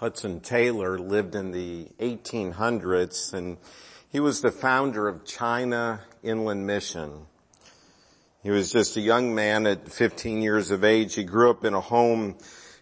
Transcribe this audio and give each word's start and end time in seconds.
Hudson 0.00 0.38
Taylor 0.38 0.96
lived 0.96 1.34
in 1.34 1.50
the 1.50 1.88
1800s 1.98 3.34
and 3.34 3.56
he 4.08 4.20
was 4.20 4.40
the 4.40 4.52
founder 4.52 5.08
of 5.08 5.24
China 5.24 6.02
Inland 6.22 6.68
Mission. 6.68 7.26
He 8.44 8.52
was 8.52 8.70
just 8.70 8.96
a 8.96 9.00
young 9.00 9.34
man 9.34 9.66
at 9.66 9.90
15 9.90 10.40
years 10.40 10.70
of 10.70 10.84
age. 10.84 11.16
He 11.16 11.24
grew 11.24 11.50
up 11.50 11.64
in 11.64 11.74
a 11.74 11.80
home. 11.80 12.36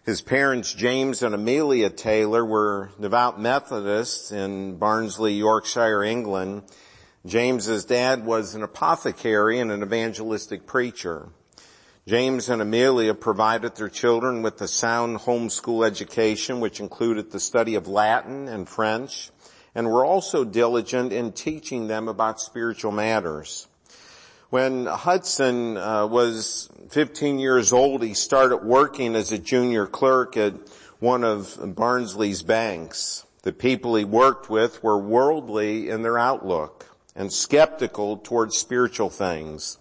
His 0.05 0.21
parents, 0.21 0.71
James 0.71 1.23
and 1.23 1.33
Amelia 1.33 1.89
Taylor, 1.89 2.45
were 2.45 2.91
devout 3.01 3.41
Methodists 3.41 4.31
in 4.31 4.77
Barnsley, 4.77 5.33
Yorkshire, 5.33 6.03
England. 6.03 6.65
James's 7.25 7.85
dad 7.85 8.27
was 8.27 8.53
an 8.53 8.61
apothecary 8.61 9.59
and 9.59 9.71
an 9.71 9.81
evangelistic 9.81 10.67
preacher. 10.67 11.29
James 12.07 12.47
and 12.47 12.61
Amelia 12.61 13.13
provided 13.13 13.75
their 13.75 13.89
children 13.89 14.41
with 14.41 14.61
a 14.61 14.67
sound 14.69 15.17
homeschool 15.17 15.85
education, 15.85 16.61
which 16.61 16.79
included 16.79 17.31
the 17.31 17.39
study 17.41 17.75
of 17.75 17.89
Latin 17.89 18.47
and 18.47 18.69
French, 18.69 19.29
and 19.75 19.91
were 19.91 20.05
also 20.05 20.45
diligent 20.45 21.11
in 21.11 21.33
teaching 21.33 21.87
them 21.87 22.07
about 22.07 22.39
spiritual 22.39 22.93
matters. 22.93 23.67
When 24.49 24.85
Hudson 24.85 25.75
uh, 25.75 26.07
was 26.07 26.69
15 26.91 27.39
years 27.39 27.73
old, 27.73 28.01
he 28.01 28.13
started 28.13 28.63
working 28.63 29.13
as 29.13 29.33
a 29.33 29.37
junior 29.37 29.85
clerk 29.85 30.37
at 30.37 30.53
one 30.99 31.25
of 31.25 31.59
Barnsley's 31.75 32.41
banks. 32.41 33.25
The 33.41 33.51
people 33.51 33.95
he 33.95 34.05
worked 34.05 34.49
with 34.49 34.81
were 34.81 34.97
worldly 34.97 35.89
in 35.89 36.03
their 36.03 36.17
outlook 36.17 36.85
and 37.17 37.33
skeptical 37.33 38.15
towards 38.15 38.55
spiritual 38.55 39.09
things. 39.09 39.77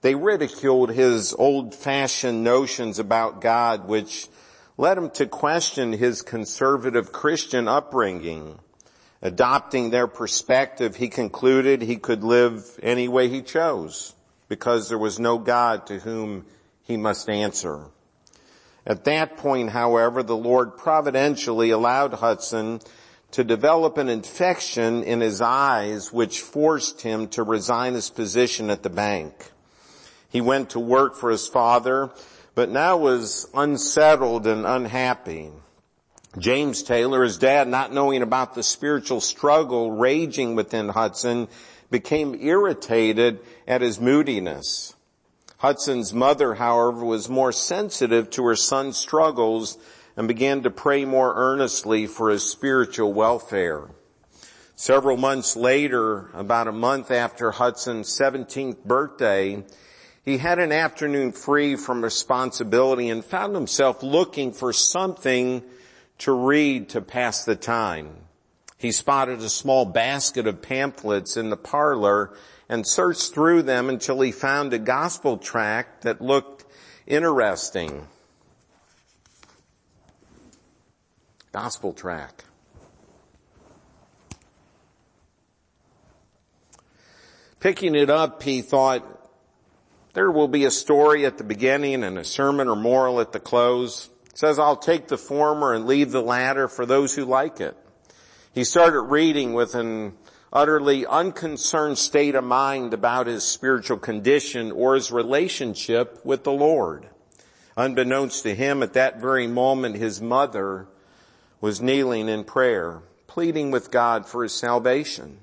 They 0.00 0.14
ridiculed 0.14 0.90
his 0.90 1.34
old-fashioned 1.34 2.44
notions 2.44 2.98
about 2.98 3.40
God, 3.40 3.88
which 3.88 4.28
led 4.76 4.98
him 4.98 5.10
to 5.10 5.26
question 5.26 5.92
his 5.92 6.22
conservative 6.22 7.12
Christian 7.12 7.66
upbringing. 7.66 8.58
Adopting 9.22 9.90
their 9.90 10.06
perspective, 10.06 10.96
he 10.96 11.08
concluded 11.08 11.80
he 11.80 11.96
could 11.96 12.22
live 12.22 12.78
any 12.82 13.08
way 13.08 13.28
he 13.28 13.42
chose 13.42 14.14
because 14.48 14.88
there 14.88 14.98
was 14.98 15.18
no 15.18 15.38
God 15.38 15.86
to 15.86 15.98
whom 15.98 16.44
he 16.82 16.96
must 16.96 17.28
answer. 17.28 17.86
At 18.86 19.04
that 19.04 19.38
point, 19.38 19.70
however, 19.70 20.22
the 20.22 20.36
Lord 20.36 20.76
providentially 20.76 21.70
allowed 21.70 22.14
Hudson 22.14 22.80
to 23.32 23.42
develop 23.42 23.98
an 23.98 24.08
infection 24.08 25.02
in 25.02 25.20
his 25.20 25.40
eyes 25.40 26.12
which 26.12 26.40
forced 26.40 27.00
him 27.00 27.26
to 27.28 27.42
resign 27.42 27.94
his 27.94 28.10
position 28.10 28.70
at 28.70 28.84
the 28.84 28.90
bank. 28.90 29.50
He 30.36 30.42
went 30.42 30.68
to 30.70 30.80
work 30.80 31.16
for 31.16 31.30
his 31.30 31.48
father, 31.48 32.10
but 32.54 32.68
now 32.68 32.98
was 32.98 33.48
unsettled 33.54 34.46
and 34.46 34.66
unhappy. 34.66 35.50
James 36.36 36.82
Taylor, 36.82 37.22
his 37.22 37.38
dad, 37.38 37.68
not 37.68 37.90
knowing 37.90 38.20
about 38.20 38.54
the 38.54 38.62
spiritual 38.62 39.22
struggle 39.22 39.92
raging 39.92 40.54
within 40.54 40.90
Hudson, 40.90 41.48
became 41.90 42.34
irritated 42.34 43.40
at 43.66 43.80
his 43.80 43.98
moodiness. 43.98 44.94
Hudson's 45.56 46.12
mother, 46.12 46.52
however, 46.52 47.02
was 47.02 47.30
more 47.30 47.50
sensitive 47.50 48.28
to 48.32 48.44
her 48.44 48.56
son's 48.56 48.98
struggles 48.98 49.78
and 50.18 50.28
began 50.28 50.64
to 50.64 50.70
pray 50.70 51.06
more 51.06 51.32
earnestly 51.34 52.06
for 52.06 52.28
his 52.28 52.44
spiritual 52.44 53.14
welfare. 53.14 53.88
Several 54.74 55.16
months 55.16 55.56
later, 55.56 56.28
about 56.34 56.68
a 56.68 56.72
month 56.72 57.10
after 57.10 57.52
Hudson's 57.52 58.10
17th 58.10 58.84
birthday, 58.84 59.64
he 60.26 60.38
had 60.38 60.58
an 60.58 60.72
afternoon 60.72 61.30
free 61.30 61.76
from 61.76 62.02
responsibility 62.02 63.08
and 63.08 63.24
found 63.24 63.54
himself 63.54 64.02
looking 64.02 64.52
for 64.52 64.72
something 64.72 65.62
to 66.18 66.32
read 66.32 66.88
to 66.90 67.00
pass 67.00 67.44
the 67.44 67.54
time. 67.54 68.10
He 68.76 68.90
spotted 68.90 69.38
a 69.38 69.48
small 69.48 69.84
basket 69.84 70.48
of 70.48 70.60
pamphlets 70.60 71.36
in 71.36 71.48
the 71.48 71.56
parlor 71.56 72.36
and 72.68 72.84
searched 72.84 73.32
through 73.32 73.62
them 73.62 73.88
until 73.88 74.20
he 74.20 74.32
found 74.32 74.72
a 74.72 74.78
gospel 74.78 75.38
tract 75.38 76.02
that 76.02 76.20
looked 76.20 76.64
interesting. 77.06 78.08
Gospel 81.52 81.92
tract. 81.92 82.44
Picking 87.60 87.94
it 87.94 88.10
up, 88.10 88.42
he 88.42 88.60
thought, 88.60 89.15
there 90.16 90.30
will 90.30 90.48
be 90.48 90.64
a 90.64 90.70
story 90.70 91.26
at 91.26 91.36
the 91.36 91.44
beginning 91.44 92.02
and 92.02 92.16
a 92.16 92.24
sermon 92.24 92.68
or 92.68 92.74
moral 92.74 93.20
at 93.20 93.32
the 93.32 93.38
close. 93.38 94.08
It 94.30 94.38
says, 94.38 94.58
I'll 94.58 94.74
take 94.74 95.08
the 95.08 95.18
former 95.18 95.74
and 95.74 95.86
leave 95.86 96.10
the 96.10 96.22
latter 96.22 96.68
for 96.68 96.86
those 96.86 97.14
who 97.14 97.26
like 97.26 97.60
it. 97.60 97.76
He 98.54 98.64
started 98.64 99.02
reading 99.02 99.52
with 99.52 99.74
an 99.74 100.14
utterly 100.50 101.04
unconcerned 101.04 101.98
state 101.98 102.34
of 102.34 102.44
mind 102.44 102.94
about 102.94 103.26
his 103.26 103.44
spiritual 103.44 103.98
condition 103.98 104.72
or 104.72 104.94
his 104.94 105.12
relationship 105.12 106.24
with 106.24 106.44
the 106.44 106.52
Lord. 106.52 107.10
Unbeknownst 107.76 108.42
to 108.44 108.54
him, 108.54 108.82
at 108.82 108.94
that 108.94 109.20
very 109.20 109.46
moment, 109.46 109.96
his 109.96 110.22
mother 110.22 110.86
was 111.60 111.82
kneeling 111.82 112.30
in 112.30 112.44
prayer, 112.44 113.02
pleading 113.26 113.70
with 113.70 113.90
God 113.90 114.24
for 114.24 114.44
his 114.44 114.54
salvation. 114.54 115.40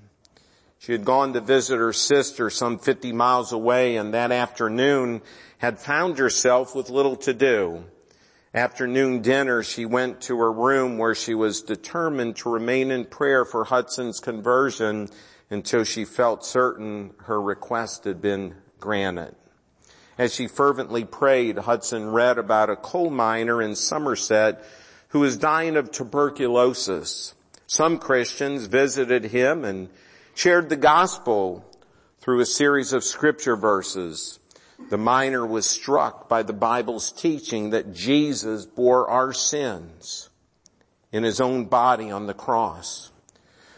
She 0.83 0.91
had 0.91 1.05
gone 1.05 1.31
to 1.31 1.39
visit 1.39 1.77
her 1.77 1.93
sister 1.93 2.49
some 2.49 2.77
50 2.77 3.13
miles 3.13 3.53
away 3.53 3.95
and 3.95 4.13
that 4.13 4.33
afternoon 4.33 5.21
had 5.57 5.79
found 5.79 6.17
herself 6.17 6.75
with 6.75 6.89
little 6.89 7.15
to 7.15 7.33
do. 7.33 7.85
Afternoon 8.53 9.21
dinner, 9.21 9.63
she 9.63 9.85
went 9.85 10.19
to 10.23 10.37
her 10.39 10.51
room 10.51 10.97
where 10.97 11.15
she 11.15 11.35
was 11.35 11.61
determined 11.61 12.35
to 12.35 12.51
remain 12.51 12.91
in 12.91 13.05
prayer 13.05 13.45
for 13.45 13.63
Hudson's 13.63 14.19
conversion 14.19 15.07
until 15.49 15.85
she 15.85 16.03
felt 16.03 16.45
certain 16.45 17.13
her 17.27 17.41
request 17.41 18.03
had 18.03 18.21
been 18.21 18.53
granted. 18.81 19.35
As 20.17 20.35
she 20.35 20.47
fervently 20.47 21.05
prayed, 21.05 21.59
Hudson 21.59 22.11
read 22.11 22.37
about 22.37 22.69
a 22.69 22.75
coal 22.75 23.09
miner 23.09 23.61
in 23.61 23.77
Somerset 23.77 24.61
who 25.07 25.21
was 25.21 25.37
dying 25.37 25.77
of 25.77 25.91
tuberculosis. 25.91 27.35
Some 27.67 27.99
Christians 27.99 28.65
visited 28.65 29.23
him 29.23 29.63
and 29.63 29.87
shared 30.33 30.69
the 30.69 30.75
gospel 30.75 31.65
through 32.19 32.39
a 32.39 32.45
series 32.45 32.93
of 32.93 33.03
scripture 33.03 33.55
verses. 33.55 34.39
The 34.89 34.97
miner 34.97 35.45
was 35.45 35.65
struck 35.65 36.27
by 36.27 36.43
the 36.43 36.53
Bible's 36.53 37.11
teaching 37.11 37.69
that 37.71 37.93
Jesus 37.93 38.65
bore 38.65 39.09
our 39.09 39.33
sins 39.33 40.29
in 41.11 41.23
his 41.23 41.39
own 41.39 41.65
body 41.65 42.11
on 42.11 42.27
the 42.27 42.33
cross. 42.33 43.11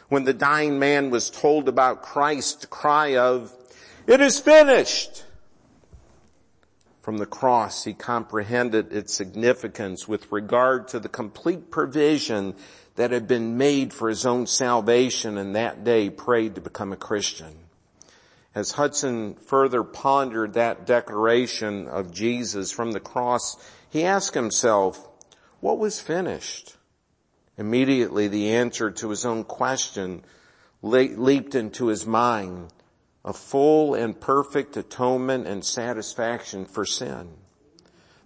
When 0.07 0.23
the 0.23 0.33
dying 0.33 0.79
man 0.79 1.09
was 1.09 1.29
told 1.29 1.67
about 1.67 2.03
Christ's 2.03 2.65
cry 2.65 3.17
of, 3.17 3.53
it 4.07 4.21
is 4.21 4.39
finished, 4.39 5.25
from 7.01 7.17
the 7.17 7.25
cross, 7.27 7.83
he 7.83 7.93
comprehended 7.93 8.91
its 8.91 9.13
significance 9.13 10.07
with 10.07 10.31
regard 10.31 10.87
to 10.87 10.99
the 10.99 11.07
complete 11.09 11.69
provision 11.69 12.55
that 12.95 13.11
had 13.11 13.27
been 13.27 13.57
made 13.57 13.93
for 13.93 14.09
his 14.09 14.25
own 14.25 14.47
salvation 14.47 15.37
and 15.37 15.55
that 15.55 15.83
day 15.83 16.09
prayed 16.09 16.55
to 16.55 16.61
become 16.61 16.93
a 16.93 16.97
Christian. 16.97 17.53
As 18.53 18.71
Hudson 18.71 19.35
further 19.35 19.83
pondered 19.83 20.53
that 20.53 20.85
declaration 20.85 21.87
of 21.87 22.13
Jesus 22.13 22.71
from 22.71 22.93
the 22.93 23.01
cross, 23.01 23.57
he 23.89 24.05
asked 24.05 24.33
himself, 24.33 25.09
what 25.59 25.77
was 25.77 25.99
finished? 25.99 26.77
Immediately 27.57 28.29
the 28.29 28.51
answer 28.51 28.91
to 28.91 29.09
his 29.09 29.25
own 29.25 29.43
question 29.43 30.23
leaped 30.81 31.55
into 31.55 31.87
his 31.87 32.05
mind, 32.05 32.71
a 33.25 33.33
full 33.33 33.93
and 33.93 34.19
perfect 34.19 34.77
atonement 34.77 35.47
and 35.47 35.65
satisfaction 35.65 36.65
for 36.65 36.85
sin. 36.85 37.29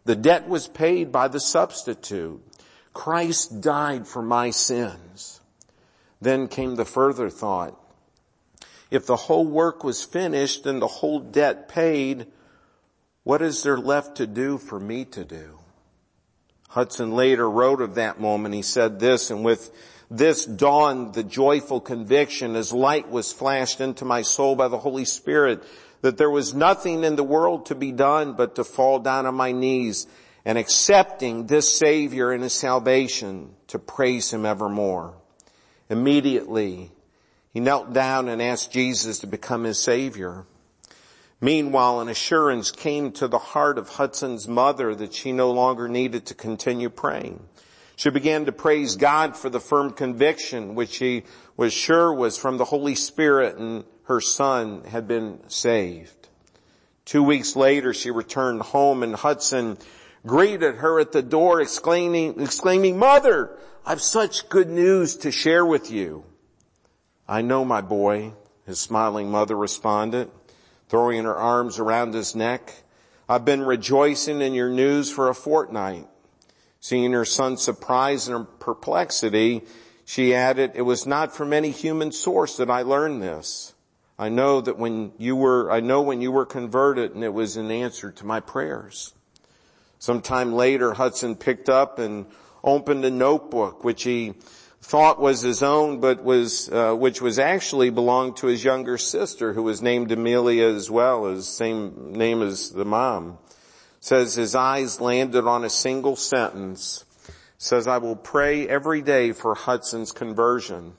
The 0.05 0.15
debt 0.15 0.47
was 0.47 0.67
paid 0.67 1.11
by 1.11 1.27
the 1.27 1.39
substitute. 1.39 2.43
Christ 2.93 3.61
died 3.61 4.07
for 4.07 4.21
my 4.21 4.49
sins. 4.49 5.41
Then 6.21 6.47
came 6.47 6.75
the 6.75 6.85
further 6.85 7.29
thought. 7.29 7.79
If 8.91 9.05
the 9.05 9.15
whole 9.15 9.45
work 9.45 9.83
was 9.83 10.03
finished 10.03 10.65
and 10.65 10.81
the 10.81 10.87
whole 10.87 11.19
debt 11.19 11.69
paid, 11.69 12.27
what 13.23 13.41
is 13.41 13.63
there 13.63 13.77
left 13.77 14.17
to 14.17 14.27
do 14.27 14.57
for 14.57 14.79
me 14.79 15.05
to 15.05 15.23
do? 15.23 15.59
Hudson 16.69 17.11
later 17.11 17.49
wrote 17.49 17.81
of 17.81 17.95
that 17.95 18.19
moment. 18.19 18.55
He 18.55 18.61
said 18.61 18.99
this, 18.99 19.31
and 19.31 19.43
with 19.43 19.71
this 20.09 20.45
dawned 20.45 21.13
the 21.13 21.23
joyful 21.23 21.79
conviction 21.79 22.55
as 22.55 22.73
light 22.73 23.09
was 23.09 23.31
flashed 23.31 23.79
into 23.79 24.05
my 24.05 24.23
soul 24.23 24.55
by 24.55 24.67
the 24.67 24.79
Holy 24.79 25.05
Spirit 25.05 25.63
that 26.01 26.17
there 26.17 26.29
was 26.29 26.53
nothing 26.53 27.03
in 27.03 27.15
the 27.15 27.23
world 27.23 27.67
to 27.67 27.75
be 27.75 27.91
done 27.91 28.33
but 28.33 28.55
to 28.55 28.63
fall 28.63 28.99
down 28.99 29.25
on 29.25 29.35
my 29.35 29.51
knees 29.51 30.07
and 30.49 30.57
accepting 30.57 31.45
this 31.45 31.77
Savior 31.77 32.31
and 32.31 32.41
His 32.41 32.53
salvation 32.53 33.53
to 33.67 33.77
praise 33.77 34.33
Him 34.33 34.47
evermore. 34.47 35.13
Immediately, 35.91 36.89
he 37.53 37.59
knelt 37.59 37.93
down 37.93 38.27
and 38.27 38.41
asked 38.41 38.71
Jesus 38.71 39.19
to 39.19 39.27
become 39.27 39.63
his 39.63 39.77
Savior. 39.77 40.47
Meanwhile, 41.39 41.99
an 41.99 42.09
assurance 42.09 42.71
came 42.71 43.11
to 43.11 43.27
the 43.27 43.37
heart 43.37 43.77
of 43.77 43.89
Hudson's 43.89 44.47
mother 44.47 44.95
that 44.95 45.13
she 45.13 45.33
no 45.33 45.51
longer 45.51 45.87
needed 45.87 46.25
to 46.25 46.33
continue 46.33 46.89
praying. 46.89 47.47
She 47.95 48.09
began 48.09 48.45
to 48.45 48.51
praise 48.51 48.95
God 48.95 49.37
for 49.37 49.51
the 49.51 49.59
firm 49.59 49.91
conviction 49.91 50.73
which 50.73 50.89
she 50.89 51.25
was 51.57 51.73
sure 51.73 52.11
was 52.11 52.39
from 52.39 52.57
the 52.57 52.65
Holy 52.65 52.95
Spirit 52.95 53.57
and 53.57 53.83
her 54.05 54.19
son 54.19 54.83
had 54.85 55.07
been 55.07 55.47
saved. 55.47 56.27
Two 57.05 57.21
weeks 57.21 57.55
later 57.55 57.93
she 57.93 58.09
returned 58.09 58.63
home 58.63 59.03
and 59.03 59.13
Hudson 59.13 59.77
greeted 60.25 60.75
her 60.75 60.99
at 60.99 61.11
the 61.11 61.21
door 61.21 61.61
exclaiming, 61.61 62.41
exclaiming, 62.41 62.97
mother, 62.97 63.57
I've 63.85 64.01
such 64.01 64.49
good 64.49 64.69
news 64.69 65.15
to 65.17 65.31
share 65.31 65.65
with 65.65 65.91
you. 65.91 66.23
I 67.27 67.41
know 67.41 67.63
my 67.63 67.81
boy, 67.81 68.33
his 68.65 68.79
smiling 68.79 69.31
mother 69.31 69.55
responded, 69.55 70.29
throwing 70.89 71.23
her 71.23 71.35
arms 71.35 71.79
around 71.79 72.13
his 72.13 72.35
neck. 72.35 72.73
I've 73.27 73.45
been 73.45 73.61
rejoicing 73.61 74.41
in 74.41 74.53
your 74.53 74.69
news 74.69 75.11
for 75.11 75.29
a 75.29 75.35
fortnight. 75.35 76.07
Seeing 76.81 77.11
her 77.11 77.25
son's 77.25 77.61
surprise 77.61 78.27
and 78.27 78.47
perplexity, 78.59 79.63
she 80.05 80.33
added, 80.33 80.71
it 80.75 80.81
was 80.81 81.05
not 81.05 81.35
from 81.35 81.53
any 81.53 81.71
human 81.71 82.11
source 82.11 82.57
that 82.57 82.69
I 82.69 82.81
learned 82.81 83.21
this. 83.21 83.73
I 84.17 84.29
know 84.29 84.59
that 84.61 84.77
when 84.77 85.11
you 85.17 85.35
were, 85.35 85.71
I 85.71 85.79
know 85.79 86.01
when 86.01 86.21
you 86.21 86.31
were 86.31 86.45
converted 86.45 87.15
and 87.15 87.23
it 87.23 87.33
was 87.33 87.57
in 87.57 87.69
answer 87.69 88.11
to 88.11 88.25
my 88.25 88.39
prayers. 88.39 89.13
Sometime 89.99 90.53
later, 90.53 90.93
Hudson 90.93 91.35
picked 91.35 91.69
up 91.69 91.99
and 91.99 92.25
opened 92.63 93.03
a 93.03 93.11
notebook 93.11 93.83
which 93.83 94.03
he 94.03 94.33
thought 94.81 95.19
was 95.19 95.41
his 95.41 95.61
own, 95.61 95.99
but 95.99 96.23
was, 96.23 96.69
uh, 96.69 96.93
which 96.93 97.21
was 97.21 97.37
actually 97.37 97.89
belonged 97.89 98.37
to 98.37 98.47
his 98.47 98.63
younger 98.63 98.97
sister 98.97 99.51
who 99.53 99.63
was 99.63 99.81
named 99.81 100.11
Amelia 100.11 100.67
as 100.67 100.89
well, 100.89 101.25
as 101.27 101.47
same 101.47 102.13
name 102.13 102.41
as 102.41 102.71
the 102.71 102.85
mom. 102.85 103.37
Says 103.99 104.35
his 104.35 104.55
eyes 104.55 105.01
landed 105.01 105.45
on 105.45 105.65
a 105.65 105.69
single 105.69 106.15
sentence. 106.15 107.03
Says, 107.57 107.85
I 107.85 107.97
will 107.97 108.15
pray 108.15 108.69
every 108.69 109.01
day 109.01 109.33
for 109.33 109.53
Hudson's 109.53 110.13
conversion. 110.13 110.93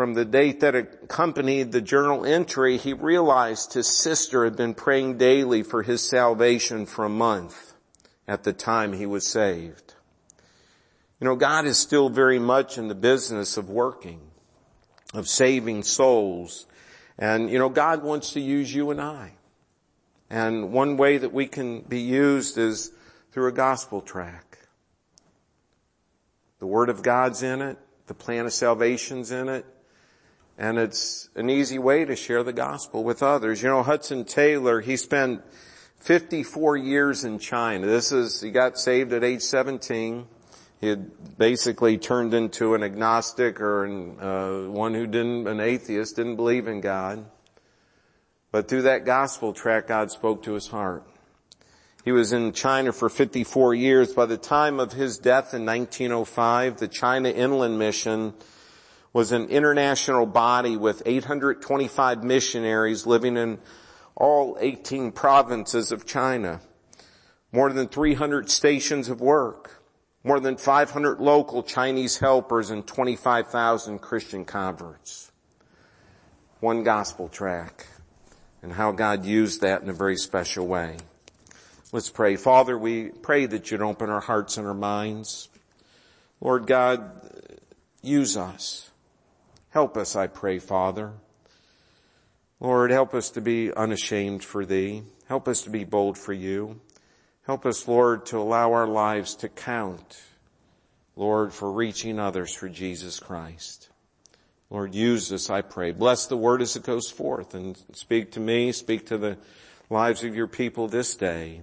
From 0.00 0.14
the 0.14 0.24
date 0.24 0.60
that 0.60 0.74
accompanied 0.74 1.72
the 1.72 1.82
journal 1.82 2.24
entry, 2.24 2.78
he 2.78 2.94
realized 2.94 3.74
his 3.74 3.86
sister 3.86 4.44
had 4.44 4.56
been 4.56 4.72
praying 4.72 5.18
daily 5.18 5.62
for 5.62 5.82
his 5.82 6.00
salvation 6.00 6.86
for 6.86 7.04
a 7.04 7.10
month 7.10 7.74
at 8.26 8.42
the 8.42 8.54
time 8.54 8.94
he 8.94 9.04
was 9.04 9.26
saved. 9.26 9.92
You 11.20 11.26
know, 11.26 11.36
God 11.36 11.66
is 11.66 11.76
still 11.76 12.08
very 12.08 12.38
much 12.38 12.78
in 12.78 12.88
the 12.88 12.94
business 12.94 13.58
of 13.58 13.68
working, 13.68 14.22
of 15.12 15.28
saving 15.28 15.82
souls. 15.82 16.66
And, 17.18 17.50
you 17.50 17.58
know, 17.58 17.68
God 17.68 18.02
wants 18.02 18.32
to 18.32 18.40
use 18.40 18.74
you 18.74 18.90
and 18.90 19.02
I. 19.02 19.32
And 20.30 20.72
one 20.72 20.96
way 20.96 21.18
that 21.18 21.34
we 21.34 21.46
can 21.46 21.82
be 21.82 22.00
used 22.00 22.56
is 22.56 22.90
through 23.32 23.48
a 23.48 23.52
gospel 23.52 24.00
tract. 24.00 24.66
The 26.58 26.66
Word 26.66 26.88
of 26.88 27.02
God's 27.02 27.42
in 27.42 27.60
it. 27.60 27.76
The 28.06 28.14
plan 28.14 28.46
of 28.46 28.54
salvation's 28.54 29.30
in 29.30 29.50
it. 29.50 29.66
And 30.60 30.78
it's 30.78 31.30
an 31.36 31.48
easy 31.48 31.78
way 31.78 32.04
to 32.04 32.14
share 32.14 32.42
the 32.42 32.52
gospel 32.52 33.02
with 33.02 33.22
others. 33.22 33.62
You 33.62 33.70
know, 33.70 33.82
Hudson 33.82 34.26
Taylor, 34.26 34.82
he 34.82 34.98
spent 34.98 35.40
54 36.00 36.76
years 36.76 37.24
in 37.24 37.38
China. 37.38 37.86
This 37.86 38.12
is, 38.12 38.42
he 38.42 38.50
got 38.50 38.78
saved 38.78 39.14
at 39.14 39.24
age 39.24 39.40
17. 39.40 40.26
He 40.82 40.86
had 40.86 41.38
basically 41.38 41.96
turned 41.96 42.34
into 42.34 42.74
an 42.74 42.82
agnostic 42.82 43.58
or 43.58 43.86
an, 43.86 44.20
uh, 44.20 44.70
one 44.70 44.92
who 44.92 45.06
didn't, 45.06 45.48
an 45.48 45.60
atheist, 45.60 46.16
didn't 46.16 46.36
believe 46.36 46.68
in 46.68 46.82
God. 46.82 47.24
But 48.52 48.68
through 48.68 48.82
that 48.82 49.06
gospel 49.06 49.54
tract, 49.54 49.88
God 49.88 50.10
spoke 50.10 50.42
to 50.42 50.52
his 50.52 50.66
heart. 50.66 51.04
He 52.04 52.12
was 52.12 52.34
in 52.34 52.52
China 52.52 52.92
for 52.92 53.08
54 53.08 53.74
years. 53.74 54.12
By 54.12 54.26
the 54.26 54.36
time 54.36 54.78
of 54.78 54.92
his 54.92 55.16
death 55.16 55.54
in 55.54 55.64
1905, 55.64 56.76
the 56.76 56.88
China 56.88 57.30
Inland 57.30 57.78
Mission 57.78 58.34
was 59.12 59.32
an 59.32 59.48
international 59.48 60.26
body 60.26 60.76
with 60.76 61.02
825 61.04 62.22
missionaries 62.22 63.06
living 63.06 63.36
in 63.36 63.58
all 64.14 64.56
18 64.60 65.12
provinces 65.12 65.92
of 65.92 66.06
China, 66.06 66.60
more 67.52 67.72
than 67.72 67.88
300 67.88 68.50
stations 68.50 69.08
of 69.08 69.20
work, 69.20 69.82
more 70.22 70.38
than 70.38 70.56
500 70.56 71.20
local 71.20 71.62
Chinese 71.62 72.18
helpers 72.18 72.70
and 72.70 72.86
25,000 72.86 73.98
Christian 73.98 74.44
converts. 74.44 75.32
One 76.60 76.84
gospel 76.84 77.28
tract 77.28 77.88
and 78.62 78.72
how 78.72 78.92
God 78.92 79.24
used 79.24 79.62
that 79.62 79.82
in 79.82 79.88
a 79.88 79.94
very 79.94 80.16
special 80.16 80.66
way. 80.66 80.98
Let's 81.92 82.10
pray. 82.10 82.36
Father, 82.36 82.78
we 82.78 83.08
pray 83.08 83.46
that 83.46 83.70
you'd 83.70 83.80
open 83.80 84.10
our 84.10 84.20
hearts 84.20 84.58
and 84.58 84.66
our 84.66 84.74
minds. 84.74 85.48
Lord 86.40 86.66
God, 86.66 87.10
use 88.02 88.36
us. 88.36 88.89
Help 89.70 89.96
us, 89.96 90.16
I 90.16 90.26
pray, 90.26 90.58
Father. 90.58 91.12
Lord, 92.58 92.90
help 92.90 93.14
us 93.14 93.30
to 93.30 93.40
be 93.40 93.72
unashamed 93.72 94.44
for 94.44 94.66
thee. 94.66 95.02
Help 95.26 95.46
us 95.46 95.62
to 95.62 95.70
be 95.70 95.84
bold 95.84 96.18
for 96.18 96.32
you. 96.32 96.80
Help 97.46 97.64
us, 97.64 97.86
Lord, 97.88 98.26
to 98.26 98.38
allow 98.38 98.72
our 98.72 98.86
lives 98.86 99.34
to 99.36 99.48
count, 99.48 100.22
Lord, 101.16 101.52
for 101.52 101.70
reaching 101.70 102.18
others 102.18 102.52
for 102.52 102.68
Jesus 102.68 103.18
Christ. 103.18 103.88
Lord, 104.70 104.94
use 104.94 105.28
this, 105.28 105.50
I 105.50 105.62
pray. 105.62 105.92
Bless 105.92 106.26
the 106.26 106.36
word 106.36 106.62
as 106.62 106.76
it 106.76 106.82
goes 106.82 107.10
forth 107.10 107.54
and 107.54 107.76
speak 107.92 108.32
to 108.32 108.40
me, 108.40 108.72
speak 108.72 109.06
to 109.06 109.18
the 109.18 109.38
lives 109.88 110.22
of 110.22 110.36
your 110.36 110.46
people 110.46 110.86
this 110.86 111.14
day. 111.14 111.62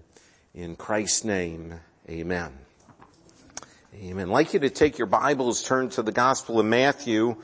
In 0.53 0.75
Christ's 0.75 1.23
name, 1.23 1.75
amen. 2.09 2.51
Amen. 3.93 4.29
I'd 4.29 4.31
like 4.31 4.53
you 4.53 4.59
to 4.61 4.69
take 4.69 4.97
your 4.97 5.07
Bibles, 5.07 5.63
turn 5.63 5.89
to 5.89 6.01
the 6.01 6.11
Gospel 6.11 6.59
of 6.59 6.65
Matthew, 6.65 7.37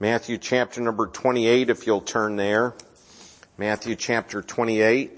Matthew 0.00 0.38
chapter 0.38 0.80
number 0.80 1.06
28 1.06 1.70
if 1.70 1.86
you'll 1.86 2.00
turn 2.00 2.34
there. 2.34 2.74
Matthew 3.56 3.94
chapter 3.94 4.42
28. 4.42 5.12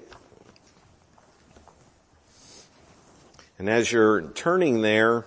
And 3.58 3.70
as 3.70 3.90
you're 3.90 4.20
turning 4.32 4.82
there, 4.82 5.24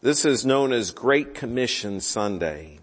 this 0.00 0.24
is 0.24 0.46
known 0.46 0.72
as 0.72 0.90
Great 0.90 1.34
Commission 1.34 2.00
Sunday. 2.00 2.78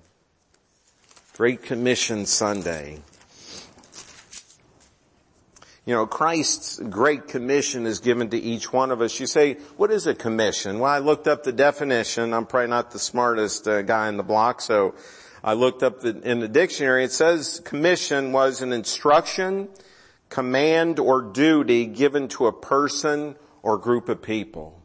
Great 1.36 1.64
Commission 1.64 2.28
Sunday. 2.28 3.00
You 5.86 5.94
know, 5.94 6.08
Christ's 6.08 6.80
Great 6.80 7.28
Commission 7.28 7.86
is 7.86 8.00
given 8.00 8.32
to 8.32 8.38
each 8.38 8.74
one 8.74 8.90
of 8.90 9.02
us. 9.02 9.20
You 9.20 9.28
say, 9.28 9.54
what 9.78 9.92
is 9.92 10.08
a 10.08 10.16
commission? 10.16 10.80
Well, 10.80 10.92
I 10.92 10.98
looked 10.98 11.28
up 11.28 11.44
the 11.44 11.52
definition. 11.52 12.34
I'm 12.34 12.48
probably 12.48 12.70
not 12.70 12.90
the 12.90 12.98
smartest 12.98 13.68
uh, 13.68 13.84
guy 13.84 14.10
in 14.10 14.18
the 14.18 14.24
block, 14.24 14.62
so 14.62 14.96
I 15.46 15.54
looked 15.54 15.84
up 15.84 16.02
the, 16.02 16.20
in 16.28 16.40
the 16.40 16.48
dictionary. 16.48 17.04
It 17.04 17.12
says 17.12 17.62
commission 17.64 18.32
was 18.32 18.64
an 18.64 18.74
instruction, 18.74 19.70
command, 20.28 20.98
or 20.98 21.22
duty 21.22 21.86
given 21.86 22.30
to 22.30 22.48
a 22.48 22.52
person 22.52 23.36
or 23.62 23.78
group 23.78 24.10
of 24.10 24.24
people. 24.24 24.82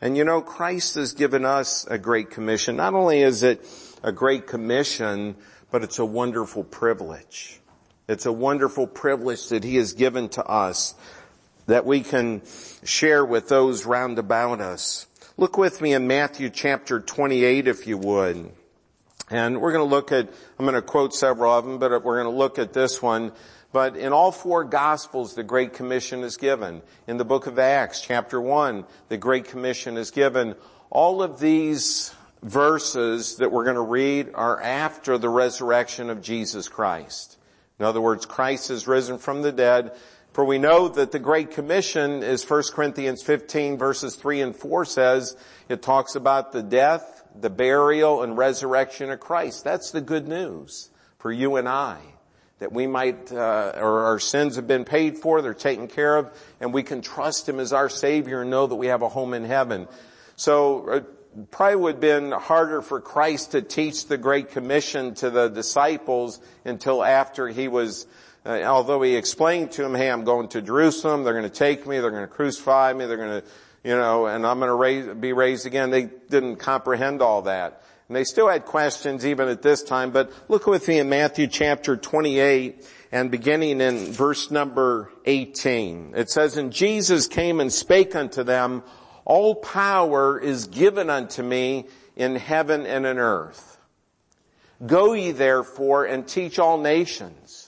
And 0.00 0.16
you 0.16 0.24
know, 0.24 0.42
Christ 0.42 0.96
has 0.96 1.12
given 1.12 1.44
us 1.44 1.86
a 1.86 1.98
great 1.98 2.30
commission. 2.30 2.74
Not 2.74 2.94
only 2.94 3.22
is 3.22 3.44
it 3.44 3.64
a 4.02 4.10
great 4.10 4.48
commission, 4.48 5.36
but 5.70 5.84
it's 5.84 6.00
a 6.00 6.04
wonderful 6.04 6.64
privilege. 6.64 7.60
It's 8.08 8.26
a 8.26 8.32
wonderful 8.32 8.88
privilege 8.88 9.50
that 9.50 9.62
He 9.62 9.76
has 9.76 9.92
given 9.92 10.30
to 10.30 10.44
us 10.44 10.96
that 11.68 11.86
we 11.86 12.00
can 12.00 12.42
share 12.82 13.24
with 13.24 13.48
those 13.48 13.86
round 13.86 14.18
about 14.18 14.60
us. 14.60 15.06
Look 15.36 15.56
with 15.56 15.80
me 15.80 15.92
in 15.92 16.08
Matthew 16.08 16.50
chapter 16.50 16.98
28 16.98 17.68
if 17.68 17.86
you 17.86 17.98
would. 17.98 18.50
And 19.30 19.60
we're 19.60 19.72
going 19.72 19.88
to 19.88 19.94
look 19.94 20.12
at, 20.12 20.28
I'm 20.58 20.66
going 20.66 20.74
to 20.74 20.82
quote 20.82 21.14
several 21.14 21.52
of 21.52 21.64
them, 21.64 21.78
but 21.78 21.90
we're 22.04 22.22
going 22.22 22.32
to 22.32 22.38
look 22.38 22.58
at 22.58 22.72
this 22.72 23.02
one. 23.02 23.32
But 23.72 23.96
in 23.96 24.12
all 24.12 24.30
four 24.30 24.64
gospels, 24.64 25.34
the 25.34 25.42
Great 25.42 25.72
Commission 25.74 26.22
is 26.22 26.36
given. 26.36 26.82
In 27.06 27.16
the 27.16 27.24
book 27.24 27.46
of 27.46 27.58
Acts, 27.58 28.00
chapter 28.00 28.40
one, 28.40 28.84
the 29.08 29.16
Great 29.16 29.46
Commission 29.46 29.96
is 29.96 30.10
given. 30.12 30.54
All 30.90 31.22
of 31.22 31.40
these 31.40 32.14
verses 32.42 33.36
that 33.36 33.50
we're 33.50 33.64
going 33.64 33.76
to 33.76 33.82
read 33.82 34.30
are 34.34 34.62
after 34.62 35.18
the 35.18 35.28
resurrection 35.28 36.08
of 36.10 36.22
Jesus 36.22 36.68
Christ. 36.68 37.36
In 37.78 37.84
other 37.84 38.00
words, 38.00 38.24
Christ 38.24 38.70
is 38.70 38.86
risen 38.86 39.18
from 39.18 39.42
the 39.42 39.52
dead. 39.52 39.92
For 40.36 40.44
we 40.44 40.58
know 40.58 40.88
that 40.88 41.12
the 41.12 41.18
Great 41.18 41.52
Commission 41.52 42.22
is 42.22 42.44
1 42.44 42.64
Corinthians 42.74 43.22
15 43.22 43.78
verses 43.78 44.16
3 44.16 44.42
and 44.42 44.54
4 44.54 44.84
says, 44.84 45.34
it 45.70 45.80
talks 45.80 46.14
about 46.14 46.52
the 46.52 46.62
death, 46.62 47.24
the 47.34 47.48
burial 47.48 48.22
and 48.22 48.36
resurrection 48.36 49.10
of 49.10 49.18
Christ. 49.18 49.64
That's 49.64 49.92
the 49.92 50.02
good 50.02 50.28
news 50.28 50.90
for 51.20 51.32
you 51.32 51.56
and 51.56 51.66
I. 51.66 52.00
That 52.58 52.70
we 52.70 52.86
might, 52.86 53.32
uh, 53.32 53.72
or 53.76 54.04
our 54.04 54.18
sins 54.18 54.56
have 54.56 54.66
been 54.66 54.84
paid 54.84 55.16
for, 55.16 55.40
they're 55.40 55.54
taken 55.54 55.88
care 55.88 56.18
of, 56.18 56.30
and 56.60 56.74
we 56.74 56.82
can 56.82 57.00
trust 57.00 57.48
Him 57.48 57.58
as 57.58 57.72
our 57.72 57.88
Savior 57.88 58.42
and 58.42 58.50
know 58.50 58.66
that 58.66 58.74
we 58.74 58.88
have 58.88 59.00
a 59.00 59.08
home 59.08 59.32
in 59.32 59.46
heaven. 59.46 59.88
So, 60.36 60.86
uh, 60.86 61.00
probably 61.50 61.76
would 61.76 61.94
have 61.94 62.00
been 62.00 62.32
harder 62.32 62.82
for 62.82 63.00
Christ 63.00 63.52
to 63.52 63.62
teach 63.62 64.06
the 64.06 64.18
Great 64.18 64.50
Commission 64.50 65.14
to 65.14 65.30
the 65.30 65.48
disciples 65.48 66.40
until 66.66 67.02
after 67.02 67.48
He 67.48 67.68
was 67.68 68.06
uh, 68.46 68.62
although 68.62 69.02
he 69.02 69.16
explained 69.16 69.72
to 69.72 69.82
them, 69.82 69.94
hey, 69.94 70.08
I'm 70.08 70.24
going 70.24 70.48
to 70.48 70.62
Jerusalem, 70.62 71.24
they're 71.24 71.34
going 71.34 71.44
to 71.44 71.50
take 71.50 71.86
me, 71.86 71.98
they're 71.98 72.10
going 72.10 72.22
to 72.22 72.32
crucify 72.32 72.92
me, 72.92 73.06
they're 73.06 73.16
going 73.16 73.42
to, 73.42 73.48
you 73.82 73.96
know, 73.96 74.26
and 74.26 74.46
I'm 74.46 74.58
going 74.58 74.68
to 74.68 74.74
raise, 74.74 75.06
be 75.16 75.32
raised 75.32 75.66
again. 75.66 75.90
They 75.90 76.04
didn't 76.04 76.56
comprehend 76.56 77.22
all 77.22 77.42
that. 77.42 77.82
And 78.08 78.16
they 78.16 78.22
still 78.22 78.48
had 78.48 78.64
questions 78.64 79.26
even 79.26 79.48
at 79.48 79.62
this 79.62 79.82
time, 79.82 80.12
but 80.12 80.32
look 80.48 80.66
with 80.66 80.86
me 80.86 81.00
in 81.00 81.08
Matthew 81.08 81.48
chapter 81.48 81.96
28 81.96 82.86
and 83.10 83.30
beginning 83.32 83.80
in 83.80 84.12
verse 84.12 84.50
number 84.52 85.10
18. 85.24 86.14
It 86.16 86.30
says, 86.30 86.56
And 86.56 86.72
Jesus 86.72 87.26
came 87.26 87.58
and 87.60 87.72
spake 87.72 88.14
unto 88.14 88.44
them, 88.44 88.84
All 89.24 89.56
power 89.56 90.38
is 90.38 90.68
given 90.68 91.10
unto 91.10 91.42
me 91.42 91.86
in 92.14 92.36
heaven 92.36 92.86
and 92.86 93.04
in 93.06 93.18
earth. 93.18 93.78
Go 94.84 95.14
ye 95.14 95.32
therefore 95.32 96.04
and 96.04 96.28
teach 96.28 96.58
all 96.58 96.78
nations, 96.78 97.65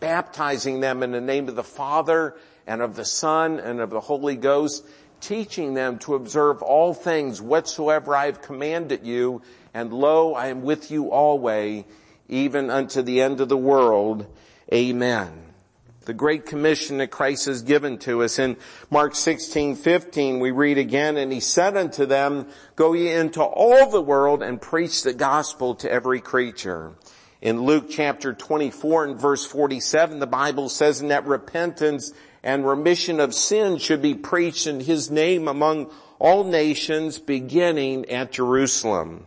baptizing 0.00 0.80
them 0.80 1.02
in 1.02 1.12
the 1.12 1.20
name 1.20 1.48
of 1.48 1.54
the 1.54 1.62
Father 1.62 2.34
and 2.66 2.82
of 2.82 2.96
the 2.96 3.04
Son 3.04 3.60
and 3.60 3.80
of 3.80 3.90
the 3.90 4.00
Holy 4.00 4.36
Ghost, 4.36 4.84
teaching 5.20 5.74
them 5.74 5.98
to 5.98 6.14
observe 6.14 6.62
all 6.62 6.94
things 6.94 7.40
whatsoever 7.40 8.16
I 8.16 8.26
have 8.26 8.42
commanded 8.42 9.06
you, 9.06 9.42
and 9.74 9.92
lo, 9.92 10.34
I 10.34 10.48
am 10.48 10.62
with 10.62 10.90
you 10.90 11.10
always, 11.10 11.84
even 12.28 12.70
unto 12.70 13.02
the 13.02 13.20
end 13.20 13.40
of 13.40 13.48
the 13.48 13.56
world. 13.56 14.26
Amen. 14.72 15.46
The 16.06 16.14
great 16.14 16.46
commission 16.46 16.98
that 16.98 17.10
Christ 17.10 17.46
has 17.46 17.62
given 17.62 17.98
to 17.98 18.22
us. 18.22 18.38
In 18.38 18.56
Mark 18.90 19.14
16, 19.14 19.76
15, 19.76 20.40
we 20.40 20.50
read 20.50 20.78
again, 20.78 21.18
and 21.18 21.30
he 21.30 21.40
said 21.40 21.76
unto 21.76 22.06
them, 22.06 22.48
go 22.74 22.94
ye 22.94 23.12
into 23.12 23.42
all 23.42 23.90
the 23.90 24.00
world 24.00 24.42
and 24.42 24.60
preach 24.60 25.02
the 25.02 25.12
gospel 25.12 25.74
to 25.76 25.92
every 25.92 26.20
creature. 26.20 26.92
In 27.42 27.62
Luke 27.62 27.86
chapter 27.88 28.34
24 28.34 29.04
and 29.04 29.18
verse 29.18 29.46
47, 29.46 30.18
the 30.18 30.26
Bible 30.26 30.68
says, 30.68 31.00
that 31.00 31.26
repentance 31.26 32.12
and 32.42 32.66
remission 32.66 33.18
of 33.18 33.34
sin 33.34 33.78
should 33.78 34.02
be 34.02 34.14
preached 34.14 34.66
in 34.66 34.80
his 34.80 35.10
name 35.10 35.48
among 35.48 35.90
all 36.18 36.44
nations 36.44 37.18
beginning 37.18 38.10
at 38.10 38.32
Jerusalem. 38.32 39.26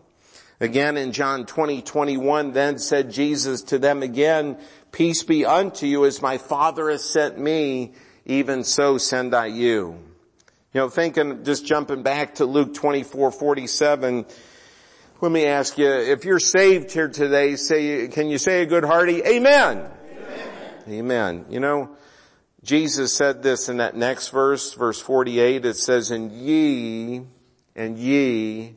Again 0.59 0.95
in 0.95 1.11
John 1.11 1.47
20, 1.47 1.81
21, 1.81 2.51
then 2.51 2.77
said 2.77 3.11
Jesus 3.11 3.63
to 3.63 3.79
them 3.79 4.03
again, 4.03 4.57
peace 4.91 5.23
be 5.23 5.43
unto 5.43 5.87
you 5.87 6.05
as 6.05 6.21
my 6.21 6.37
Father 6.37 6.91
has 6.91 7.03
sent 7.03 7.39
me, 7.39 7.93
even 8.25 8.63
so 8.63 8.99
send 8.99 9.33
I 9.33 9.47
you. 9.47 9.97
You 10.73 10.81
know, 10.81 10.89
thinking, 10.89 11.43
just 11.43 11.65
jumping 11.65 12.03
back 12.03 12.35
to 12.35 12.45
Luke 12.45 12.75
24, 12.75 13.31
47, 13.31 14.25
let 15.23 15.31
me 15.31 15.45
ask 15.45 15.77
you, 15.77 15.89
if 15.89 16.25
you're 16.25 16.37
saved 16.37 16.91
here 16.91 17.07
today, 17.07 17.55
say, 17.55 18.09
can 18.09 18.29
you 18.29 18.37
say 18.37 18.61
a 18.61 18.65
good 18.65 18.83
hearty 18.83 19.23
amen? 19.23 19.89
Amen. 20.09 20.83
amen. 20.89 21.45
You 21.49 21.61
know, 21.61 21.95
Jesus 22.61 23.13
said 23.13 23.41
this 23.41 23.69
in 23.69 23.77
that 23.77 23.95
next 23.95 24.27
verse, 24.27 24.73
verse 24.73 24.99
48, 24.99 25.63
it 25.63 25.77
says, 25.77 26.11
and 26.11 26.29
ye, 26.29 27.21
and 27.73 27.97
ye, 27.97 28.75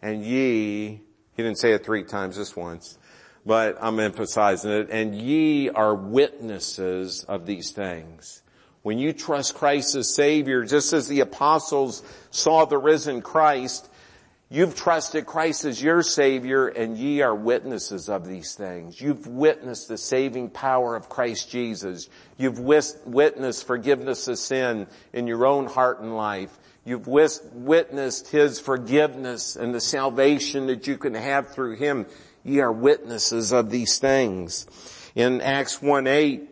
and 0.00 0.24
ye, 0.24 1.00
he 1.36 1.42
didn't 1.42 1.58
say 1.58 1.72
it 1.72 1.84
three 1.84 2.04
times, 2.04 2.36
just 2.36 2.56
once, 2.56 2.96
but 3.44 3.76
I'm 3.80 3.98
emphasizing 3.98 4.70
it, 4.70 4.90
and 4.90 5.16
ye 5.16 5.68
are 5.68 5.96
witnesses 5.96 7.24
of 7.24 7.44
these 7.44 7.72
things. 7.72 8.44
When 8.82 9.00
you 9.00 9.12
trust 9.12 9.56
Christ 9.56 9.96
as 9.96 10.14
Savior, 10.14 10.64
just 10.64 10.92
as 10.92 11.08
the 11.08 11.18
apostles 11.20 12.04
saw 12.30 12.66
the 12.66 12.78
risen 12.78 13.20
Christ, 13.20 13.87
You've 14.50 14.74
trusted 14.74 15.26
Christ 15.26 15.66
as 15.66 15.82
your 15.82 16.02
Savior 16.02 16.68
and 16.68 16.96
ye 16.96 17.20
are 17.20 17.34
witnesses 17.34 18.08
of 18.08 18.26
these 18.26 18.54
things. 18.54 18.98
You've 18.98 19.26
witnessed 19.26 19.88
the 19.88 19.98
saving 19.98 20.48
power 20.48 20.96
of 20.96 21.10
Christ 21.10 21.50
Jesus. 21.50 22.08
You've 22.38 22.58
witnessed 22.58 23.66
forgiveness 23.66 24.26
of 24.26 24.38
sin 24.38 24.86
in 25.12 25.26
your 25.26 25.44
own 25.44 25.66
heart 25.66 26.00
and 26.00 26.16
life. 26.16 26.58
You've 26.86 27.06
witnessed 27.06 28.28
His 28.28 28.58
forgiveness 28.58 29.54
and 29.56 29.74
the 29.74 29.82
salvation 29.82 30.68
that 30.68 30.86
you 30.86 30.96
can 30.96 31.12
have 31.12 31.50
through 31.50 31.76
Him. 31.76 32.06
Ye 32.42 32.60
are 32.60 32.72
witnesses 32.72 33.52
of 33.52 33.68
these 33.68 33.98
things. 33.98 34.66
In 35.14 35.42
Acts 35.42 35.80
1-8, 35.80 36.46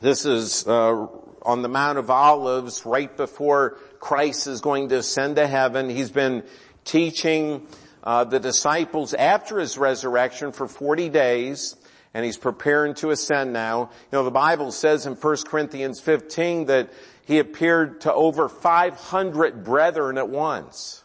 this 0.00 0.24
is 0.24 0.66
uh, 0.66 1.06
on 1.42 1.62
the 1.62 1.68
Mount 1.68 1.98
of 1.98 2.10
Olives 2.10 2.84
right 2.84 3.16
before 3.16 3.78
Christ 4.00 4.48
is 4.48 4.60
going 4.60 4.88
to 4.88 4.96
ascend 4.96 5.36
to 5.36 5.46
heaven. 5.46 5.88
He's 5.88 6.10
been 6.10 6.42
teaching 6.84 7.66
uh, 8.04 8.24
the 8.24 8.40
disciples 8.40 9.14
after 9.14 9.58
his 9.58 9.78
resurrection 9.78 10.52
for 10.52 10.66
40 10.66 11.08
days 11.08 11.76
and 12.14 12.24
he's 12.24 12.36
preparing 12.36 12.94
to 12.94 13.10
ascend 13.10 13.52
now. 13.52 13.90
You 14.10 14.18
know, 14.18 14.24
the 14.24 14.30
Bible 14.30 14.72
says 14.72 15.06
in 15.06 15.14
1 15.14 15.36
Corinthians 15.46 16.00
15 16.00 16.66
that 16.66 16.90
he 17.24 17.38
appeared 17.38 18.02
to 18.02 18.12
over 18.12 18.48
500 18.48 19.64
brethren 19.64 20.18
at 20.18 20.28
once. 20.28 21.02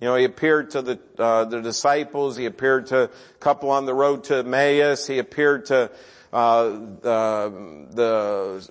You 0.00 0.06
know, 0.06 0.14
he 0.14 0.24
appeared 0.24 0.70
to 0.70 0.82
the, 0.82 1.00
uh, 1.18 1.44
the 1.46 1.60
disciples, 1.60 2.36
he 2.36 2.46
appeared 2.46 2.86
to 2.88 3.04
a 3.04 3.08
couple 3.40 3.70
on 3.70 3.84
the 3.84 3.94
road 3.94 4.24
to 4.24 4.38
Emmaus, 4.38 5.06
he 5.06 5.18
appeared 5.18 5.66
to 5.66 5.90
uh, 6.32 6.68
the, 6.68 7.86
the 7.90 8.70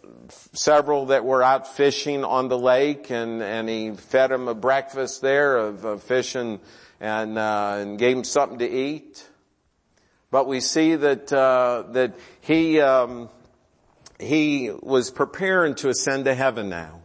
several 0.53 1.07
that 1.07 1.25
were 1.25 1.41
out 1.41 1.75
fishing 1.75 2.23
on 2.23 2.49
the 2.49 2.57
lake 2.57 3.09
and, 3.09 3.41
and 3.41 3.67
he 3.67 3.91
fed 3.91 4.29
them 4.29 4.47
a 4.47 4.53
breakfast 4.53 5.21
there 5.21 5.57
of, 5.57 5.83
of 5.83 6.03
fish 6.03 6.35
and, 6.35 6.59
and, 6.99 7.37
uh, 7.37 7.77
and 7.79 7.97
gave 7.97 8.15
them 8.15 8.23
something 8.23 8.59
to 8.59 8.69
eat. 8.69 9.27
But 10.29 10.47
we 10.47 10.59
see 10.59 10.95
that, 10.95 11.31
uh, 11.33 11.85
that 11.93 12.15
he, 12.41 12.79
um, 12.81 13.29
he 14.19 14.71
was 14.81 15.09
preparing 15.09 15.75
to 15.75 15.89
ascend 15.89 16.25
to 16.25 16.35
heaven 16.35 16.69
now. 16.69 17.01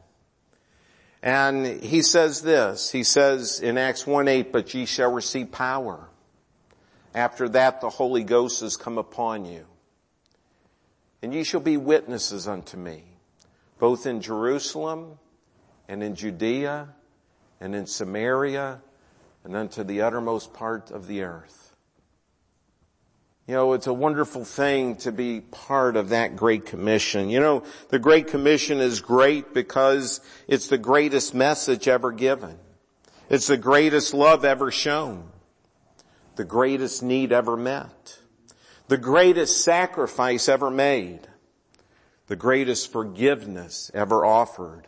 And 1.23 1.65
he 1.83 2.03
says 2.03 2.43
this, 2.43 2.91
he 2.91 3.05
says 3.05 3.61
in 3.61 3.79
Acts 3.79 4.05
1-8, 4.05 4.51
but 4.51 4.75
ye 4.75 4.87
shall 4.87 5.13
receive 5.13 5.53
power. 5.53 6.09
After 7.15 7.49
that 7.51 7.81
the 7.81 7.91
Holy 7.91 8.25
Ghost 8.25 8.61
has 8.63 8.77
come 8.77 8.99
upon 8.99 9.45
you. 9.45 9.65
And 11.23 11.33
ye 11.33 11.45
shall 11.45 11.61
be 11.61 11.77
witnesses 11.77 12.49
unto 12.49 12.77
me, 12.77 13.05
both 13.79 14.07
in 14.07 14.21
Jerusalem 14.21 15.19
and 15.89 16.03
in 16.03 16.17
Judea 16.17 16.89
and 17.61 17.75
in 17.75 17.87
Samaria 17.87 18.81
and 19.45 19.55
unto 19.55 19.85
the 19.85 20.03
uttermost 20.03 20.53
part 20.53 20.91
of 20.91 21.07
the 21.07 21.23
earth. 21.23 21.77
You 23.47 23.55
know, 23.55 23.73
it's 23.73 23.89
a 23.89 23.93
wonderful 23.93 24.45
thing 24.45 24.97
to 24.97 25.13
be 25.13 25.41
part 25.41 25.97
of 25.97 26.11
that 26.11 26.37
Great 26.37 26.65
Commission. 26.67 27.29
You 27.29 27.41
know, 27.41 27.65
the 27.89 27.99
Great 27.99 28.29
Commission 28.29 28.81
is 28.81 29.01
great 29.01 29.53
because 29.53 30.21
it's 30.47 30.69
the 30.69 30.79
greatest 30.79 31.35
message 31.35 31.89
ever 31.89 32.13
given. 32.13 32.59
It's 33.29 33.49
the 33.49 33.57
greatest 33.57 34.15
love 34.15 34.45
ever 34.45 34.71
shown. 34.71 35.29
The 36.37 36.45
greatest 36.45 37.03
need 37.03 37.33
ever 37.33 37.57
met 37.57 38.19
the 38.93 38.99
greatest 38.99 39.65
sacrifice 39.65 40.51
ever 40.51 40.71
made, 40.71 41.21
the 42.27 42.37
greatest 42.37 42.93
forgiveness 42.93 43.91
ever 43.95 44.27
offered, 44.27 44.87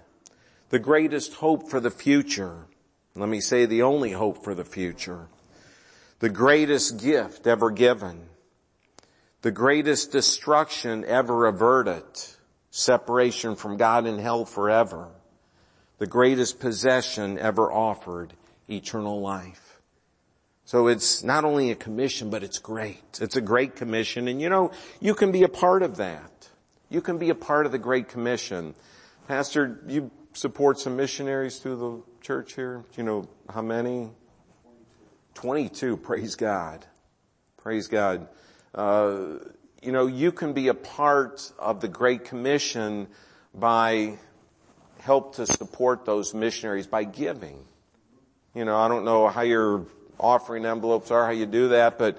the 0.68 0.78
greatest 0.78 1.32
hope 1.32 1.70
for 1.70 1.80
the 1.80 1.90
future. 1.90 2.66
Let 3.14 3.30
me 3.30 3.40
say 3.40 3.64
the 3.64 3.80
only 3.80 4.12
hope 4.12 4.44
for 4.44 4.54
the 4.54 4.62
future. 4.62 5.28
The 6.18 6.28
greatest 6.28 7.00
gift 7.00 7.46
ever 7.46 7.70
given. 7.70 8.28
The 9.40 9.52
greatest 9.52 10.12
destruction 10.12 11.06
ever 11.06 11.46
averted. 11.46 12.04
Separation 12.70 13.56
from 13.56 13.78
God 13.78 14.04
in 14.06 14.18
hell 14.18 14.44
forever. 14.44 15.08
The 15.96 16.06
greatest 16.06 16.60
possession 16.60 17.38
ever 17.38 17.72
offered. 17.72 18.34
Eternal 18.68 19.22
life. 19.22 19.63
So 20.66 20.86
it's 20.86 21.22
not 21.22 21.44
only 21.44 21.70
a 21.70 21.74
commission, 21.74 22.30
but 22.30 22.42
it's 22.42 22.58
great. 22.58 23.18
It's 23.20 23.36
a 23.36 23.40
great 23.40 23.76
commission. 23.76 24.28
And 24.28 24.40
you 24.40 24.48
know, 24.48 24.72
you 25.00 25.14
can 25.14 25.30
be 25.30 25.42
a 25.42 25.48
part 25.48 25.82
of 25.82 25.98
that. 25.98 26.30
You 26.88 27.00
can 27.00 27.18
be 27.18 27.30
a 27.30 27.34
part 27.34 27.66
of 27.66 27.72
the 27.72 27.78
Great 27.78 28.08
Commission. 28.08 28.74
Pastor, 29.26 29.80
you 29.88 30.10
support 30.32 30.78
some 30.78 30.96
missionaries 30.96 31.58
through 31.58 31.76
the 31.76 32.02
church 32.22 32.54
here. 32.54 32.84
Do 32.92 33.00
you 33.00 33.02
know 33.02 33.28
how 33.52 33.62
many? 33.62 34.10
22. 35.34 35.96
Praise 35.96 36.36
God. 36.36 36.86
Praise 37.56 37.88
God. 37.88 38.28
Uh, 38.74 39.38
you 39.82 39.92
know, 39.92 40.06
you 40.06 40.30
can 40.32 40.52
be 40.52 40.68
a 40.68 40.74
part 40.74 41.52
of 41.58 41.80
the 41.80 41.88
Great 41.88 42.24
Commission 42.24 43.08
by 43.54 44.18
help 45.00 45.36
to 45.36 45.46
support 45.46 46.04
those 46.04 46.32
missionaries 46.32 46.86
by 46.86 47.04
giving. 47.04 47.64
You 48.54 48.64
know, 48.64 48.76
I 48.76 48.88
don't 48.88 49.04
know 49.04 49.28
how 49.28 49.42
you're 49.42 49.86
offering 50.18 50.64
envelopes 50.64 51.10
are, 51.10 51.24
how 51.26 51.32
you 51.32 51.46
do 51.46 51.68
that, 51.68 51.98
but 51.98 52.18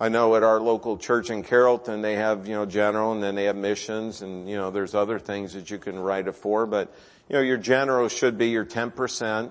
I 0.00 0.08
know 0.08 0.36
at 0.36 0.44
our 0.44 0.60
local 0.60 0.96
church 0.96 1.28
in 1.28 1.42
Carrollton, 1.42 2.02
they 2.02 2.14
have, 2.14 2.46
you 2.46 2.54
know, 2.54 2.66
general 2.66 3.12
and 3.12 3.22
then 3.22 3.34
they 3.34 3.44
have 3.44 3.56
missions 3.56 4.22
and, 4.22 4.48
you 4.48 4.56
know, 4.56 4.70
there's 4.70 4.94
other 4.94 5.18
things 5.18 5.54
that 5.54 5.70
you 5.70 5.78
can 5.78 5.98
write 5.98 6.28
it 6.28 6.36
for, 6.36 6.66
but, 6.66 6.94
you 7.28 7.34
know, 7.34 7.42
your 7.42 7.56
general 7.56 8.08
should 8.08 8.38
be 8.38 8.50
your 8.50 8.64
10%, 8.64 9.50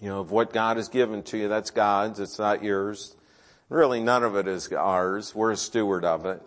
you 0.00 0.08
know, 0.08 0.20
of 0.20 0.30
what 0.30 0.52
God 0.52 0.76
has 0.76 0.88
given 0.88 1.24
to 1.24 1.38
you. 1.38 1.48
That's 1.48 1.70
God's. 1.70 2.20
It's 2.20 2.38
not 2.38 2.62
yours. 2.62 3.16
Really 3.68 4.00
none 4.00 4.22
of 4.22 4.36
it 4.36 4.46
is 4.46 4.72
ours. 4.72 5.34
We're 5.34 5.52
a 5.52 5.56
steward 5.56 6.04
of 6.04 6.24
it. 6.24 6.40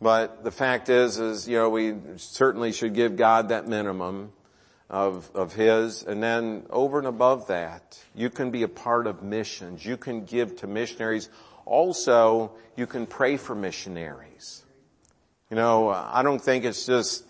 But 0.00 0.42
the 0.42 0.50
fact 0.50 0.88
is, 0.88 1.18
is, 1.18 1.46
you 1.46 1.58
know, 1.58 1.68
we 1.68 1.94
certainly 2.16 2.72
should 2.72 2.94
give 2.94 3.16
God 3.16 3.50
that 3.50 3.68
minimum 3.68 4.32
of, 4.90 5.30
of 5.34 5.54
His. 5.54 6.02
And 6.02 6.22
then 6.22 6.66
over 6.68 6.98
and 6.98 7.06
above 7.06 7.46
that, 7.46 7.98
you 8.14 8.28
can 8.28 8.50
be 8.50 8.64
a 8.64 8.68
part 8.68 9.06
of 9.06 9.22
missions. 9.22 9.86
You 9.86 9.96
can 9.96 10.24
give 10.24 10.56
to 10.56 10.66
missionaries. 10.66 11.30
Also, 11.64 12.52
you 12.76 12.86
can 12.86 13.06
pray 13.06 13.36
for 13.36 13.54
missionaries. 13.54 14.64
You 15.48 15.56
know, 15.56 15.88
I 15.88 16.22
don't 16.22 16.40
think 16.40 16.64
it's 16.64 16.86
just 16.86 17.24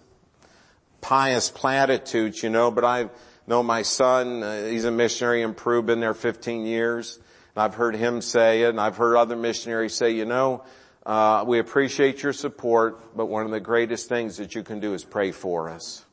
pious 1.01 1.51
platitudes, 1.51 2.43
you 2.43 2.51
know, 2.51 2.71
but 2.71 2.85
I 2.85 3.11
know 3.47 3.63
my 3.63 3.83
son, 3.83 4.43
uh, 4.43 4.67
he's 4.67 4.85
a 4.85 4.91
missionary 4.91 5.43
in 5.43 5.55
Peru, 5.55 5.83
been 5.83 6.01
there 6.01 6.15
15 6.15 6.65
years. 6.65 7.19
And 7.55 7.63
I've 7.63 7.75
heard 7.75 7.97
him 7.97 8.21
say 8.21 8.63
it 8.63 8.71
and 8.71 8.81
I've 8.81 8.97
heard 8.97 9.17
other 9.17 9.37
missionaries 9.37 9.95
say, 9.95 10.11
you 10.13 10.25
know, 10.25 10.65
uh, 11.05 11.45
we 11.47 11.59
appreciate 11.59 12.23
your 12.23 12.33
support, 12.33 13.17
but 13.17 13.27
one 13.27 13.45
of 13.45 13.51
the 13.51 13.61
greatest 13.61 14.09
things 14.09 14.37
that 14.37 14.55
you 14.55 14.63
can 14.63 14.81
do 14.81 14.95
is 14.95 15.03
pray 15.03 15.33
for 15.33 15.71
us. 15.71 16.05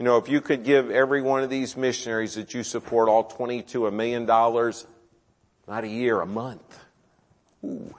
You 0.00 0.04
know, 0.04 0.16
if 0.16 0.30
you 0.30 0.40
could 0.40 0.64
give 0.64 0.90
every 0.90 1.20
one 1.20 1.42
of 1.42 1.50
these 1.50 1.76
missionaries 1.76 2.36
that 2.36 2.54
you 2.54 2.62
support 2.62 3.10
all 3.10 3.24
22 3.24 3.86
a 3.86 3.90
million 3.90 4.24
dollars, 4.24 4.86
not 5.68 5.84
a 5.84 5.88
year, 5.88 6.22
a 6.22 6.26
month. 6.26 6.78
Ooh. 7.62 7.94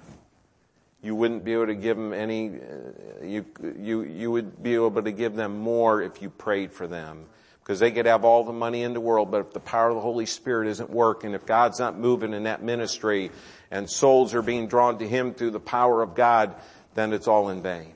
You 1.04 1.14
wouldn't 1.14 1.46
be 1.46 1.54
able 1.54 1.68
to 1.68 1.76
give 1.76 1.98
them 1.98 2.12
any, 2.12 2.50
uh, 2.50 3.24
you, 3.24 3.46
you, 3.78 4.02
you 4.02 4.32
would 4.32 4.64
be 4.64 4.74
able 4.74 5.04
to 5.04 5.12
give 5.12 5.36
them 5.36 5.60
more 5.60 6.02
if 6.02 6.24
you 6.24 6.32
prayed 6.32 6.72
for 6.72 6.88
them. 6.88 7.28
Because 7.60 7.78
they 7.78 7.92
could 7.92 8.08
have 8.08 8.26
all 8.26 8.44
the 8.46 8.52
money 8.52 8.82
in 8.82 8.94
the 8.94 9.00
world, 9.00 9.30
but 9.30 9.42
if 9.42 9.54
the 9.54 9.60
power 9.60 9.90
of 9.90 9.94
the 9.94 10.02
Holy 10.02 10.26
Spirit 10.26 10.70
isn't 10.70 10.90
working, 10.90 11.36
if 11.36 11.46
God's 11.46 11.78
not 11.78 12.00
moving 12.00 12.34
in 12.34 12.44
that 12.46 12.64
ministry, 12.64 13.30
and 13.70 13.88
souls 13.88 14.34
are 14.34 14.42
being 14.42 14.66
drawn 14.66 14.98
to 14.98 15.08
Him 15.08 15.36
through 15.36 15.52
the 15.52 15.60
power 15.60 16.02
of 16.02 16.16
God, 16.16 16.56
then 16.96 17.14
it's 17.14 17.28
all 17.28 17.50
in 17.50 17.62
vain. 17.62 17.94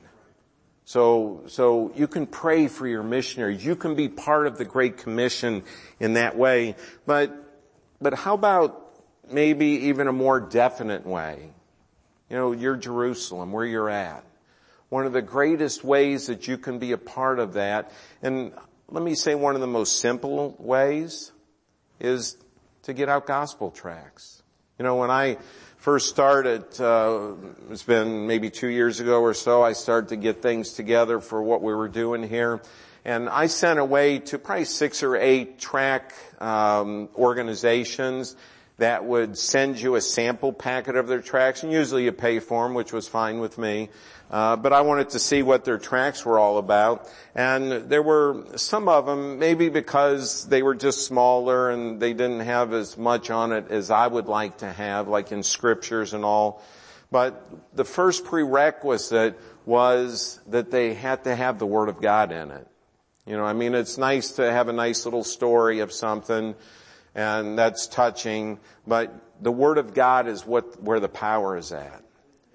So, 0.86 1.42
so 1.48 1.92
you 1.96 2.08
can 2.08 2.28
pray 2.28 2.68
for 2.68 2.88
your 2.88 3.02
missionaries. 3.02 3.66
You 3.66 3.76
can 3.76 3.96
be 3.96 4.08
part 4.08 4.46
of 4.46 4.60
the 4.60 4.66
Great 4.66 4.98
Commission 4.98 5.64
in 6.00 6.14
that 6.14 6.38
way. 6.38 6.76
But, 7.08 7.36
but 8.00 8.14
how 8.14 8.36
about 8.36 8.94
maybe 9.30 9.66
even 9.66 10.08
a 10.08 10.14
more 10.14 10.40
definite 10.40 11.06
way? 11.06 11.50
You 12.30 12.38
know, 12.38 12.52
you're 12.52 12.76
Jerusalem, 12.76 13.52
where 13.52 13.66
you're 13.66 13.90
at. 13.90 14.24
One 14.90 15.08
of 15.08 15.14
the 15.14 15.24
greatest 15.24 15.84
ways 15.84 16.28
that 16.28 16.48
you 16.48 16.58
can 16.58 16.78
be 16.78 16.92
a 16.92 16.98
part 16.98 17.40
of 17.40 17.54
that, 17.54 17.92
and 18.22 18.54
let 18.88 19.04
me 19.04 19.16
say 19.16 19.34
one 19.34 19.56
of 19.56 19.62
the 19.62 19.68
most 19.68 20.00
simple 20.00 20.56
ways 20.60 21.32
is 22.00 22.38
to 22.84 22.94
get 22.94 23.10
out 23.10 23.26
gospel 23.26 23.72
tracts. 23.72 24.44
You 24.78 24.84
know, 24.84 24.98
when 24.98 25.10
I 25.10 25.38
first 25.86 26.10
started, 26.10 26.64
uh, 26.82 27.30
it's 27.70 27.84
been 27.84 28.26
maybe 28.26 28.50
two 28.50 28.70
years 28.70 29.00
ago 29.00 29.22
or 29.22 29.36
so, 29.36 29.62
I 29.62 29.74
started 29.74 30.10
to 30.10 30.16
get 30.16 30.42
things 30.42 30.72
together 30.74 31.20
for 31.20 31.44
what 31.44 31.62
we 31.62 31.76
were 31.76 31.88
doing 31.88 32.28
here. 32.28 32.60
And 33.06 33.30
I 33.30 33.46
sent 33.46 33.78
away 33.78 34.18
to 34.18 34.40
probably 34.40 34.66
six 34.66 35.04
or 35.04 35.16
eight 35.16 35.60
tract 35.60 36.16
um, 36.42 37.08
organizations 37.16 38.36
that 38.78 39.06
would 39.06 39.38
send 39.38 39.80
you 39.80 39.96
a 39.96 40.02
sample 40.02 40.52
packet 40.52 40.96
of 40.96 41.08
their 41.08 41.22
tracts, 41.22 41.64
and 41.64 41.72
usually 41.72 42.04
you 42.04 42.12
pay 42.12 42.40
for 42.40 42.66
them, 42.66 42.74
which 42.74 42.92
was 42.92 43.08
fine 43.08 43.40
with 43.40 43.58
me. 43.58 43.90
Uh, 44.30 44.56
but 44.56 44.74
I 44.74 44.82
wanted 44.82 45.12
to 45.12 45.20
see 45.20 45.44
what 45.44 45.66
their 45.66 45.78
tracts 45.78 46.26
were 46.26 46.40
all 46.40 46.58
about. 46.58 47.10
And 47.36 47.90
there 47.90 48.02
were 48.02 48.46
some 48.56 48.90
of 48.90 49.06
them, 49.06 49.40
maybe 49.40 49.70
because 49.70 50.46
they 50.48 50.64
were 50.64 50.76
just 50.76 51.06
smaller 51.06 51.70
and 51.70 52.02
they 52.02 52.14
didn't 52.14 52.42
have 52.42 52.74
as 52.74 52.98
much 52.98 53.30
on 53.30 53.52
it 53.52 53.70
as 53.70 53.92
I 53.92 54.08
would 54.08 54.26
like 54.26 54.58
to 54.58 54.72
have, 54.72 55.08
like 55.08 55.32
in 55.32 55.44
scriptures 55.44 56.14
and 56.14 56.26
all. 56.26 56.62
But 57.12 57.46
the 57.76 57.86
first 57.86 58.26
prerequisite 58.26 59.40
was 59.66 60.40
that 60.48 60.72
they 60.72 60.96
had 60.96 61.24
to 61.26 61.36
have 61.36 61.60
the 61.60 61.68
Word 61.68 61.88
of 61.88 62.02
God 62.02 62.32
in 62.32 62.52
it. 62.52 62.68
You 63.26 63.38
know, 63.38 63.46
I 63.46 63.54
mean, 63.54 63.74
it's 63.74 63.98
nice 63.98 64.34
to 64.34 64.52
have 64.52 64.68
a 64.68 64.74
nice 64.74 65.06
little 65.06 65.24
story 65.24 65.80
of 65.80 65.92
something, 65.92 66.56
and 67.16 67.58
that's 67.58 67.88
touching, 67.88 68.60
but 68.86 69.14
the 69.42 69.52
Word 69.52 69.78
of 69.78 69.94
God 69.94 70.28
is 70.28 70.46
what, 70.46 70.82
where 70.82 71.00
the 71.00 71.10
power 71.10 71.58
is 71.58 71.72
at. 71.72 72.04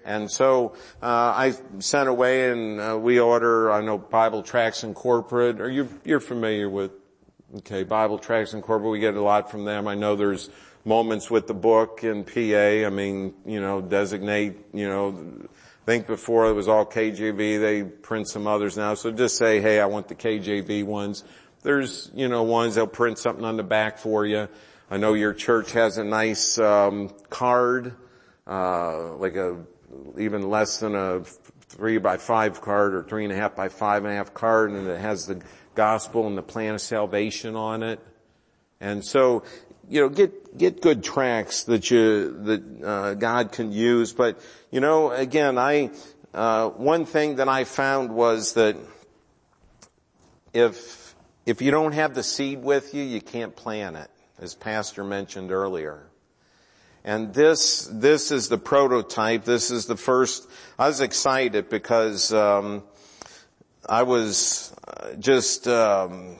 And 0.05 0.31
so, 0.31 0.73
uh, 1.01 1.05
I 1.05 1.53
sent 1.79 2.09
away 2.09 2.49
and 2.51 2.79
uh, 2.79 2.97
we 2.99 3.19
order, 3.19 3.71
I 3.71 3.81
know 3.81 3.97
Bible 3.97 4.41
Tracts 4.41 4.83
Incorporated, 4.83 5.61
are 5.61 5.69
you, 5.69 5.89
you're 6.03 6.19
familiar 6.19 6.69
with, 6.69 6.91
okay, 7.57 7.83
Bible 7.83 8.17
Tracts 8.17 8.53
Incorporated, 8.53 8.91
we 8.91 8.99
get 8.99 9.15
a 9.15 9.21
lot 9.21 9.51
from 9.51 9.65
them. 9.65 9.87
I 9.87 9.95
know 9.95 10.15
there's 10.15 10.49
moments 10.85 11.29
with 11.29 11.45
the 11.45 11.53
book 11.53 12.03
in 12.03 12.23
PA, 12.23 12.87
I 12.87 12.89
mean, 12.89 13.35
you 13.45 13.61
know, 13.61 13.81
designate, 13.81 14.57
you 14.73 14.87
know, 14.87 15.47
I 15.81 15.85
think 15.85 16.07
before 16.07 16.47
it 16.47 16.53
was 16.53 16.67
all 16.67 16.85
KJV, 16.85 17.59
they 17.59 17.83
print 17.83 18.27
some 18.27 18.47
others 18.47 18.77
now, 18.77 18.95
so 18.95 19.11
just 19.11 19.37
say, 19.37 19.61
hey, 19.61 19.79
I 19.79 19.85
want 19.85 20.07
the 20.07 20.15
KJV 20.15 20.83
ones. 20.83 21.23
There's, 21.63 22.09
you 22.13 22.27
know, 22.27 22.43
ones 22.43 22.75
they'll 22.75 22.87
print 22.87 23.19
something 23.19 23.45
on 23.45 23.57
the 23.57 23.63
back 23.63 23.97
for 23.97 24.25
you. 24.25 24.47
I 24.89 24.97
know 24.97 25.13
your 25.13 25.33
church 25.33 25.71
has 25.73 25.97
a 25.97 26.03
nice 26.03 26.57
um, 26.57 27.13
card, 27.29 27.93
uh, 28.47 29.15
like 29.15 29.35
a 29.35 29.63
even 30.17 30.49
less 30.49 30.79
than 30.79 30.95
a 30.95 31.23
three 31.69 31.97
by 31.97 32.17
five 32.17 32.61
card 32.61 32.93
or 32.93 33.03
three 33.03 33.23
and 33.23 33.31
a 33.31 33.35
half 33.35 33.55
by 33.55 33.69
five 33.69 34.03
and 34.03 34.13
a 34.13 34.15
half 34.15 34.33
card, 34.33 34.71
and 34.71 34.87
it 34.87 34.99
has 34.99 35.27
the 35.27 35.41
gospel 35.75 36.27
and 36.27 36.37
the 36.37 36.43
plan 36.43 36.75
of 36.75 36.81
salvation 36.81 37.55
on 37.55 37.83
it. 37.83 37.99
And 38.79 39.05
so, 39.05 39.43
you 39.87 40.01
know, 40.01 40.09
get 40.09 40.57
get 40.57 40.81
good 40.81 41.03
tracts 41.03 41.63
that 41.63 41.89
you 41.91 42.37
that 42.43 42.83
uh, 42.83 43.13
God 43.13 43.51
can 43.51 43.71
use. 43.71 44.13
But 44.13 44.41
you 44.71 44.81
know, 44.81 45.11
again, 45.11 45.57
I 45.57 45.91
uh, 46.33 46.69
one 46.69 47.05
thing 47.05 47.35
that 47.35 47.47
I 47.47 47.63
found 47.63 48.11
was 48.11 48.53
that 48.53 48.75
if 50.53 51.00
if 51.45 51.61
you 51.61 51.71
don't 51.71 51.93
have 51.93 52.13
the 52.13 52.23
seed 52.23 52.61
with 52.63 52.93
you, 52.93 53.03
you 53.03 53.21
can't 53.21 53.55
plant 53.55 53.95
it, 53.95 54.09
as 54.39 54.53
Pastor 54.55 55.03
mentioned 55.03 55.51
earlier. 55.51 56.03
And 57.03 57.33
this, 57.33 57.89
this 57.91 58.31
is 58.31 58.47
the 58.47 58.59
prototype. 58.59 59.43
This 59.43 59.71
is 59.71 59.87
the 59.87 59.97
first, 59.97 60.47
I 60.77 60.87
was 60.87 61.01
excited 61.01 61.69
because, 61.69 62.31
um, 62.31 62.83
I 63.89 64.03
was 64.03 64.75
uh, 64.87 65.15
just, 65.15 65.67
um, 65.67 66.35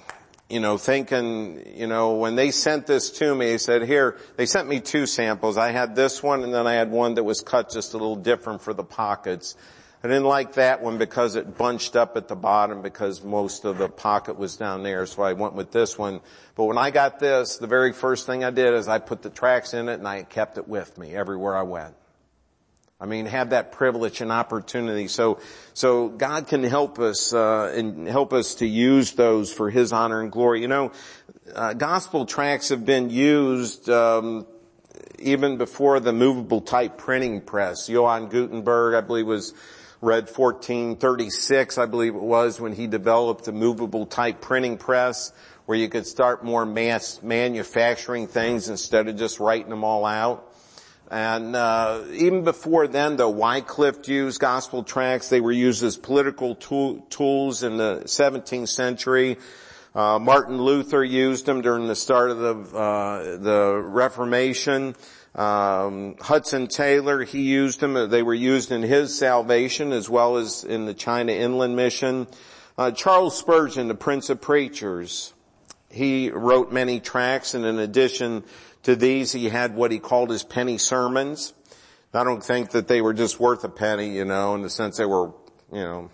you 0.48 0.60
know, 0.60 0.78
thinking, 0.78 1.64
you 1.76 1.88
know, 1.88 2.14
when 2.14 2.36
they 2.36 2.52
sent 2.52 2.86
this 2.86 3.10
to 3.20 3.34
me, 3.34 3.48
they 3.48 3.58
said, 3.58 3.84
here, 3.84 4.20
they 4.36 4.46
sent 4.46 4.68
me 4.68 4.80
two 4.80 5.08
samples. 5.08 5.58
I 5.58 5.72
had 5.72 5.96
this 5.96 6.22
one 6.22 6.44
and 6.44 6.54
then 6.54 6.68
I 6.68 6.74
had 6.74 6.92
one 6.92 7.16
that 7.16 7.24
was 7.24 7.42
cut 7.42 7.72
just 7.72 7.96
a 7.96 7.98
little 7.98 8.16
different 8.16 8.62
for 8.62 8.74
the 8.74 8.84
pockets. 8.84 9.56
I 10.04 10.08
didn't 10.08 10.26
like 10.26 10.54
that 10.54 10.82
one 10.82 10.98
because 10.98 11.36
it 11.36 11.60
bunched 11.60 11.96
up 11.96 12.18
at 12.18 12.28
the 12.28 12.36
bottom 12.36 12.82
because 12.82 13.24
most 13.24 13.66
of 13.66 13.78
the 13.78 13.88
pocket 13.88 14.36
was 14.36 14.58
down 14.58 14.82
there, 14.82 15.06
so 15.06 15.22
I 15.22 15.34
went 15.34 15.54
with 15.54 15.72
this 15.72 15.96
one. 15.96 16.22
But 16.56 16.64
when 16.64 16.80
I 16.80 16.90
got 16.90 17.20
this, 17.20 17.58
the 17.58 17.68
very 17.68 17.94
first 17.94 18.26
thing 18.26 18.44
I 18.44 18.50
did 18.50 18.74
is 18.74 18.88
I 18.88 18.98
put 18.98 19.22
the 19.22 19.30
tracts 19.30 19.76
in 19.76 19.90
it 19.90 19.96
and 19.96 20.08
I 20.08 20.24
kept 20.24 20.58
it 20.58 20.68
with 20.68 20.98
me 20.98 21.16
everywhere 21.16 21.56
I 21.56 21.62
went. 21.64 21.94
I 23.00 23.06
mean, 23.06 23.28
have 23.28 23.52
that 23.52 23.72
privilege 23.72 24.22
and 24.22 24.32
opportunity. 24.32 25.08
So, 25.08 25.40
so 25.74 26.10
God 26.10 26.48
can 26.48 26.64
help 26.64 26.98
us 26.98 27.32
uh, 27.32 27.72
and 27.76 28.08
help 28.08 28.34
us 28.34 28.56
to 28.56 28.66
use 28.66 29.14
those 29.14 29.54
for 29.54 29.70
His 29.70 29.94
honor 29.94 30.22
and 30.22 30.32
glory. 30.32 30.62
You 30.62 30.68
know, 30.68 30.92
uh, 31.56 31.74
gospel 31.74 32.26
tracts 32.26 32.70
have 32.70 32.86
been 32.86 33.12
used 33.12 33.88
um, 33.90 34.48
even 35.20 35.58
before 35.58 36.00
the 36.00 36.14
movable 36.14 36.62
type 36.62 36.98
printing 36.98 37.42
press. 37.42 37.88
Johann 37.88 38.30
Gutenberg, 38.30 38.96
I 38.96 39.02
believe, 39.02 39.28
was 39.28 39.54
read 40.02 40.24
1436, 40.24 41.78
I 41.78 41.86
believe 41.86 42.16
it 42.16 42.22
was, 42.22 42.60
when 42.60 42.74
he 42.74 42.88
developed 42.88 43.46
the 43.46 43.52
movable 43.52 44.08
type 44.08 44.42
printing 44.42 44.78
press 44.78 45.32
where 45.66 45.78
you 45.78 45.88
could 45.88 46.08
start 46.08 46.44
more 46.44 46.66
mass 46.66 47.22
manufacturing 47.22 48.28
things 48.28 48.68
instead 48.68 49.08
of 49.08 49.16
just 49.16 49.40
writing 49.40 49.70
them 49.70 49.84
all 49.84 50.06
out. 50.06 50.52
And 51.10 51.56
uh, 51.56 52.04
even 52.14 52.44
before 52.44 52.88
then, 52.88 53.16
the 53.16 53.30
Wycliffe 53.30 54.08
used 54.08 54.40
gospel 54.40 54.84
tracts. 54.84 55.30
They 55.30 55.42
were 55.42 55.52
used 55.52 55.84
as 55.84 55.98
political 55.98 56.56
tool, 56.56 57.06
tools 57.10 57.64
in 57.64 57.78
the 57.78 58.02
17th 58.06 58.70
century. 58.70 59.38
Uh, 59.94 60.20
Martin 60.20 60.58
Luther 60.62 61.04
used 61.04 61.46
them 61.46 61.62
during 61.62 61.88
the 61.88 61.96
start 61.96 62.32
of 62.32 62.40
the 62.40 62.78
uh, 62.78 63.38
the 63.38 63.82
Reformation. 63.84 64.96
Um, 65.34 66.16
Hudson 66.20 66.68
Taylor, 66.68 67.24
he 67.24 67.44
used 67.44 67.80
them. 67.80 68.10
They 68.10 68.24
were 68.24 68.34
used 68.34 68.72
in 68.72 68.82
his 68.82 69.18
salvation 69.18 69.94
as 69.94 70.10
well 70.10 70.38
as 70.38 70.64
in 70.64 70.86
the 70.86 70.94
China 70.94 71.32
Inland 71.32 71.76
Mission. 71.76 72.28
Uh, 72.78 72.92
Charles 72.92 73.38
Spurgeon, 73.38 73.88
the 73.88 73.96
Prince 73.96 74.30
of 74.30 74.42
Preachers, 74.42 75.34
he 75.90 76.30
wrote 76.30 76.72
many 76.72 77.00
tracts, 77.00 77.54
and 77.54 77.66
in 77.66 77.80
addition 77.80 78.44
to 78.84 78.96
these, 78.96 79.32
he 79.32 79.50
had 79.50 79.76
what 79.76 79.92
he 79.92 80.00
called 80.00 80.30
his 80.30 80.44
penny 80.44 80.78
sermons. 80.78 81.54
I 82.14 82.24
don't 82.24 82.44
think 82.44 82.72
that 82.72 82.88
they 82.88 83.02
were 83.02 83.14
just 83.14 83.40
worth 83.40 83.64
a 83.64 83.70
penny, 83.70 84.16
you 84.16 84.26
know, 84.26 84.56
in 84.56 84.62
the 84.62 84.70
sense 84.70 84.98
they 84.98 85.06
were, 85.06 85.28
you 85.72 85.80
know, 85.80 86.10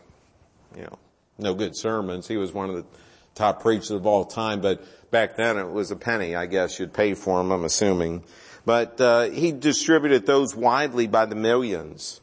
you 0.75 0.83
know, 0.83 0.99
no 1.39 1.53
good 1.55 1.75
sermons. 1.75 2.27
He 2.27 2.37
was 2.37 2.53
one 2.53 2.69
of 2.69 2.75
the 2.75 2.85
top 3.33 3.61
preachers 3.61 3.91
of 3.91 4.05
all 4.05 4.25
time, 4.25 4.61
but 4.61 4.83
back 5.09 5.37
then 5.37 5.57
it 5.57 5.71
was 5.71 5.89
a 5.89 5.95
penny, 5.95 6.35
I 6.35 6.45
guess 6.45 6.79
you'd 6.79 6.93
pay 6.93 7.15
for 7.15 7.39
them, 7.39 7.51
I'm 7.51 7.63
assuming. 7.63 8.23
But 8.67 8.99
uh, 8.99 9.29
he 9.29 9.53
distributed 9.53 10.25
those 10.25 10.53
widely 10.53 11.07
by 11.07 11.25
the 11.25 11.35
millions. 11.35 12.19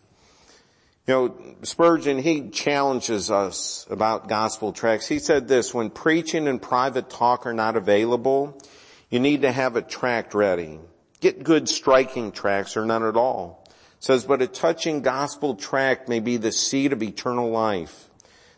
You 1.07 1.15
know, 1.15 1.57
Spurgeon, 1.63 2.19
he 2.19 2.51
challenges 2.51 3.31
us 3.31 3.87
about 3.89 4.29
gospel 4.29 4.71
tracts. 4.71 5.09
He 5.09 5.21
said 5.21 5.49
this, 5.49 5.73
when 5.73 5.89
preaching 5.89 6.47
and 6.47 6.61
private 6.61 7.09
talk 7.09 7.47
are 7.47 7.55
not 7.55 7.77
available, 7.77 8.61
you 9.09 9.21
need 9.21 9.41
to 9.41 9.53
have 9.53 9.77
a 9.77 9.81
tract 9.81 10.35
ready. 10.35 10.81
Get 11.21 11.43
good 11.43 11.67
striking 11.67 12.31
tracts 12.31 12.77
or 12.77 12.85
none 12.85 13.05
at 13.05 13.17
all. 13.17 13.65
It 13.71 14.05
says, 14.05 14.27
but 14.27 14.43
a 14.43 14.47
touching 14.47 15.01
gospel 15.01 15.55
tract 15.55 16.11
may 16.11 16.21
be 16.21 16.37
the 16.37 16.53
seed 16.53 16.93
of 16.93 17.03
eternal 17.03 17.49
life. 17.49 18.11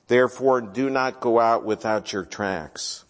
Therefore, 0.09 0.61
do 0.61 0.91
not 0.91 1.21
go 1.21 1.39
out 1.39 1.65
without 1.65 2.13
your 2.13 2.25
tracts. 2.25 3.05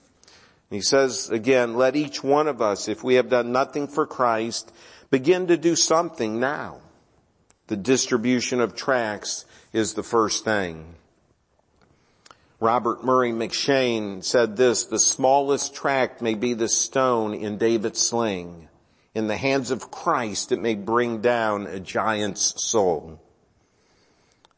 He 0.71 0.81
says 0.81 1.31
again, 1.31 1.75
let 1.75 1.97
each 1.97 2.25
one 2.25 2.49
of 2.49 2.61
us, 2.61 2.89
if 2.89 3.05
we 3.05 3.15
have 3.15 3.29
done 3.29 3.53
nothing 3.53 3.87
for 3.87 4.07
Christ, 4.07 4.73
begin 5.11 5.47
to 5.47 5.57
do 5.57 5.77
something 5.77 6.41
now. 6.41 6.79
The 7.69 7.77
distribution 7.77 8.61
of 8.61 8.75
tracts 8.75 9.45
is 9.73 9.95
the 9.95 10.03
first 10.03 10.45
thing. 10.45 10.95
Robert 12.59 13.05
Murray 13.05 13.33
M'Cheyne 13.33 14.25
said 14.25 14.57
this, 14.57 14.85
the 14.85 14.99
smallest 14.99 15.75
tract 15.75 16.23
may 16.23 16.35
be 16.35 16.55
the 16.55 16.69
stone 16.69 17.35
in 17.35 17.59
David's 17.59 18.01
sling. 18.01 18.69
In 19.15 19.27
the 19.27 19.37
hands 19.37 19.71
of 19.71 19.91
Christ 19.91 20.53
it 20.53 20.61
may 20.61 20.75
bring 20.75 21.21
down 21.21 21.67
a 21.67 21.81
giant's 21.81 22.63
soul. 22.63 23.21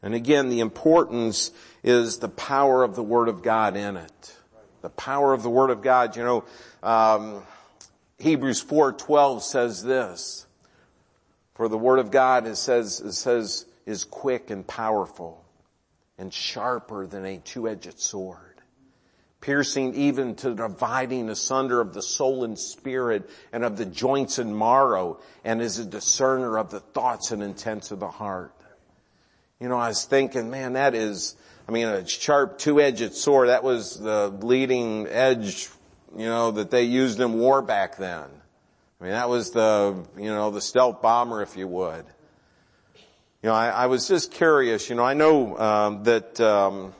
And 0.01 0.13
again, 0.13 0.49
the 0.49 0.61
importance 0.61 1.51
is 1.83 2.17
the 2.17 2.29
power 2.29 2.83
of 2.83 2.95
the 2.95 3.03
Word 3.03 3.27
of 3.27 3.41
God 3.41 3.75
in 3.75 3.97
it. 3.97 4.37
The 4.81 4.89
power 4.89 5.33
of 5.33 5.43
the 5.43 5.49
Word 5.49 5.69
of 5.69 5.81
God, 5.81 6.15
you 6.15 6.23
know, 6.23 6.43
um, 6.81 7.43
Hebrews 8.19 8.63
4.12 8.63 9.41
says 9.41 9.83
this, 9.83 10.45
for 11.55 11.67
the 11.67 11.77
Word 11.77 11.99
of 11.99 12.11
God, 12.11 12.47
it 12.47 12.55
says, 12.55 13.01
it 13.01 13.13
says, 13.13 13.65
is 13.85 14.03
quick 14.03 14.49
and 14.49 14.65
powerful 14.65 15.43
and 16.17 16.33
sharper 16.33 17.07
than 17.07 17.25
a 17.25 17.37
two-edged 17.37 17.99
sword, 17.99 18.61
piercing 19.41 19.95
even 19.95 20.35
to 20.35 20.53
dividing 20.53 21.29
asunder 21.29 21.81
of 21.81 21.93
the 21.93 22.01
soul 22.01 22.43
and 22.43 22.59
spirit 22.59 23.29
and 23.51 23.63
of 23.63 23.77
the 23.77 23.85
joints 23.85 24.37
and 24.37 24.57
marrow 24.57 25.19
and 25.43 25.61
is 25.61 25.79
a 25.79 25.85
discerner 25.85 26.57
of 26.57 26.71
the 26.71 26.81
thoughts 26.81 27.31
and 27.31 27.41
intents 27.41 27.91
of 27.91 27.99
the 27.99 28.09
heart. 28.09 28.53
You 29.59 29.67
know, 29.67 29.77
I 29.77 29.89
was 29.89 30.05
thinking, 30.05 30.49
man, 30.49 30.73
that 30.73 30.95
is, 30.95 31.35
I 31.69 31.71
mean, 31.71 31.87
a 31.87 32.07
sharp 32.07 32.57
two-edged 32.57 33.13
sword, 33.13 33.49
that 33.49 33.63
was 33.63 33.99
the 33.99 34.29
leading 34.29 35.05
edge, 35.05 35.69
you 36.17 36.25
know, 36.25 36.49
that 36.49 36.71
they 36.71 36.81
used 36.81 37.19
in 37.19 37.33
war 37.37 37.61
back 37.61 37.97
then. 37.97 38.23
I 38.99 39.03
mean, 39.03 39.11
that 39.11 39.29
was 39.29 39.51
the, 39.51 40.03
you 40.17 40.31
know, 40.31 40.49
the 40.49 40.61
stealth 40.61 41.03
bomber, 41.03 41.43
if 41.43 41.55
you 41.55 41.67
would. 41.67 42.05
You 43.43 43.49
know, 43.49 43.53
I, 43.53 43.67
I 43.69 43.85
was 43.85 44.07
just 44.07 44.31
curious. 44.31 44.89
You 44.89 44.95
know, 44.95 45.03
I 45.03 45.13
know 45.13 45.59
um, 45.59 46.03
that 46.05 46.41
um, 46.41 46.95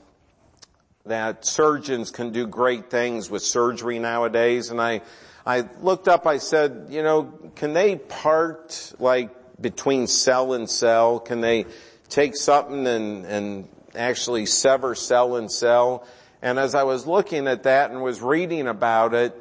that 1.04 1.46
surgeons 1.46 2.12
can 2.12 2.32
do 2.32 2.46
great 2.46 2.92
things 2.92 3.28
with 3.28 3.42
surgery 3.42 3.98
nowadays, 3.98 4.70
and 4.70 4.80
I 4.80 5.02
I 5.48 5.68
looked 5.82 6.08
up. 6.08 6.28
I 6.28 6.38
said, 6.38 6.90
you 6.92 7.02
know, 7.02 7.34
can 7.56 7.74
they 7.74 7.96
part 7.96 8.94
like 9.00 9.32
between 9.60 10.06
cell 10.06 10.54
and 10.54 10.70
cell? 10.70 11.20
Can 11.20 11.42
they 11.42 11.66
take 12.08 12.36
something 12.36 12.86
and 12.86 13.26
and 13.26 13.68
actually 13.95 14.45
sever 14.45 14.95
cell 14.95 15.36
and 15.36 15.52
cell? 15.52 16.06
And 16.41 16.58
as 16.58 16.75
I 16.75 16.84
was 16.84 17.06
looking 17.06 17.47
at 17.47 17.63
that 17.63 17.91
and 17.91 18.02
was 18.02 18.21
reading 18.21 18.67
about 18.67 19.13
it, 19.13 19.36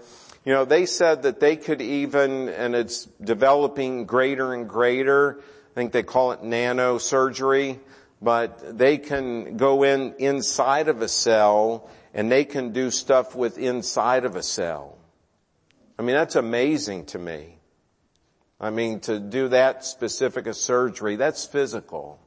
you 0.45 0.53
know, 0.53 0.65
they 0.65 0.87
said 0.87 1.23
that 1.23 1.41
they 1.41 1.57
could 1.57 1.83
even, 1.83 2.49
and 2.49 2.75
it's 2.75 3.05
developing 3.23 4.07
greater 4.07 4.55
and 4.55 4.69
greater, 4.69 5.41
I 5.41 5.75
think 5.75 5.93
they 5.93 6.03
call 6.03 6.33
it 6.33 6.43
nanosurgery, 6.43 7.79
but 8.21 8.79
they 8.79 8.99
can 8.99 9.57
go 9.57 9.83
in 9.83 10.15
inside 10.19 10.89
of 10.89 11.03
a 11.03 11.09
cell 11.09 11.89
and 12.15 12.33
they 12.33 12.45
can 12.45 12.73
do 12.73 12.91
stuff 12.91 13.35
with 13.35 13.59
inside 13.59 14.25
of 14.25 14.37
a 14.37 14.43
cell. 14.43 14.97
I 15.99 16.03
mean, 16.03 16.17
that's 16.17 16.37
amazing 16.37 17.07
to 17.07 17.19
me. 17.19 17.59
I 18.61 18.71
mean, 18.71 19.01
to 19.01 19.21
do 19.21 19.49
that 19.49 19.85
specific 19.85 20.47
a 20.47 20.55
surgery, 20.55 21.17
that's 21.17 21.45
physical. 21.45 22.19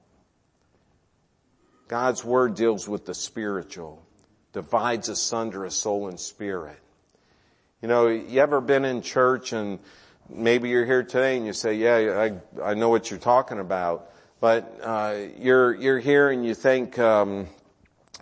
God's 1.92 2.24
Word 2.24 2.56
deals 2.56 2.88
with 2.88 3.06
the 3.06 3.14
spiritual, 3.14 4.02
divides 4.54 5.10
asunder 5.10 5.66
a 5.66 5.72
soul 5.72 6.08
and 6.08 6.18
spirit. 6.18 6.80
You 7.82 7.90
know, 7.90 8.08
you 8.08 8.40
ever 8.40 8.62
been 8.62 8.86
in 8.86 9.02
church 9.02 9.52
and 9.52 9.78
maybe 10.30 10.70
you're 10.70 10.86
here 10.86 11.04
today 11.04 11.36
and 11.36 11.46
you 11.46 11.52
say, 11.52 11.74
yeah, 11.74 12.32
I, 12.64 12.70
I 12.70 12.76
know 12.76 12.88
what 12.88 13.12
you're 13.12 13.20
talking 13.20 13.60
about, 13.60 14.10
but, 14.40 14.80
uh, 14.82 15.18
you're, 15.38 15.76
you're 15.76 16.00
here 16.00 16.30
and 16.32 16.46
you 16.46 16.56
think, 16.56 16.98
um, 16.98 17.50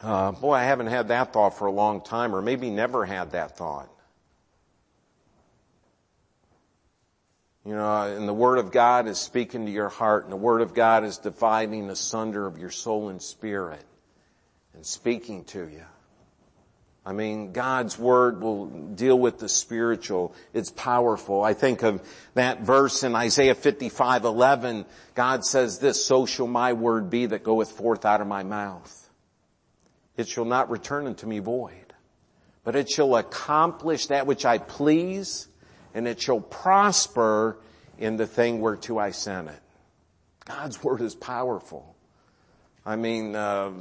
uh, 0.01 0.31
boy, 0.31 0.53
I 0.53 0.63
haven't 0.63 0.87
had 0.87 1.09
that 1.09 1.31
thought 1.31 1.55
for 1.55 1.67
a 1.67 1.71
long 1.71 2.01
time 2.01 2.33
or 2.33 2.41
maybe 2.41 2.71
never 2.71 3.05
had 3.05 3.33
that 3.33 3.55
thought. 3.55 3.87
You 7.69 7.75
know, 7.75 8.01
and 8.01 8.27
the 8.27 8.33
Word 8.33 8.57
of 8.57 8.71
God 8.71 9.07
is 9.07 9.19
speaking 9.19 9.67
to 9.67 9.71
your 9.71 9.89
heart 9.89 10.23
and 10.23 10.33
the 10.33 10.37
Word 10.37 10.61
of 10.61 10.73
God 10.73 11.03
is 11.03 11.19
dividing 11.19 11.87
asunder 11.91 12.47
of 12.47 12.57
your 12.57 12.71
soul 12.71 13.09
and 13.09 13.21
spirit 13.21 13.83
and 14.73 14.83
speaking 14.83 15.43
to 15.43 15.67
you. 15.67 15.83
I 17.05 17.13
mean, 17.13 17.51
God's 17.51 17.99
Word 17.99 18.41
will 18.41 18.65
deal 18.65 19.19
with 19.19 19.37
the 19.37 19.47
spiritual. 19.47 20.33
It's 20.51 20.71
powerful. 20.71 21.43
I 21.43 21.53
think 21.53 21.83
of 21.83 22.01
that 22.33 22.61
verse 22.61 23.03
in 23.03 23.13
Isaiah 23.13 23.53
55, 23.53 24.25
11. 24.25 24.87
God 25.13 25.45
says 25.45 25.77
this, 25.77 26.03
so 26.03 26.25
shall 26.25 26.47
my 26.47 26.73
word 26.73 27.11
be 27.11 27.27
that 27.27 27.43
goeth 27.43 27.73
forth 27.73 28.03
out 28.03 28.19
of 28.19 28.25
my 28.25 28.41
mouth. 28.41 29.11
It 30.17 30.27
shall 30.27 30.45
not 30.45 30.71
return 30.71 31.05
unto 31.05 31.27
me 31.27 31.37
void, 31.37 31.93
but 32.63 32.75
it 32.75 32.89
shall 32.89 33.15
accomplish 33.15 34.07
that 34.07 34.25
which 34.25 34.43
I 34.43 34.57
please, 34.57 35.47
and 35.93 36.07
it 36.07 36.19
shall 36.19 36.39
prosper 36.39 37.57
in 37.97 38.17
the 38.17 38.27
thing 38.27 38.61
whereto 38.61 38.97
I 38.97 39.11
sent 39.11 39.49
it. 39.49 39.59
God's 40.45 40.83
Word 40.83 41.01
is 41.01 41.15
powerful. 41.15 41.95
I 42.85 42.95
mean, 42.95 43.35
uh, 43.35 43.71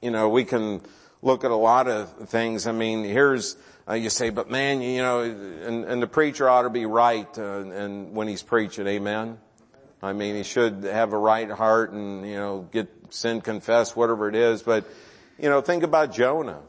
you 0.00 0.10
know, 0.10 0.28
we 0.28 0.44
can, 0.44 0.80
look 1.24 1.42
at 1.42 1.50
a 1.50 1.56
lot 1.56 1.88
of 1.88 2.28
things. 2.28 2.66
I 2.66 2.72
mean, 2.72 3.02
here's, 3.02 3.56
uh, 3.88 3.94
you 3.94 4.10
say, 4.10 4.28
but 4.28 4.50
man, 4.50 4.82
you 4.82 5.00
know, 5.00 5.22
and, 5.22 5.84
and 5.84 6.02
the 6.02 6.06
preacher 6.06 6.48
ought 6.48 6.62
to 6.62 6.70
be 6.70 6.84
right, 6.86 7.26
uh, 7.38 7.60
and 7.60 8.14
when 8.14 8.28
he's 8.28 8.42
preaching, 8.42 8.86
amen? 8.86 9.38
I 10.02 10.12
mean, 10.12 10.36
he 10.36 10.42
should 10.42 10.84
have 10.84 11.14
a 11.14 11.18
right 11.18 11.50
heart 11.50 11.92
and, 11.92 12.28
you 12.28 12.36
know, 12.36 12.68
get 12.70 12.88
sin 13.08 13.40
confessed, 13.40 13.96
whatever 13.96 14.28
it 14.28 14.34
is, 14.34 14.62
but, 14.62 14.84
you 15.38 15.48
know, 15.48 15.62
think 15.62 15.82
about 15.82 16.12
Jonah. 16.12 16.60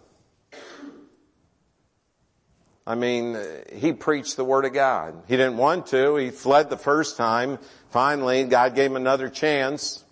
I 2.87 2.93
mean, 2.93 3.35
he 3.73 3.93
preached 3.93 4.37
the 4.37 4.45
word 4.45 4.65
of 4.65 4.73
God. 4.73 5.23
He 5.27 5.37
didn't 5.37 5.57
want 5.57 5.87
to. 5.87 6.17
He 6.17 6.29
fled 6.29 6.69
the 6.69 6.77
first 6.77 7.17
time. 7.17 7.57
Finally, 7.89 8.43
God 8.43 8.75
gave 8.75 8.91
him 8.91 8.95
another 8.95 9.27
chance. 9.27 10.03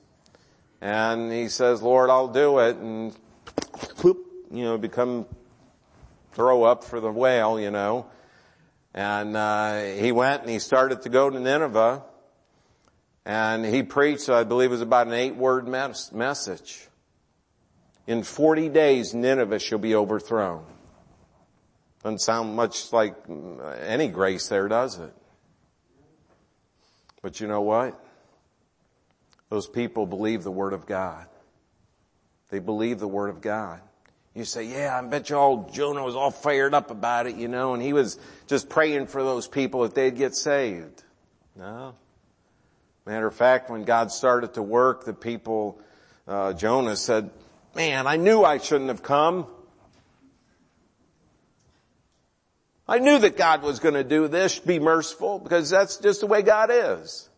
And 0.82 1.32
he 1.32 1.50
says, 1.50 1.82
Lord, 1.84 2.10
I'll 2.10 2.30
do 2.30 2.60
it. 2.60 2.78
And 2.78 3.16
whoop, 4.02 4.26
you 4.52 4.64
know, 4.64 4.78
become 4.78 5.28
throw 6.34 6.64
up 6.64 6.84
for 6.84 7.00
the 7.00 7.12
whale, 7.12 7.60
you 7.60 7.72
know. 7.72 8.08
And 8.94 9.38
uh, 9.38 9.84
he 9.84 10.12
went 10.12 10.42
and 10.42 10.50
he 10.50 10.60
started 10.60 11.04
to 11.04 11.10
go 11.10 11.30
to 11.30 11.40
Nineveh, 11.40 12.04
and 13.26 13.66
he 13.66 13.84
preached. 13.84 14.30
I 14.30 14.44
believe 14.44 14.70
it 14.70 14.74
was 14.74 14.82
about 14.82 15.08
an 15.08 15.14
eight-word 15.14 15.68
mes- 15.68 16.12
message. 16.12 16.88
In 18.06 18.24
40 18.24 18.70
days, 18.70 19.14
Nineveh 19.14 19.60
shall 19.60 19.80
be 19.80 19.96
overthrown. 19.96 20.66
Doesn't 22.04 22.20
sound 22.20 22.56
much 22.56 22.92
like 22.92 23.16
any 23.82 24.10
grace 24.10 24.50
there, 24.50 24.68
does 24.68 25.00
it? 25.00 25.14
But 27.22 27.40
you 27.40 27.48
know 27.48 27.62
what? 27.62 27.98
Those 29.50 29.68
people 29.68 30.06
believe 30.06 30.44
the 30.44 30.52
Word 30.52 30.74
of 30.74 30.86
God. 30.86 31.28
They 32.50 32.60
believe 32.60 33.00
the 33.00 33.08
Word 33.08 33.30
of 33.30 33.40
God. 33.40 33.80
You 34.36 34.46
say, 34.46 34.64
yeah, 34.64 35.00
I 35.00 35.08
bet 35.08 35.30
you 35.30 35.38
all 35.38 35.70
Jonah 35.72 36.04
was 36.04 36.16
all 36.16 36.32
fired 36.32 36.74
up 36.74 36.92
about 36.92 37.28
it, 37.28 37.36
you 37.36 37.48
know, 37.48 37.74
and 37.74 37.82
he 37.82 37.94
was 37.94 38.20
just 38.48 38.68
praying 38.68 39.08
for 39.08 39.24
those 39.24 39.48
people 39.48 39.84
that 39.84 39.96
they'd 39.96 40.18
get 40.18 40.36
saved. 40.36 41.04
No. 41.56 41.96
Matter 43.06 43.28
of 43.28 43.36
fact, 43.36 43.70
when 43.70 43.84
God 43.84 44.12
started 44.12 44.56
to 44.56 44.62
work, 44.62 45.06
the 45.06 45.14
people, 45.14 45.80
uh, 46.28 46.54
Jonah 46.54 46.96
said, 46.96 47.30
man, 47.76 48.08
I 48.08 48.18
knew 48.18 48.44
I 48.44 48.58
shouldn't 48.58 48.90
have 48.90 49.04
come. 49.04 49.48
I 52.88 53.00
knew 53.00 53.18
that 53.20 53.38
God 53.38 53.64
was 53.64 53.80
going 53.80 53.96
to 53.96 54.04
do 54.04 54.28
this, 54.28 54.60
be 54.60 54.80
merciful, 54.80 55.40
because 55.40 55.70
that's 55.70 55.98
just 55.98 56.20
the 56.20 56.28
way 56.28 56.42
God 56.42 56.70
is. 56.72 57.30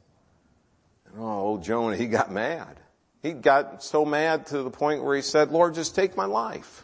And 1.08 1.24
oh, 1.24 1.40
old 1.40 1.64
Jonah, 1.64 1.96
he 1.96 2.08
got 2.08 2.32
mad. 2.32 2.80
He 3.22 3.32
got 3.32 3.84
so 3.84 4.06
mad 4.06 4.48
to 4.48 4.64
the 4.64 4.72
point 4.72 5.04
where 5.04 5.16
he 5.16 5.22
said, 5.22 5.52
Lord, 5.52 5.76
just 5.76 5.96
take 5.96 6.16
my 6.18 6.26
life. 6.26 6.84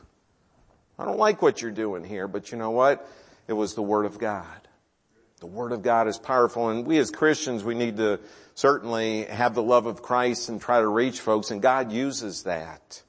I 0.98 1.06
don't 1.06 1.18
like 1.18 1.42
what 1.42 1.62
you're 1.62 1.72
doing 1.72 2.04
here, 2.04 2.28
but 2.28 2.52
you 2.52 2.58
know 2.58 2.72
what? 2.72 3.08
It 3.48 3.54
was 3.54 3.74
the 3.74 3.82
Word 3.82 4.06
of 4.06 4.20
God. 4.20 4.46
The 5.40 5.48
Word 5.48 5.72
of 5.72 5.82
God 5.82 6.08
is 6.08 6.20
powerful 6.20 6.70
and 6.70 6.86
we 6.86 7.00
as 7.00 7.10
Christians, 7.10 7.64
we 7.64 7.74
need 7.74 7.98
to 7.98 8.20
certainly 8.54 9.24
have 9.26 9.56
the 9.56 9.64
love 9.64 9.88
of 9.88 10.04
Christ 10.04 10.50
and 10.50 10.62
try 10.62 10.80
to 10.80 10.88
reach 10.88 11.20
folks 11.20 11.50
and 11.50 11.62
God 11.62 11.92
uses 11.92 12.44
that. 12.44 13.02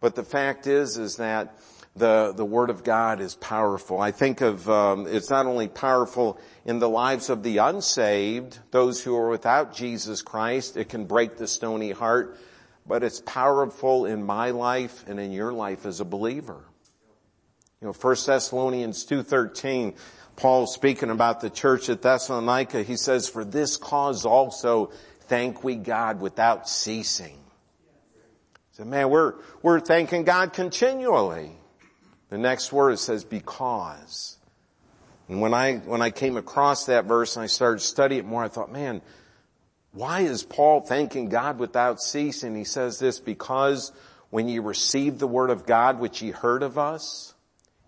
But 0.00 0.14
the 0.14 0.22
fact 0.22 0.68
is, 0.68 0.96
is 0.98 1.16
that 1.16 1.58
the, 1.94 2.32
the 2.34 2.44
Word 2.44 2.70
of 2.70 2.84
God 2.84 3.20
is 3.20 3.34
powerful. 3.34 4.00
I 4.00 4.12
think 4.12 4.40
of, 4.40 4.68
um, 4.68 5.06
it's 5.06 5.28
not 5.28 5.46
only 5.46 5.68
powerful 5.68 6.40
in 6.64 6.78
the 6.78 6.88
lives 6.88 7.28
of 7.28 7.42
the 7.42 7.58
unsaved, 7.58 8.58
those 8.70 9.02
who 9.02 9.14
are 9.16 9.28
without 9.28 9.74
Jesus 9.74 10.22
Christ, 10.22 10.76
it 10.76 10.88
can 10.88 11.04
break 11.04 11.36
the 11.36 11.46
stony 11.46 11.90
heart, 11.90 12.38
but 12.86 13.02
it's 13.02 13.20
powerful 13.20 14.06
in 14.06 14.24
my 14.24 14.50
life 14.50 15.04
and 15.06 15.20
in 15.20 15.32
your 15.32 15.52
life 15.52 15.84
as 15.84 16.00
a 16.00 16.04
believer. 16.04 16.64
You 17.80 17.88
know, 17.88 17.92
1 17.92 18.16
Thessalonians 18.26 19.04
2.13, 19.04 19.96
Paul 20.36 20.66
speaking 20.66 21.10
about 21.10 21.40
the 21.40 21.50
church 21.50 21.90
at 21.90 22.00
Thessalonica, 22.00 22.82
he 22.82 22.96
says, 22.96 23.28
for 23.28 23.44
this 23.44 23.76
cause 23.76 24.24
also 24.24 24.92
thank 25.22 25.62
we 25.62 25.76
God 25.76 26.20
without 26.20 26.68
ceasing. 26.68 27.38
So 28.72 28.84
man, 28.84 29.10
we're, 29.10 29.34
we're 29.60 29.80
thanking 29.80 30.24
God 30.24 30.54
continually. 30.54 31.52
The 32.32 32.38
next 32.38 32.72
word 32.72 32.98
says 32.98 33.24
because. 33.24 34.38
And 35.28 35.42
when 35.42 35.52
I, 35.52 35.76
when 35.76 36.00
I 36.00 36.08
came 36.08 36.38
across 36.38 36.86
that 36.86 37.04
verse 37.04 37.36
and 37.36 37.42
I 37.42 37.46
started 37.46 37.80
studying 37.80 38.20
it 38.20 38.24
more, 38.24 38.42
I 38.42 38.48
thought, 38.48 38.72
man, 38.72 39.02
why 39.92 40.20
is 40.20 40.42
Paul 40.42 40.80
thanking 40.80 41.28
God 41.28 41.58
without 41.58 42.00
ceasing? 42.00 42.56
He 42.56 42.64
says 42.64 42.98
this 42.98 43.20
because 43.20 43.92
when 44.30 44.48
you 44.48 44.62
received 44.62 45.18
the 45.18 45.26
word 45.26 45.50
of 45.50 45.66
God 45.66 46.00
which 46.00 46.22
ye 46.22 46.30
heard 46.30 46.62
of 46.62 46.78
us, 46.78 47.34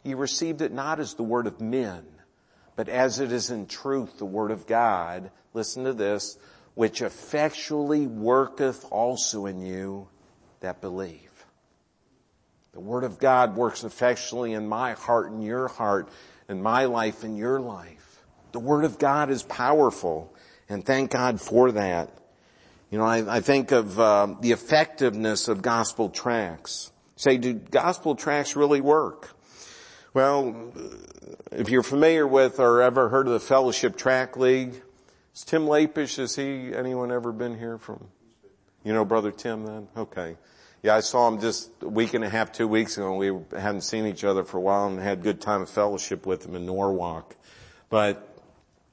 ye 0.03 0.13
received 0.13 0.61
it 0.61 0.73
not 0.73 1.01
as 1.01 1.15
the 1.15 1.23
word 1.23 1.47
of 1.47 1.63
men, 1.63 2.05
but 2.77 2.91
as 2.91 3.21
it 3.21 3.33
is 3.33 3.49
in 3.49 3.65
truth 3.65 4.19
the 4.19 4.27
word 4.27 4.51
of 4.51 4.67
God, 4.67 5.31
listen 5.55 5.85
to 5.85 5.95
this, 5.95 6.37
which 6.75 7.01
effectually 7.01 8.07
worketh 8.07 8.85
also 8.91 9.47
in 9.47 9.63
you 9.63 10.07
that 10.61 10.83
believe. 10.83 11.34
The 12.75 12.81
word 12.81 13.05
of 13.05 13.21
God 13.21 13.55
works 13.57 13.85
effectually 13.85 14.53
in 14.53 14.69
my 14.69 14.93
heart 14.95 15.31
and 15.31 15.45
your 15.45 15.69
heart, 15.69 16.09
in 16.49 16.61
my 16.61 16.87
life 16.87 17.23
and 17.23 17.39
your 17.39 17.61
life. 17.61 18.21
The 18.51 18.59
word 18.59 18.85
of 18.85 18.99
God 18.99 19.31
is 19.31 19.45
powerful 19.45 20.35
and 20.69 20.85
thank 20.85 21.13
God 21.13 21.41
for 21.41 21.71
that. 21.73 22.11
You 22.91 22.99
know, 22.99 23.05
I, 23.05 23.37
I 23.37 23.41
think 23.41 23.71
of 23.71 23.99
uh, 23.99 24.35
the 24.41 24.51
effectiveness 24.51 25.47
of 25.47 25.63
gospel 25.63 26.09
tracts. 26.09 26.91
Say, 27.15 27.39
do 27.39 27.55
gospel 27.55 28.17
tracts 28.17 28.57
really 28.57 28.81
work? 28.81 29.37
Well, 30.13 30.73
if 31.53 31.69
you're 31.69 31.85
familiar 31.85 32.27
with 32.27 32.59
or 32.59 32.83
ever 32.83 33.09
heard 33.09 33.29
of 33.29 33.33
the 33.33 33.41
Fellowship 33.41 33.97
Tract 33.97 34.37
League, 34.37 34.83
is 35.33 35.45
Tim 35.45 35.67
Lapish, 35.67 36.19
is 36.19 36.35
he, 36.35 36.75
anyone 36.75 37.13
ever 37.13 37.31
been 37.31 37.57
here 37.57 37.79
from, 37.79 38.09
you 38.83 38.93
know 38.93 39.05
Brother 39.05 39.31
Tim 39.31 39.65
then? 39.65 39.89
Okay. 39.97 40.37
Yeah, 40.85 40.95
I 40.97 41.01
saw 41.01 41.29
him 41.29 41.41
just 41.41 41.71
a 41.81 41.89
week 41.89 42.13
and 42.13 42.23
a 42.23 42.29
half, 42.29 42.53
two 42.53 42.69
weeks 42.69 42.99
ago, 42.99 43.09
and 43.09 43.19
we 43.19 43.33
hadn't 43.59 43.81
seen 43.81 44.05
each 44.05 44.23
other 44.23 44.45
for 44.45 44.59
a 44.59 44.61
while 44.61 44.87
and 44.87 45.01
had 45.01 45.21
a 45.21 45.23
good 45.23 45.41
time 45.41 45.63
of 45.63 45.71
fellowship 45.71 46.27
with 46.27 46.45
him 46.45 46.57
in 46.57 46.67
Norwalk. 46.67 47.35
But, 47.89 48.29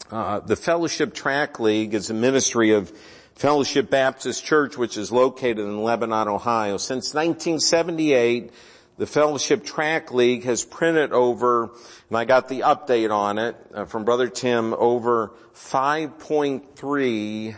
uh, 0.10 0.40
the 0.40 0.56
Fellowship 0.56 1.14
Tract 1.14 1.60
League 1.60 1.94
is 1.94 2.10
a 2.10 2.14
ministry 2.14 2.72
of 2.72 2.98
Fellowship 3.36 3.90
Baptist 3.90 4.46
Church, 4.46 4.78
which 4.78 4.96
is 4.96 5.12
located 5.12 5.60
in 5.60 5.84
Lebanon, 5.84 6.30
Ohio. 6.30 6.78
Since 6.78 7.14
1978, 7.14 8.54
the 8.98 9.06
Fellowship 9.06 9.66
Tract 9.66 10.14
League 10.14 10.46
has 10.46 10.64
printed 10.64 11.12
over, 11.12 11.74
and 12.08 12.18
I 12.18 12.24
got 12.24 12.48
the 12.48 12.62
update 12.62 13.12
on 13.12 13.38
it 13.38 13.58
uh, 13.74 13.84
from 13.84 14.06
Brother 14.06 14.30
Tim, 14.30 14.74
over 14.76 15.34
5.3 15.54 17.58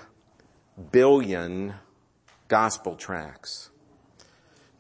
billion 0.91 1.75
gospel 2.47 2.95
tracts. 2.95 3.69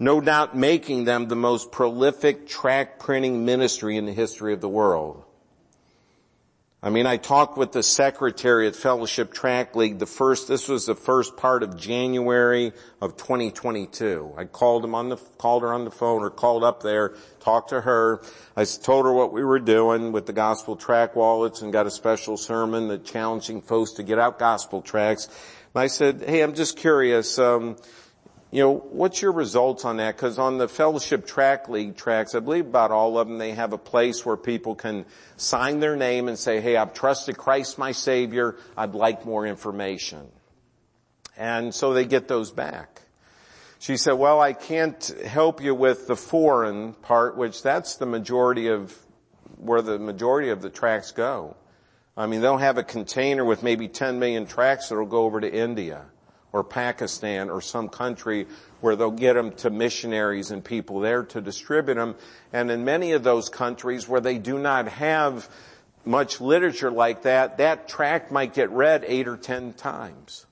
No 0.03 0.19
doubt 0.19 0.53
making 0.53 1.05
them 1.05 1.29
the 1.29 1.35
most 1.37 1.71
prolific 1.71 2.45
tract 2.45 2.99
printing 2.99 3.45
ministry 3.45 3.95
in 3.95 4.05
the 4.05 4.11
history 4.11 4.51
of 4.51 4.59
the 4.59 4.67
world. 4.67 5.23
I 6.81 6.89
mean, 6.89 7.05
I 7.05 7.15
talked 7.15 7.57
with 7.57 7.71
the 7.71 7.83
secretary 7.83 8.67
at 8.67 8.75
Fellowship 8.75 9.31
Tract 9.31 9.77
League 9.77 9.99
the 9.99 10.05
first, 10.05 10.49
this 10.49 10.67
was 10.67 10.85
the 10.85 10.93
first 10.93 11.37
part 11.37 11.63
of 11.63 11.77
January 11.77 12.73
of 12.99 13.15
2022. 13.15 14.33
I 14.35 14.43
called 14.43 14.83
him 14.83 14.93
on 14.93 15.07
the, 15.07 15.15
called 15.37 15.61
her 15.61 15.71
on 15.71 15.85
the 15.85 15.91
phone 15.91 16.21
or 16.21 16.29
called 16.29 16.65
up 16.65 16.83
there, 16.83 17.13
talked 17.39 17.69
to 17.69 17.79
her. 17.79 18.21
I 18.57 18.65
told 18.65 19.05
her 19.05 19.13
what 19.13 19.31
we 19.31 19.45
were 19.45 19.59
doing 19.59 20.11
with 20.11 20.25
the 20.25 20.33
gospel 20.33 20.75
tract 20.75 21.15
wallets 21.15 21.61
and 21.61 21.71
got 21.71 21.87
a 21.87 21.91
special 21.91 22.35
sermon 22.35 22.89
that 22.89 23.05
challenging 23.05 23.61
folks 23.61 23.91
to 23.91 24.03
get 24.03 24.19
out 24.19 24.37
gospel 24.37 24.81
tracts. 24.81 25.27
And 25.73 25.81
I 25.81 25.87
said, 25.87 26.25
hey, 26.27 26.41
I'm 26.41 26.55
just 26.55 26.75
curious, 26.75 27.39
um, 27.39 27.77
you 28.53 28.59
know, 28.59 28.75
what's 28.91 29.19
your 29.19 29.31
results 29.31 29.83
on 29.83 29.97
that? 29.97 30.15
Because 30.15 30.37
on 30.37 30.59
the 30.59 30.67
Fellowship 30.67 31.25
Tract 31.25 31.69
League 31.69 31.97
tracts, 31.97 32.35
I 32.35 32.39
believe 32.39 32.67
about 32.67 32.91
all 32.91 33.17
of 33.17 33.27
them, 33.27 33.39
they 33.39 33.53
have 33.53 33.73
a 33.73 33.79
place 33.79 34.23
where 34.23 34.37
people 34.37 34.75
can 34.75 35.05
sign 35.37 35.79
their 35.79 35.95
name 35.95 36.27
and 36.27 36.37
say, 36.37 36.61
hey, 36.61 36.77
I've 36.77 36.93
trusted 36.93 37.35
Christ 37.35 37.79
my 37.79 37.93
Savior. 37.93 38.55
I'd 38.77 38.93
like 38.93 39.25
more 39.25 39.47
information. 39.47 40.29
And 41.35 41.73
so 41.73 41.95
they 41.95 42.05
get 42.05 42.27
those 42.27 42.51
back. 42.51 43.01
She 43.79 43.97
said, 43.97 44.13
well, 44.13 44.39
I 44.39 44.53
can't 44.53 45.03
help 45.25 45.59
you 45.59 45.73
with 45.73 46.05
the 46.05 46.15
foreign 46.15 46.93
part, 46.93 47.35
which 47.35 47.63
that's 47.63 47.95
the 47.95 48.05
majority 48.05 48.67
of 48.67 48.95
where 49.57 49.81
the 49.81 49.97
majority 49.97 50.49
of 50.49 50.61
the 50.61 50.69
tracts 50.69 51.11
go. 51.11 51.55
I 52.15 52.27
mean, 52.27 52.41
they'll 52.41 52.57
have 52.57 52.77
a 52.77 52.83
container 52.83 53.43
with 53.43 53.63
maybe 53.63 53.87
10 53.87 54.19
million 54.19 54.45
tracts 54.45 54.89
that'll 54.89 55.07
go 55.07 55.23
over 55.23 55.41
to 55.41 55.51
India 55.51 56.05
or 56.53 56.63
Pakistan 56.63 57.49
or 57.49 57.59
some 57.59 57.89
country 57.89 58.47
where 58.79 58.95
they'll 58.95 59.11
get 59.11 59.33
them 59.33 59.51
to 59.51 59.69
missionaries 59.69 60.51
and 60.51 60.63
people 60.63 60.99
there 60.99 61.23
to 61.23 61.41
distribute 61.41 61.95
them. 61.95 62.15
And 62.53 62.71
in 62.71 62.85
many 62.85 63.11
of 63.13 63.23
those 63.23 63.49
countries 63.49 64.07
where 64.07 64.21
they 64.21 64.37
do 64.37 64.59
not 64.59 64.87
have 64.87 65.49
much 66.05 66.39
literature 66.39 66.91
like 66.91 67.23
that, 67.23 67.57
that 67.57 67.87
tract 67.87 68.31
might 68.31 68.53
get 68.53 68.69
read 68.69 69.03
eight 69.07 69.27
or 69.27 69.35
ten 69.35 69.73
times. 69.73 70.45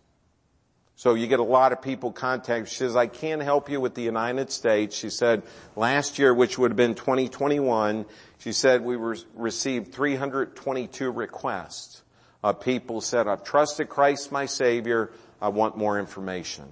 So 0.96 1.16
you 1.16 1.26
get 1.26 1.40
a 1.40 1.44
lot 1.44 1.72
of 1.72 1.82
people 1.82 2.12
contact. 2.12 2.70
She 2.70 2.76
says, 2.76 2.96
I 2.96 3.08
can't 3.08 3.42
help 3.42 3.70
you 3.70 3.82
with 3.82 3.96
the 3.96 4.04
United 4.04 4.52
States. 4.52 4.96
She 4.96 5.10
said, 5.10 5.42
last 5.76 6.20
year, 6.20 6.32
which 6.32 6.60
would 6.60 6.72
have 6.72 6.78
been 6.78 6.94
2021, 6.94 8.06
she 8.38 8.54
said 8.54 8.84
we 8.84 8.98
received 9.36 9.94
322 9.94 11.10
requests. 11.10 12.04
of 12.44 12.62
people 12.62 13.02
said, 13.02 13.28
I've 13.28 13.44
trusted 13.44 13.90
Christ 13.90 14.32
my 14.32 14.46
Savior. 14.46 15.12
I 15.42 15.50
want 15.50 15.76
more 15.76 16.00
information. 16.00 16.66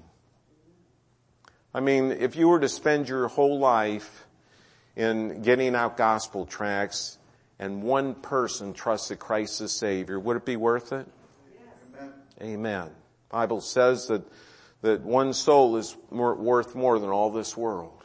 I 1.74 1.80
mean, 1.80 2.12
if 2.12 2.36
you 2.36 2.48
were 2.48 2.60
to 2.60 2.70
spend 2.70 3.10
your 3.10 3.28
whole 3.28 3.60
life 3.60 4.26
in 4.96 5.42
getting 5.42 5.76
out 5.76 5.98
gospel 5.98 6.46
tracts 6.46 7.18
and 7.58 7.84
one 7.84 8.16
person 8.16 8.74
trusted 8.74 9.20
Christ 9.20 9.62
as 9.62 9.72
Savior, 9.72 10.20
would 10.20 10.38
it 10.38 10.46
be 10.46 10.56
worth 10.56 10.94
it? 10.94 11.08
Yes. 11.54 11.74
Amen. 12.00 12.14
Amen. 12.42 12.90
Bible 13.30 13.62
says 13.62 14.08
that, 14.08 14.24
that 14.82 15.02
one 15.02 15.34
soul 15.34 15.78
is 15.78 15.96
more, 16.10 16.36
worth 16.36 16.76
more 16.76 17.00
than 17.00 17.10
all 17.10 17.32
this 17.32 17.58
world. 17.58 18.04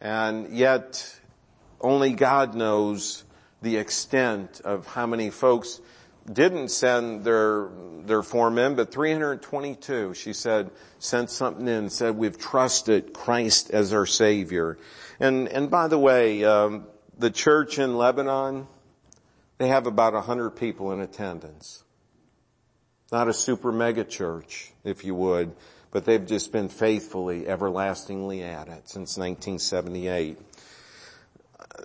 And 0.00 0.56
yet, 0.56 1.20
only 1.80 2.12
God 2.12 2.54
knows 2.54 3.24
the 3.62 3.76
extent 3.76 4.60
of 4.64 4.86
how 4.86 5.06
many 5.06 5.30
folks 5.30 5.80
didn't 6.30 6.68
send 6.68 7.24
their, 7.24 7.68
their 8.04 8.22
four 8.22 8.50
men, 8.50 8.74
but 8.74 8.92
322, 8.92 10.14
she 10.14 10.32
said, 10.32 10.70
sent 10.98 11.30
something 11.30 11.66
in, 11.66 11.90
said, 11.90 12.16
we've 12.16 12.38
trusted 12.38 13.12
Christ 13.12 13.70
as 13.70 13.92
our 13.92 14.06
Savior. 14.06 14.78
And, 15.18 15.48
and 15.48 15.70
by 15.70 15.88
the 15.88 15.98
way, 15.98 16.44
um, 16.44 16.86
the 17.18 17.30
church 17.30 17.78
in 17.78 17.96
Lebanon, 17.96 18.66
they 19.58 19.68
have 19.68 19.86
about 19.86 20.14
a 20.14 20.16
100 20.16 20.50
people 20.50 20.92
in 20.92 21.00
attendance. 21.00 21.84
Not 23.10 23.28
a 23.28 23.34
super 23.34 23.72
mega 23.72 24.04
church, 24.04 24.72
if 24.84 25.04
you 25.04 25.14
would, 25.14 25.52
but 25.90 26.04
they've 26.04 26.24
just 26.24 26.52
been 26.52 26.68
faithfully, 26.68 27.46
everlastingly 27.46 28.42
at 28.42 28.68
it 28.68 28.88
since 28.88 29.18
1978. 29.18 30.38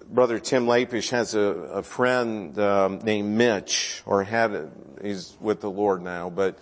Brother 0.05 0.39
Tim 0.39 0.67
Lapish 0.67 1.10
has 1.10 1.33
a, 1.36 1.39
a 1.39 1.83
friend 1.83 2.57
um, 2.60 2.99
named 2.99 3.38
Mitch, 3.38 4.01
or 4.05 4.23
had 4.23 4.71
he's 5.01 5.36
with 5.39 5.62
the 5.62 5.69
Lord 5.69 6.01
now, 6.01 6.29
but 6.29 6.57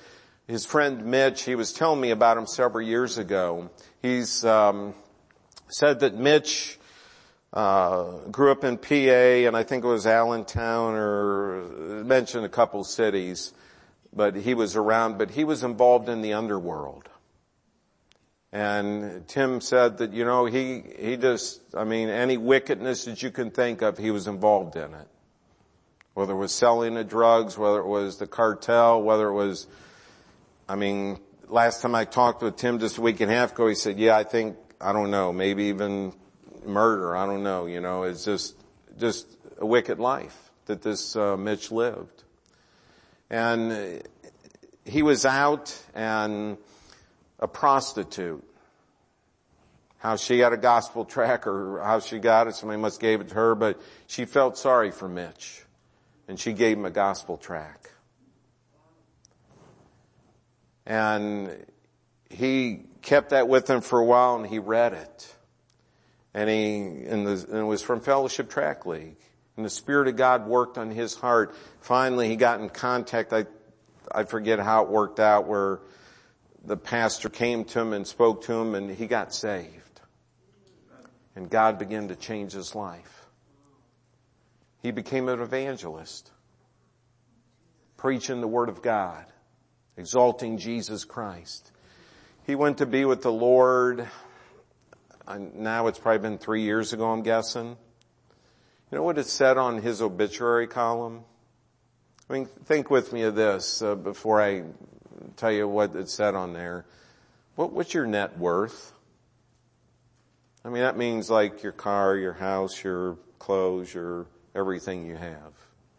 his 0.48 0.66
friend 0.66 1.06
Mitch, 1.06 1.44
he 1.44 1.56
was 1.56 1.74
telling 1.74 2.00
me 2.00 2.12
about 2.12 2.38
him 2.38 2.46
several 2.46 2.86
years 2.86 3.18
ago. 3.18 3.70
He's 4.02 4.46
um, 4.46 4.94
said 5.70 6.02
that 6.02 6.16
Mitch 6.16 6.78
uh, 7.52 8.12
grew 8.32 8.52
up 8.52 8.64
in 8.64 8.78
PA, 8.78 9.48
and 9.48 9.58
I 9.58 9.64
think 9.64 9.84
it 9.84 9.88
was 9.88 10.06
Allentown, 10.06 10.94
or 10.94 12.04
mentioned 12.04 12.46
a 12.46 12.50
couple 12.50 12.84
cities, 12.84 13.54
but 14.14 14.36
he 14.36 14.54
was 14.54 14.76
around. 14.76 15.18
But 15.18 15.32
he 15.32 15.44
was 15.44 15.64
involved 15.64 16.10
in 16.10 16.22
the 16.22 16.34
underworld. 16.34 17.10
And 18.56 19.28
Tim 19.28 19.60
said 19.60 19.98
that, 19.98 20.14
you 20.14 20.24
know, 20.24 20.46
he, 20.46 20.82
he 20.98 21.18
just, 21.18 21.60
I 21.76 21.84
mean, 21.84 22.08
any 22.08 22.38
wickedness 22.38 23.04
that 23.04 23.22
you 23.22 23.30
can 23.30 23.52
think 23.52 23.82
of, 23.82 23.98
he 23.98 24.12
was 24.12 24.28
involved 24.28 24.78
in 24.78 24.94
it. 24.94 25.08
Whether 26.14 26.32
it 26.32 26.38
was 26.38 26.54
selling 26.54 26.94
the 26.94 27.04
drugs, 27.04 27.58
whether 27.58 27.80
it 27.80 27.86
was 27.86 28.18
the 28.18 28.28
cartel, 28.28 29.04
whether 29.04 29.28
it 29.28 29.34
was, 29.34 29.68
I 30.70 30.76
mean, 30.76 31.20
last 31.50 31.82
time 31.82 31.96
I 31.96 32.06
talked 32.06 32.42
with 32.42 32.56
Tim 32.56 32.80
just 32.80 32.98
a 32.98 33.02
week 33.02 33.20
and 33.20 33.30
a 33.30 33.36
half 33.36 33.52
ago, 33.52 33.68
he 33.68 33.76
said, 33.76 34.00
yeah, 34.00 34.16
I 34.16 34.24
think, 34.24 34.56
I 34.80 34.94
don't 34.94 35.12
know, 35.12 35.34
maybe 35.34 35.66
even 35.66 36.14
murder, 36.66 37.14
I 37.14 37.26
don't 37.26 37.44
know, 37.44 37.66
you 37.66 37.82
know, 37.82 38.04
it's 38.04 38.24
just, 38.24 38.56
just 38.98 39.28
a 39.58 39.66
wicked 39.66 40.00
life 40.00 40.50
that 40.68 40.82
this 40.82 41.18
uh, 41.18 41.36
Mitch 41.36 41.72
lived. 41.74 42.24
And 43.30 44.02
he 44.86 45.04
was 45.04 45.26
out 45.26 45.78
and 45.94 46.58
a 47.40 47.48
prostitute. 47.48 48.44
How 49.98 50.18
she 50.18 50.38
got 50.38 50.54
a 50.54 50.58
gospel 50.58 51.06
tract 51.06 51.48
or 51.48 51.82
how 51.82 52.00
she 52.00 52.20
got 52.20 52.48
it, 52.48 52.56
somebody 52.56 52.80
must 52.80 53.00
gave 53.00 53.22
it 53.22 53.30
to 53.30 53.36
her, 53.36 53.56
but 53.56 53.82
she 54.08 54.26
felt 54.26 54.58
sorry 54.58 54.92
for 54.92 55.08
Mitch 55.08 55.64
and 56.28 56.40
she 56.40 56.54
gave 56.54 56.78
him 56.78 56.86
a 56.86 56.92
gospel 56.92 57.38
tract. 57.38 57.90
And 60.86 61.66
he 62.30 62.82
kept 63.02 63.30
that 63.30 63.48
with 63.48 63.70
him 63.70 63.82
for 63.82 64.00
a 64.00 64.06
while 64.06 64.36
and 64.36 64.46
he 64.46 64.60
read 64.60 64.94
it. 64.94 65.36
And 66.34 66.50
he, 66.50 67.08
and, 67.08 67.26
the, 67.26 67.46
and 67.50 67.60
it 67.60 67.64
was 67.64 67.82
from 67.82 68.02
Fellowship 68.02 68.50
Tract 68.50 68.86
League. 68.86 69.18
And 69.56 69.66
the 69.66 69.70
Spirit 69.70 70.08
of 70.10 70.18
God 70.18 70.48
worked 70.48 70.78
on 70.78 70.92
his 70.92 71.16
heart. 71.16 71.56
Finally, 71.80 72.28
he 72.28 72.36
got 72.36 72.60
in 72.60 72.70
contact. 72.70 73.32
I, 73.32 73.46
I 74.12 74.26
forget 74.26 74.60
how 74.60 74.84
it 74.84 74.90
worked 74.90 75.20
out 75.20 75.48
where 75.48 75.80
the 76.66 76.78
pastor 76.78 77.30
came 77.30 77.64
to 77.66 77.80
him 77.80 77.94
and 77.94 78.06
spoke 78.08 78.44
to 78.46 78.54
him 78.54 78.76
and 78.76 78.90
he 78.90 79.08
got 79.08 79.34
saved. 79.34 80.02
And 81.36 81.50
God 81.50 81.78
began 81.78 82.08
to 82.08 82.16
change 82.16 82.54
his 82.54 82.76
life. 82.76 83.28
He 84.82 84.92
became 84.92 85.28
an 85.30 85.42
evangelist, 85.42 86.32
preaching 87.98 88.40
the 88.40 88.48
Word 88.48 88.70
of 88.70 88.82
God, 88.82 89.26
exalting 89.98 90.58
Jesus 90.58 91.04
Christ. 91.04 91.72
He 92.46 92.56
went 92.56 92.78
to 92.78 92.86
be 92.86 93.04
with 93.04 93.22
the 93.22 93.32
Lord. 93.32 94.08
Now 95.56 95.88
it's 95.88 96.00
probably 96.00 96.20
been 96.20 96.38
three 96.38 96.62
years 96.62 96.94
ago, 96.94 97.12
I'm 97.12 97.24
guessing. 97.24 97.78
You 98.92 98.98
know 98.98 99.04
what 99.04 99.18
it 99.18 99.26
said 99.26 99.58
on 99.58 99.82
his 99.82 100.02
obituary 100.02 100.68
column? 100.68 101.24
I 102.30 102.34
mean, 102.34 102.46
think 102.46 102.90
with 102.90 103.12
me 103.12 103.24
of 103.24 103.36
this 103.36 103.82
uh, 103.82 103.96
before 103.96 104.42
I 104.42 104.64
tell 105.38 105.52
you 105.52 105.68
what 105.68 105.96
it 105.96 106.10
said 106.10 106.36
on 106.36 106.54
there. 106.54 106.86
What, 107.56 107.72
what's 107.72 107.94
your 107.94 108.06
net 108.06 108.38
worth? 108.38 108.94
I 110.64 110.70
mean, 110.70 110.82
that 110.82 110.98
means 110.98 111.30
like 111.30 111.64
your 111.64 111.72
car, 111.72 112.18
your 112.18 112.34
house, 112.34 112.84
your 112.84 113.18
clothes, 113.40 113.94
your 113.94 114.26
everything 114.56 115.06
you 115.06 115.16
have. 115.16 115.54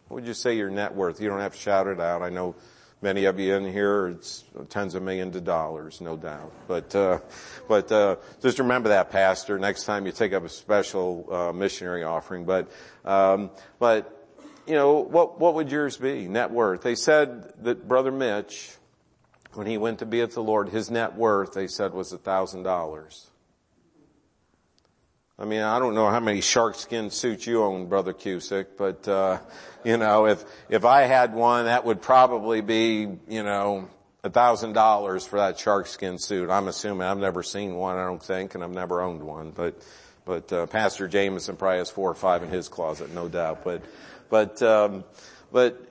What 0.07 0.15
would 0.15 0.27
you 0.27 0.33
say 0.33 0.55
your 0.57 0.69
net 0.69 0.93
worth? 0.95 1.21
You 1.21 1.29
don't 1.29 1.39
have 1.39 1.53
to 1.53 1.59
shout 1.59 1.87
it 1.87 1.99
out. 1.99 2.21
I 2.21 2.29
know 2.29 2.55
many 3.01 3.25
of 3.25 3.39
you 3.39 3.55
in 3.55 3.71
here, 3.71 4.07
it's 4.07 4.43
tens 4.69 4.95
of 4.95 5.03
millions 5.03 5.35
of 5.35 5.43
dollars, 5.43 6.01
no 6.01 6.17
doubt. 6.17 6.51
But, 6.67 6.95
uh, 6.95 7.19
but, 7.67 7.91
uh, 7.91 8.15
just 8.41 8.59
remember 8.59 8.89
that, 8.89 9.11
Pastor, 9.11 9.59
next 9.59 9.83
time 9.83 10.05
you 10.05 10.11
take 10.11 10.33
up 10.33 10.43
a 10.43 10.49
special, 10.49 11.27
uh, 11.31 11.53
missionary 11.53 12.03
offering. 12.03 12.45
But, 12.45 12.69
um, 13.05 13.51
but, 13.79 14.13
you 14.65 14.73
know, 14.73 14.99
what, 14.99 15.39
what 15.39 15.53
would 15.55 15.71
yours 15.71 15.97
be? 15.97 16.27
Net 16.27 16.51
worth. 16.51 16.81
They 16.81 16.95
said 16.95 17.53
that 17.63 17.87
Brother 17.87 18.11
Mitch, 18.11 18.71
when 19.57 19.65
he 19.65 19.79
went 19.79 19.99
to 19.99 20.05
be 20.05 20.21
with 20.21 20.35
the 20.35 20.43
Lord, 20.43 20.69
his 20.69 20.91
net 20.91 21.15
worth, 21.15 21.53
they 21.53 21.65
said, 21.65 21.91
was 21.91 22.13
a 22.13 22.17
thousand 22.19 22.61
dollars. 22.61 23.25
I 25.39 25.45
mean, 25.45 25.61
I 25.61 25.79
don't 25.79 25.95
know 25.95 26.07
how 26.11 26.19
many 26.19 26.41
shark 26.41 26.75
skin 26.75 27.09
suits 27.09 27.47
you 27.47 27.63
own, 27.63 27.87
Brother 27.87 28.13
Cusick, 28.13 28.67
but, 28.77 29.07
uh, 29.07 29.39
you 29.83 29.97
know, 29.97 30.27
if, 30.27 30.43
if 30.69 30.85
I 30.85 31.03
had 31.03 31.33
one, 31.33 31.65
that 31.65 31.85
would 31.85 32.03
probably 32.03 32.61
be, 32.61 33.07
you 33.27 33.41
know, 33.41 33.89
a 34.23 34.29
thousand 34.29 34.73
dollars 34.73 35.25
for 35.25 35.39
that 35.39 35.57
shark 35.57 35.87
skin 35.87 36.19
suit. 36.19 36.51
I'm 36.51 36.67
assuming 36.67 37.07
I've 37.07 37.17
never 37.17 37.41
seen 37.41 37.75
one, 37.75 37.97
I 37.97 38.05
don't 38.05 38.21
think, 38.21 38.53
and 38.53 38.63
I've 38.63 38.69
never 38.69 39.01
owned 39.01 39.23
one, 39.23 39.49
but, 39.49 39.81
but, 40.23 40.53
uh, 40.53 40.67
Pastor 40.67 41.07
Jameson 41.07 41.55
probably 41.55 41.79
has 41.79 41.89
four 41.89 42.11
or 42.11 42.15
five 42.15 42.43
in 42.43 42.49
his 42.49 42.69
closet, 42.69 43.11
no 43.11 43.27
doubt, 43.27 43.63
but, 43.63 43.81
but, 44.29 44.61
um, 44.61 45.03
but 45.51 45.81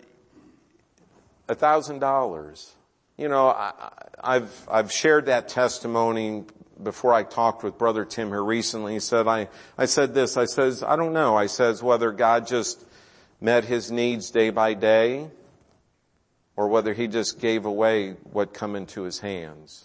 a 1.49 1.57
thousand 1.57 1.99
dollars. 1.99 2.76
You 3.17 3.29
know, 3.29 3.49
I, 3.49 3.73
I've, 4.23 4.69
I've 4.71 4.93
shared 4.93 5.27
that 5.27 5.49
testimony 5.49 6.45
before 6.83 7.15
I 7.15 7.23
talked 7.23 7.63
with 7.63 7.79
Brother 7.79 8.05
Tim 8.05 8.29
here 8.29 8.45
recently, 8.45 8.95
he 8.95 9.01
said, 9.01 9.27
I, 9.27 9.49
I 9.79 9.87
said 9.87 10.15
this, 10.15 10.37
I 10.37 10.45
says, 10.45 10.83
I 10.83 10.97
don't 10.97 11.13
know. 11.13 11.37
I 11.37 11.47
says 11.47 11.83
whether 11.83 12.13
God 12.13 12.47
just 12.47 12.85
met 13.41 13.65
his 13.65 13.91
needs 13.91 14.31
day 14.31 14.51
by 14.51 14.75
day 14.75 15.31
or 16.57 16.69
whether 16.69 16.93
he 16.93 17.07
just 17.07 17.41
gave 17.41 17.65
away 17.65 18.13
what 18.33 18.53
come 18.53 18.77
into 18.77 19.03
his 19.03 19.21
hands. 19.21 19.85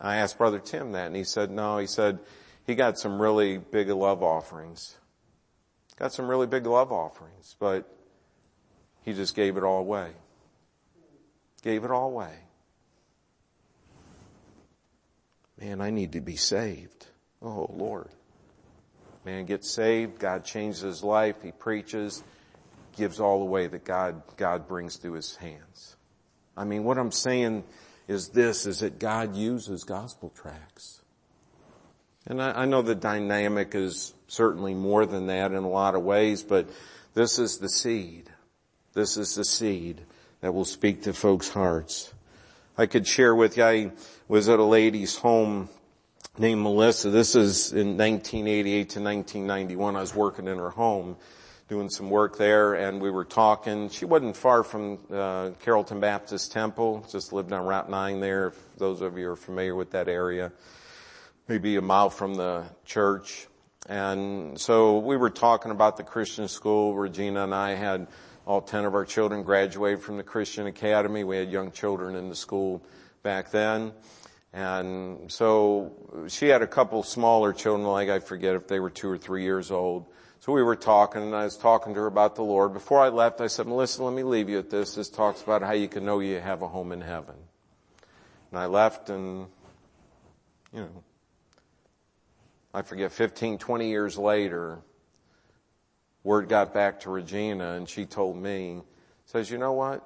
I 0.00 0.16
asked 0.16 0.38
Brother 0.38 0.58
Tim 0.58 0.92
that 0.92 1.06
and 1.06 1.16
he 1.16 1.24
said, 1.24 1.50
no, 1.50 1.78
he 1.78 1.86
said, 1.86 2.18
he 2.66 2.74
got 2.74 2.98
some 2.98 3.20
really 3.20 3.58
big 3.58 3.88
love 3.88 4.22
offerings. 4.22 4.96
Got 5.96 6.12
some 6.12 6.28
really 6.28 6.46
big 6.46 6.66
love 6.66 6.92
offerings, 6.92 7.56
but 7.58 7.88
he 9.02 9.12
just 9.12 9.34
gave 9.34 9.56
it 9.56 9.62
all 9.62 9.80
away. 9.80 10.10
Gave 11.62 11.84
it 11.84 11.90
all 11.90 12.08
away. 12.10 12.34
Man, 15.64 15.80
I 15.80 15.88
need 15.88 16.12
to 16.12 16.20
be 16.20 16.36
saved. 16.36 17.06
Oh 17.40 17.70
Lord. 17.72 18.10
Man 19.24 19.46
gets 19.46 19.70
saved, 19.70 20.18
God 20.18 20.44
changes 20.44 20.82
his 20.82 21.02
life, 21.02 21.36
he 21.42 21.52
preaches, 21.52 22.22
gives 22.94 23.18
all 23.18 23.38
the 23.38 23.46
way 23.46 23.66
that 23.66 23.82
God, 23.82 24.20
God 24.36 24.68
brings 24.68 24.96
through 24.96 25.14
his 25.14 25.36
hands. 25.36 25.96
I 26.54 26.64
mean, 26.64 26.84
what 26.84 26.98
I'm 26.98 27.10
saying 27.10 27.64
is 28.06 28.28
this, 28.28 28.66
is 28.66 28.80
that 28.80 28.98
God 28.98 29.34
uses 29.34 29.84
gospel 29.84 30.30
tracts. 30.36 31.00
And 32.26 32.42
I, 32.42 32.62
I 32.62 32.64
know 32.66 32.82
the 32.82 32.94
dynamic 32.94 33.74
is 33.74 34.12
certainly 34.28 34.74
more 34.74 35.06
than 35.06 35.28
that 35.28 35.52
in 35.52 35.64
a 35.64 35.68
lot 35.68 35.94
of 35.94 36.02
ways, 36.02 36.42
but 36.42 36.68
this 37.14 37.38
is 37.38 37.56
the 37.56 37.70
seed. 37.70 38.28
This 38.92 39.16
is 39.16 39.34
the 39.34 39.46
seed 39.46 40.02
that 40.42 40.52
will 40.52 40.66
speak 40.66 41.04
to 41.04 41.14
folks' 41.14 41.48
hearts. 41.48 42.12
I 42.76 42.86
could 42.86 43.06
share 43.06 43.32
with 43.36 43.56
you, 43.56 43.64
I 43.64 43.92
was 44.26 44.48
at 44.48 44.58
a 44.58 44.64
lady's 44.64 45.16
home 45.16 45.68
named 46.38 46.60
Melissa. 46.60 47.08
This 47.08 47.36
is 47.36 47.72
in 47.72 47.96
1988 47.96 48.90
to 48.90 49.00
1991. 49.00 49.94
I 49.94 50.00
was 50.00 50.12
working 50.12 50.48
in 50.48 50.58
her 50.58 50.70
home 50.70 51.16
doing 51.68 51.88
some 51.88 52.10
work 52.10 52.36
there 52.36 52.74
and 52.74 53.00
we 53.00 53.12
were 53.12 53.24
talking. 53.24 53.90
She 53.90 54.06
wasn't 54.06 54.36
far 54.36 54.64
from 54.64 54.98
uh, 55.08 55.50
Carrollton 55.60 56.00
Baptist 56.00 56.50
Temple, 56.50 57.06
just 57.08 57.32
lived 57.32 57.52
on 57.52 57.64
Route 57.64 57.88
9 57.88 58.18
there, 58.18 58.48
if 58.48 58.58
those 58.76 59.02
of 59.02 59.16
you 59.16 59.30
are 59.30 59.36
familiar 59.36 59.76
with 59.76 59.92
that 59.92 60.08
area. 60.08 60.50
Maybe 61.46 61.76
a 61.76 61.82
mile 61.82 62.10
from 62.10 62.34
the 62.34 62.64
church. 62.84 63.46
And 63.88 64.60
so 64.60 64.98
we 64.98 65.16
were 65.16 65.30
talking 65.30 65.70
about 65.70 65.96
the 65.96 66.02
Christian 66.02 66.48
school. 66.48 66.96
Regina 66.96 67.44
and 67.44 67.54
I 67.54 67.74
had 67.74 68.08
all 68.46 68.60
10 68.60 68.84
of 68.84 68.94
our 68.94 69.04
children 69.04 69.42
graduated 69.42 70.02
from 70.02 70.16
the 70.16 70.22
Christian 70.22 70.66
Academy. 70.66 71.24
We 71.24 71.36
had 71.36 71.50
young 71.50 71.70
children 71.72 72.14
in 72.14 72.28
the 72.28 72.34
school 72.34 72.82
back 73.22 73.50
then. 73.50 73.92
And 74.52 75.32
so 75.32 76.26
she 76.28 76.48
had 76.48 76.62
a 76.62 76.66
couple 76.66 77.02
smaller 77.02 77.52
children, 77.52 77.86
like 77.88 78.08
I 78.08 78.20
forget 78.20 78.54
if 78.54 78.68
they 78.68 78.78
were 78.80 78.90
two 78.90 79.08
or 79.08 79.18
three 79.18 79.42
years 79.42 79.70
old. 79.70 80.06
So 80.40 80.52
we 80.52 80.62
were 80.62 80.76
talking 80.76 81.22
and 81.22 81.34
I 81.34 81.44
was 81.44 81.56
talking 81.56 81.94
to 81.94 82.00
her 82.00 82.06
about 82.06 82.36
the 82.36 82.44
Lord. 82.44 82.74
Before 82.74 83.00
I 83.00 83.08
left, 83.08 83.40
I 83.40 83.46
said, 83.46 83.66
Melissa, 83.66 84.04
let 84.04 84.14
me 84.14 84.22
leave 84.22 84.48
you 84.48 84.58
at 84.58 84.70
this. 84.70 84.94
This 84.94 85.08
talks 85.08 85.42
about 85.42 85.62
how 85.62 85.72
you 85.72 85.88
can 85.88 86.04
know 86.04 86.20
you 86.20 86.38
have 86.38 86.60
a 86.62 86.68
home 86.68 86.92
in 86.92 87.00
heaven. 87.00 87.34
And 88.50 88.60
I 88.60 88.66
left 88.66 89.08
and, 89.08 89.46
you 90.72 90.80
know, 90.80 91.02
I 92.74 92.82
forget 92.82 93.10
15, 93.10 93.58
20 93.58 93.88
years 93.88 94.18
later, 94.18 94.80
word 96.24 96.48
got 96.48 96.74
back 96.74 97.00
to 97.00 97.10
Regina 97.10 97.74
and 97.74 97.88
she 97.88 98.06
told 98.06 98.36
me, 98.36 98.82
says, 99.26 99.50
you 99.50 99.58
know 99.58 99.72
what? 99.72 100.02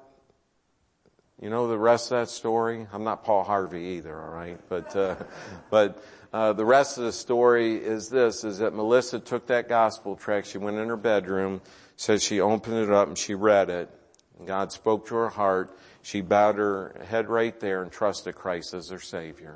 You 1.41 1.49
know 1.49 1.69
the 1.69 1.77
rest 1.77 2.11
of 2.11 2.19
that 2.19 2.29
story? 2.29 2.85
I'm 2.91 3.05
not 3.05 3.23
Paul 3.23 3.45
Harvey 3.45 3.97
either, 3.97 4.15
alright? 4.21 4.59
But, 4.67 4.95
uh, 4.95 5.15
but, 5.69 6.03
uh, 6.31 6.53
the 6.53 6.65
rest 6.65 6.97
of 6.97 7.05
the 7.05 7.13
story 7.13 7.75
is 7.77 8.09
this, 8.09 8.43
is 8.43 8.59
that 8.59 8.75
Melissa 8.75 9.19
took 9.19 9.47
that 9.47 9.67
gospel 9.67 10.15
tract, 10.15 10.47
she 10.47 10.59
went 10.59 10.77
in 10.77 10.89
her 10.89 10.97
bedroom, 10.97 11.61
says 11.95 12.21
she 12.21 12.39
opened 12.39 12.77
it 12.77 12.91
up 12.91 13.07
and 13.07 13.17
she 13.17 13.33
read 13.33 13.69
it. 13.69 13.89
And 14.37 14.45
God 14.45 14.71
spoke 14.71 15.07
to 15.07 15.15
her 15.15 15.29
heart. 15.29 15.75
She 16.01 16.21
bowed 16.21 16.57
her 16.57 17.01
head 17.07 17.29
right 17.29 17.57
there 17.59 17.81
and 17.81 17.91
trusted 17.91 18.35
Christ 18.35 18.73
as 18.73 18.89
her 18.89 18.99
Savior. 18.99 19.55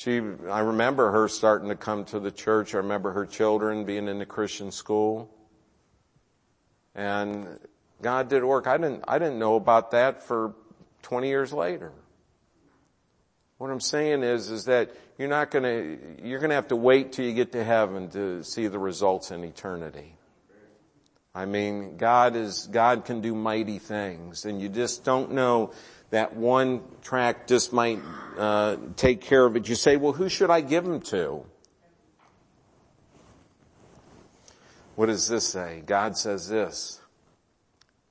She, 0.00 0.16
I 0.48 0.60
remember 0.60 1.10
her 1.10 1.28
starting 1.28 1.68
to 1.68 1.76
come 1.76 2.06
to 2.06 2.18
the 2.18 2.30
church. 2.30 2.74
I 2.74 2.78
remember 2.78 3.12
her 3.12 3.26
children 3.26 3.84
being 3.84 4.08
in 4.08 4.18
the 4.18 4.24
Christian 4.24 4.70
school. 4.70 5.30
And 6.94 7.58
God 8.00 8.30
did 8.30 8.42
work. 8.42 8.66
I 8.66 8.78
didn't, 8.78 9.04
I 9.06 9.18
didn't 9.18 9.38
know 9.38 9.56
about 9.56 9.90
that 9.90 10.22
for 10.22 10.54
20 11.02 11.28
years 11.28 11.52
later. 11.52 11.92
What 13.58 13.70
I'm 13.70 13.80
saying 13.80 14.22
is, 14.22 14.50
is 14.50 14.64
that 14.64 14.90
you're 15.18 15.28
not 15.28 15.50
gonna, 15.50 15.98
you're 16.22 16.40
gonna 16.40 16.54
have 16.54 16.68
to 16.68 16.76
wait 16.76 17.12
till 17.12 17.26
you 17.26 17.34
get 17.34 17.52
to 17.52 17.62
heaven 17.62 18.08
to 18.12 18.42
see 18.42 18.68
the 18.68 18.78
results 18.78 19.30
in 19.30 19.44
eternity. 19.44 20.16
I 21.34 21.44
mean, 21.44 21.98
God 21.98 22.36
is, 22.36 22.68
God 22.68 23.04
can 23.04 23.20
do 23.20 23.34
mighty 23.34 23.78
things 23.78 24.46
and 24.46 24.62
you 24.62 24.70
just 24.70 25.04
don't 25.04 25.32
know 25.32 25.72
that 26.10 26.36
one 26.36 26.82
tract 27.02 27.48
just 27.48 27.72
might, 27.72 28.00
uh, 28.36 28.76
take 28.96 29.20
care 29.20 29.46
of 29.46 29.56
it. 29.56 29.68
You 29.68 29.74
say, 29.74 29.96
well, 29.96 30.12
who 30.12 30.28
should 30.28 30.50
I 30.50 30.60
give 30.60 30.84
them 30.84 31.00
to? 31.02 31.44
What 34.96 35.06
does 35.06 35.28
this 35.28 35.46
say? 35.46 35.82
God 35.86 36.16
says 36.16 36.48
this. 36.48 37.00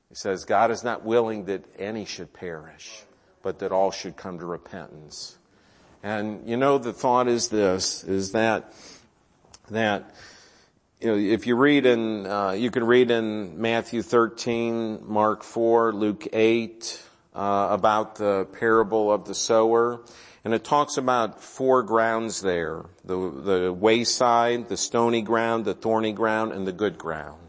He 0.08 0.16
says, 0.16 0.44
God 0.44 0.72
is 0.72 0.84
not 0.84 1.06
willing 1.06 1.46
that 1.46 1.64
any 1.78 2.06
should 2.06 2.34
perish, 2.34 3.04
but 3.44 3.60
that 3.60 3.72
all 3.72 3.92
should 3.92 4.18
come 4.18 4.40
to 4.40 4.46
repentance. 4.46 5.38
And 6.02 6.50
you 6.50 6.58
know, 6.58 6.78
the 6.78 6.94
thought 6.94 7.28
is 7.28 7.50
this, 7.50 8.04
is 8.04 8.32
that, 8.32 8.74
that, 9.70 10.16
you 11.00 11.08
know, 11.08 11.16
if 11.16 11.46
you 11.46 11.56
read 11.56 11.86
in, 11.86 12.26
uh, 12.26 12.52
you 12.52 12.72
can 12.72 12.86
read 12.86 13.12
in 13.12 13.62
Matthew 13.62 14.02
13, 14.02 15.02
Mark 15.06 15.44
4, 15.44 15.94
Luke 15.94 16.28
8, 16.34 17.09
uh, 17.34 17.68
about 17.72 18.16
the 18.16 18.46
parable 18.60 19.12
of 19.12 19.26
the 19.26 19.36
sower. 19.36 20.02
And 20.44 20.54
it 20.54 20.64
talks 20.64 20.98
about 20.98 21.42
four 21.42 21.84
grounds 21.84 22.42
there. 22.42 22.86
The, 23.04 23.16
the 23.16 23.74
wayside, 23.74 24.70
the 24.70 24.78
stony 24.78 25.22
ground, 25.22 25.66
the 25.66 25.74
thorny 25.74 26.14
ground, 26.14 26.54
and 26.54 26.66
the 26.66 26.72
good 26.72 26.98
ground. 26.98 27.42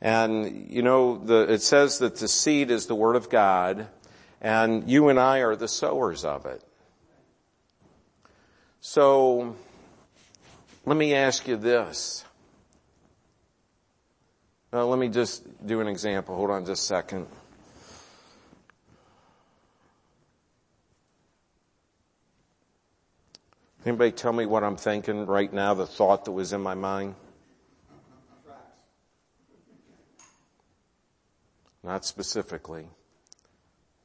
And, 0.00 0.70
you 0.70 0.82
know, 0.82 1.18
the, 1.18 1.52
it 1.52 1.62
says 1.62 1.98
that 1.98 2.16
the 2.16 2.28
seed 2.28 2.70
is 2.70 2.86
the 2.86 2.94
word 2.94 3.16
of 3.16 3.30
God, 3.30 3.88
and 4.40 4.88
you 4.88 5.08
and 5.08 5.18
I 5.18 5.38
are 5.38 5.56
the 5.56 5.68
sowers 5.68 6.24
of 6.24 6.46
it. 6.46 6.62
So, 8.80 9.56
let 10.84 10.96
me 10.96 11.14
ask 11.14 11.48
you 11.48 11.56
this. 11.56 12.24
Now, 14.72 14.82
let 14.82 14.98
me 14.98 15.08
just 15.08 15.66
do 15.66 15.80
an 15.80 15.88
example. 15.88 16.36
Hold 16.36 16.50
on 16.50 16.66
just 16.66 16.82
a 16.82 16.86
second. 16.86 17.26
Anybody 23.86 24.12
tell 24.12 24.32
me 24.32 24.46
what 24.46 24.64
I'm 24.64 24.76
thinking 24.76 25.26
right 25.26 25.52
now, 25.52 25.74
the 25.74 25.86
thought 25.86 26.24
that 26.24 26.32
was 26.32 26.54
in 26.54 26.62
my 26.62 26.74
mind? 26.74 27.16
Not 31.82 32.06
specifically. 32.06 32.86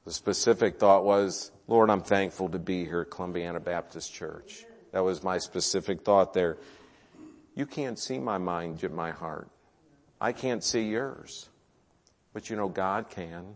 The 0.03 0.11
specific 0.11 0.79
thought 0.79 1.05
was, 1.05 1.51
Lord, 1.67 1.89
I'm 1.89 2.01
thankful 2.01 2.49
to 2.49 2.59
be 2.59 2.83
here 2.83 3.01
at 3.01 3.09
Columbiana 3.09 3.61
Baptist 3.61 4.13
Church. 4.13 4.65
That 4.91 5.05
was 5.05 5.23
my 5.23 5.37
specific 5.37 6.01
thought 6.01 6.33
there. 6.33 6.57
You 7.55 7.65
can't 7.65 7.97
see 7.97 8.19
my 8.19 8.37
mind, 8.37 8.83
my 8.91 9.11
heart. 9.11 9.47
I 10.19 10.33
can't 10.33 10.61
see 10.63 10.89
yours. 10.89 11.47
But 12.33 12.49
you 12.49 12.57
know, 12.57 12.67
God 12.67 13.09
can. 13.09 13.55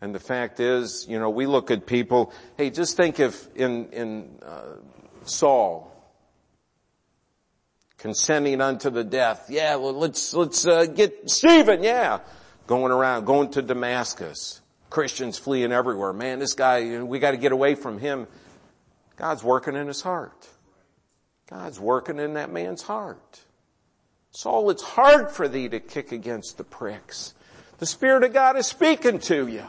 And 0.00 0.14
the 0.14 0.20
fact 0.20 0.58
is, 0.60 1.06
you 1.08 1.18
know, 1.18 1.28
we 1.28 1.46
look 1.46 1.70
at 1.70 1.84
people, 1.84 2.32
hey, 2.56 2.70
just 2.70 2.96
think 2.96 3.20
if 3.20 3.54
in, 3.56 3.90
in, 3.90 4.38
uh, 4.42 4.76
Saul, 5.28 5.92
consenting 7.98 8.60
unto 8.60 8.90
the 8.90 9.04
death, 9.04 9.46
yeah, 9.48 9.76
well, 9.76 9.92
let's, 9.92 10.34
let's, 10.34 10.66
uh, 10.66 10.86
get 10.86 11.30
Stephen, 11.30 11.82
yeah, 11.82 12.20
going 12.66 12.92
around, 12.92 13.24
going 13.24 13.50
to 13.50 13.62
Damascus. 13.62 14.60
Christians 14.90 15.38
fleeing 15.38 15.72
everywhere. 15.72 16.12
Man, 16.12 16.38
this 16.38 16.54
guy, 16.54 17.02
we 17.02 17.18
gotta 17.18 17.36
get 17.36 17.52
away 17.52 17.74
from 17.74 17.98
him. 17.98 18.26
God's 19.16 19.44
working 19.44 19.76
in 19.76 19.86
his 19.86 20.00
heart. 20.00 20.48
God's 21.50 21.80
working 21.80 22.18
in 22.18 22.34
that 22.34 22.50
man's 22.50 22.82
heart. 22.82 23.40
Saul, 24.30 24.70
it's 24.70 24.82
hard 24.82 25.30
for 25.30 25.48
thee 25.48 25.68
to 25.68 25.80
kick 25.80 26.12
against 26.12 26.58
the 26.58 26.64
pricks. 26.64 27.34
The 27.78 27.86
Spirit 27.86 28.24
of 28.24 28.32
God 28.32 28.56
is 28.56 28.66
speaking 28.66 29.18
to 29.20 29.46
you. 29.46 29.64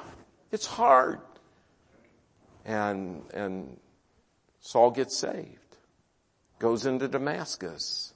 It's 0.51 0.65
hard. 0.65 1.19
And, 2.65 3.23
and 3.33 3.77
Saul 4.69 4.91
gets 4.91 5.17
saved. 5.17 5.77
Goes 6.59 6.85
into 6.85 7.07
Damascus. 7.07 8.13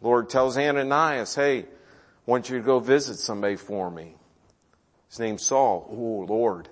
Lord 0.00 0.30
tells 0.30 0.56
Ananias, 0.56 1.34
hey, 1.34 1.62
I 1.62 1.64
want 2.24 2.48
you 2.48 2.58
to 2.58 2.62
go 2.62 2.78
visit 2.78 3.16
somebody 3.16 3.56
for 3.56 3.90
me. 3.90 4.14
His 5.08 5.18
name's 5.18 5.42
Saul. 5.42 5.88
Oh, 5.90 6.32
Lord. 6.32 6.68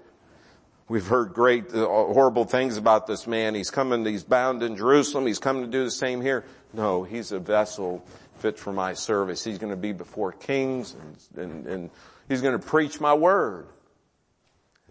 We've 0.87 1.05
heard 1.05 1.35
great, 1.35 1.75
uh, 1.75 1.87
horrible 1.87 2.45
things 2.45 2.77
about 2.77 3.09
this 3.09 3.27
man. 3.27 3.57
He's 3.57 3.73
coming, 3.73 4.07
he's 4.07 4.23
bound 4.23 4.63
in 4.63 4.77
Jerusalem. 4.77 5.27
He's 5.27 5.41
coming 5.41 5.65
to 5.65 5.69
do 5.69 5.83
the 5.83 5.91
same 5.91 6.21
here. 6.21 6.45
No, 6.73 7.03
he's 7.03 7.33
a 7.33 7.41
vessel 7.41 8.07
fit 8.37 8.61
for 8.61 8.73
my 8.73 8.95
service. 8.95 9.43
He's 9.43 9.59
going 9.59 9.73
to 9.73 9.77
be 9.77 9.91
before 9.91 10.31
kings 10.31 10.95
and, 11.35 11.51
and, 11.51 11.67
and 11.67 11.91
he's 12.29 12.43
going 12.43 12.57
to 12.57 12.65
preach 12.65 13.01
my 13.01 13.15
word. 13.15 13.67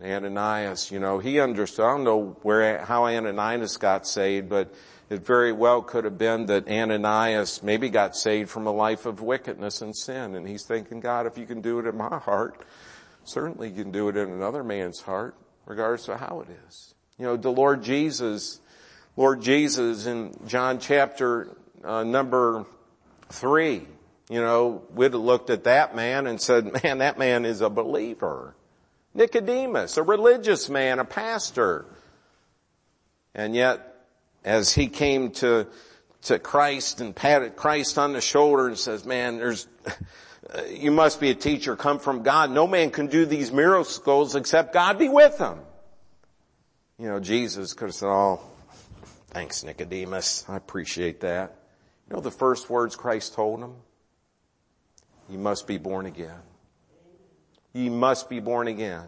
Ananias, 0.04 0.92
you 0.92 1.00
know, 1.00 1.20
he 1.20 1.40
understood, 1.40 1.86
I 1.86 1.92
don't 1.92 2.04
know 2.04 2.38
where, 2.44 2.84
how 2.86 3.06
Ananias 3.06 3.78
got 3.78 4.08
saved, 4.08 4.48
but 4.50 4.74
it 5.10 5.26
very 5.26 5.52
well 5.52 5.82
could 5.82 6.04
have 6.04 6.18
been 6.18 6.46
that 6.48 6.68
Ananias 6.68 7.64
maybe 7.64 7.90
got 7.90 8.16
saved 8.16 8.50
from 8.50 8.68
a 8.68 8.72
life 8.72 9.06
of 9.06 9.22
wickedness 9.22 9.82
and 9.82 9.96
sin. 9.96 10.36
And 10.36 10.48
he's 10.48 10.66
thinking, 10.66 11.00
God, 11.00 11.26
if 11.26 11.38
you 11.38 11.46
can 11.46 11.62
do 11.62 11.80
it 11.80 11.88
in 11.88 11.98
my 11.98 12.20
heart, 12.20 12.64
certainly 13.24 13.70
you 13.70 13.84
can 13.84 13.92
do 13.92 14.10
it 14.10 14.18
in 14.18 14.30
another 14.30 14.64
man's 14.64 15.02
heart 15.02 15.36
regardless 15.66 16.08
of 16.08 16.20
how 16.20 16.42
it 16.42 16.48
is. 16.68 16.94
You 17.18 17.26
know, 17.26 17.38
the 17.38 17.52
Lord 17.52 17.84
Jesus, 17.84 18.60
Lord 19.16 19.42
Jesus 19.42 20.06
in 20.06 20.34
John 20.46 20.80
chapter 20.80 21.58
uh, 21.84 22.04
number 22.04 22.66
three, 23.30 23.88
you 24.30 24.42
know, 24.42 24.84
we'd 24.94 25.14
have 25.14 25.22
looked 25.22 25.50
at 25.50 25.64
that 25.64 25.96
man 25.96 26.28
and 26.28 26.40
said, 26.40 26.84
man, 26.84 27.00
that 27.00 27.18
man 27.18 27.46
is 27.46 27.62
a 27.62 27.70
believer. 27.70 28.56
Nicodemus, 29.14 29.98
a 29.98 30.04
religious 30.04 30.70
man, 30.70 31.00
a 31.00 31.06
pastor. 31.06 31.86
And 33.34 33.56
yet, 33.56 33.96
as 34.44 34.74
he 34.74 34.88
came 34.88 35.32
to, 35.32 35.68
to 36.24 36.40
Christ 36.40 37.02
and 37.02 37.16
patted 37.16 37.56
Christ 37.56 37.98
on 37.98 38.14
the 38.14 38.22
shoulder 38.22 38.68
and 38.68 38.78
says, 38.78 39.06
man, 39.06 39.38
there's, 39.38 39.68
you 40.70 40.92
must 40.92 41.20
be 41.20 41.30
a 41.30 41.36
teacher 41.36 41.76
come 41.76 42.00
from 42.00 42.24
God. 42.24 42.52
No 42.52 42.68
man 42.68 42.90
can 42.92 43.08
do 43.08 43.26
these 43.26 43.52
miracles 43.52 44.36
except 44.36 44.74
God 44.74 44.98
be 44.98 45.10
with 45.10 45.38
him. 45.38 45.60
You 47.00 47.10
know, 47.10 47.20
Jesus 47.20 47.74
could 47.74 47.90
have 47.90 47.96
said, 47.96 48.10
oh, 48.10 48.40
thanks 49.28 49.64
Nicodemus. 49.64 50.46
I 50.48 50.56
appreciate 50.56 51.22
that. 51.22 51.56
You 52.10 52.16
know 52.16 52.22
the 52.22 52.32
first 52.32 52.70
words 52.70 52.96
Christ 52.96 53.34
told 53.34 53.60
him? 53.60 53.76
You 55.30 55.38
must 55.38 55.68
be 55.68 55.78
born 55.78 56.06
again. 56.06 56.40
You 57.78 57.92
must 57.92 58.28
be 58.28 58.40
born 58.40 58.68
again. 58.68 59.06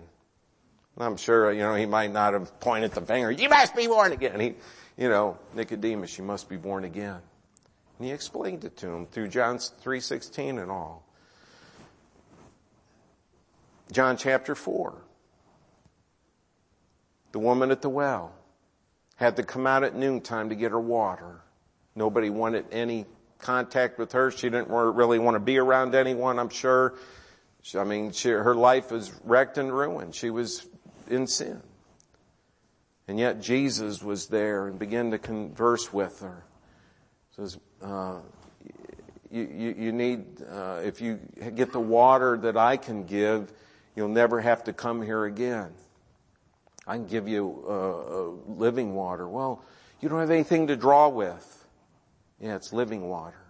I'm 0.96 1.18
sure, 1.18 1.52
you 1.52 1.62
know, 1.62 1.74
he 1.74 1.88
might 1.88 2.14
not 2.14 2.34
have 2.34 2.60
pointed 2.60 2.92
the 2.92 3.02
finger. 3.02 3.32
You 3.32 3.50
must 3.50 3.76
be 3.76 3.88
born 3.88 4.12
again. 4.12 4.40
He, 4.40 4.54
you 4.96 5.10
know, 5.10 5.40
Nicodemus, 5.56 6.20
you 6.20 6.24
must 6.24 6.48
be 6.48 6.56
born 6.56 6.84
again. 6.84 7.18
And 7.98 8.08
he 8.08 8.14
explained 8.14 8.66
it 8.66 8.78
to 8.78 8.88
him 8.88 9.08
through 9.08 9.30
John 9.30 9.58
3.16 9.58 10.62
and 10.62 10.70
all. 10.70 11.04
John 13.92 14.18
chapter 14.18 14.54
4. 14.54 14.94
The 17.32 17.40
woman 17.40 17.72
at 17.72 17.82
the 17.82 17.90
well 17.90 18.36
had 19.16 19.36
to 19.38 19.44
come 19.44 19.66
out 19.66 19.84
at 19.84 19.96
noontime 19.96 20.50
to 20.50 20.56
get 20.56 20.70
her 20.70 20.80
water. 20.80 21.42
Nobody 21.96 22.30
wanted 22.30 22.66
any 22.72 23.08
contact 23.40 23.98
with 23.98 24.12
her. 24.12 24.30
She 24.30 24.48
didn't 24.50 24.70
really 24.70 25.18
want 25.18 25.36
to 25.36 25.40
be 25.40 25.58
around 25.58 25.96
anyone, 25.96 26.38
I'm 26.38 26.50
sure. 26.50 26.94
I 27.76 27.84
mean, 27.84 28.12
she, 28.12 28.30
her 28.30 28.56
life 28.56 28.92
was 28.92 29.12
wrecked 29.24 29.58
and 29.58 29.72
ruined. 29.72 30.16
She 30.16 30.30
was 30.30 30.66
in 31.10 31.28
sin. 31.28 31.62
And 33.08 33.20
yet 33.20 33.42
Jesus 33.42 34.02
was 34.02 34.28
there 34.28 34.68
and 34.68 34.80
began 34.80 35.12
to 35.12 35.18
converse 35.18 35.92
with 35.92 36.22
her. 36.22 36.44
Says, 37.36 37.58
uh, 37.82 38.20
you, 39.32 39.50
you, 39.52 39.76
you, 39.78 39.92
need, 39.92 40.42
uh, 40.50 40.82
if 40.84 41.02
you 41.02 41.20
get 41.56 41.72
the 41.72 41.80
water 41.80 42.38
that 42.38 42.58
I 42.58 42.78
can 42.78 43.06
give, 43.06 43.52
You'll 44.00 44.08
never 44.08 44.40
have 44.40 44.64
to 44.64 44.72
come 44.72 45.02
here 45.02 45.26
again. 45.26 45.74
I 46.88 46.96
can 46.96 47.08
give 47.08 47.28
you 47.28 47.66
uh, 47.68 48.52
living 48.54 48.96
water. 48.96 49.28
Well, 49.28 49.62
you 50.00 50.08
don't 50.08 50.22
have 50.22 50.32
anything 50.32 50.68
to 50.68 50.78
draw 50.78 51.10
with. 51.10 51.68
Yeah, 52.40 52.56
it's 52.56 52.72
living 52.72 53.10
water. 53.10 53.42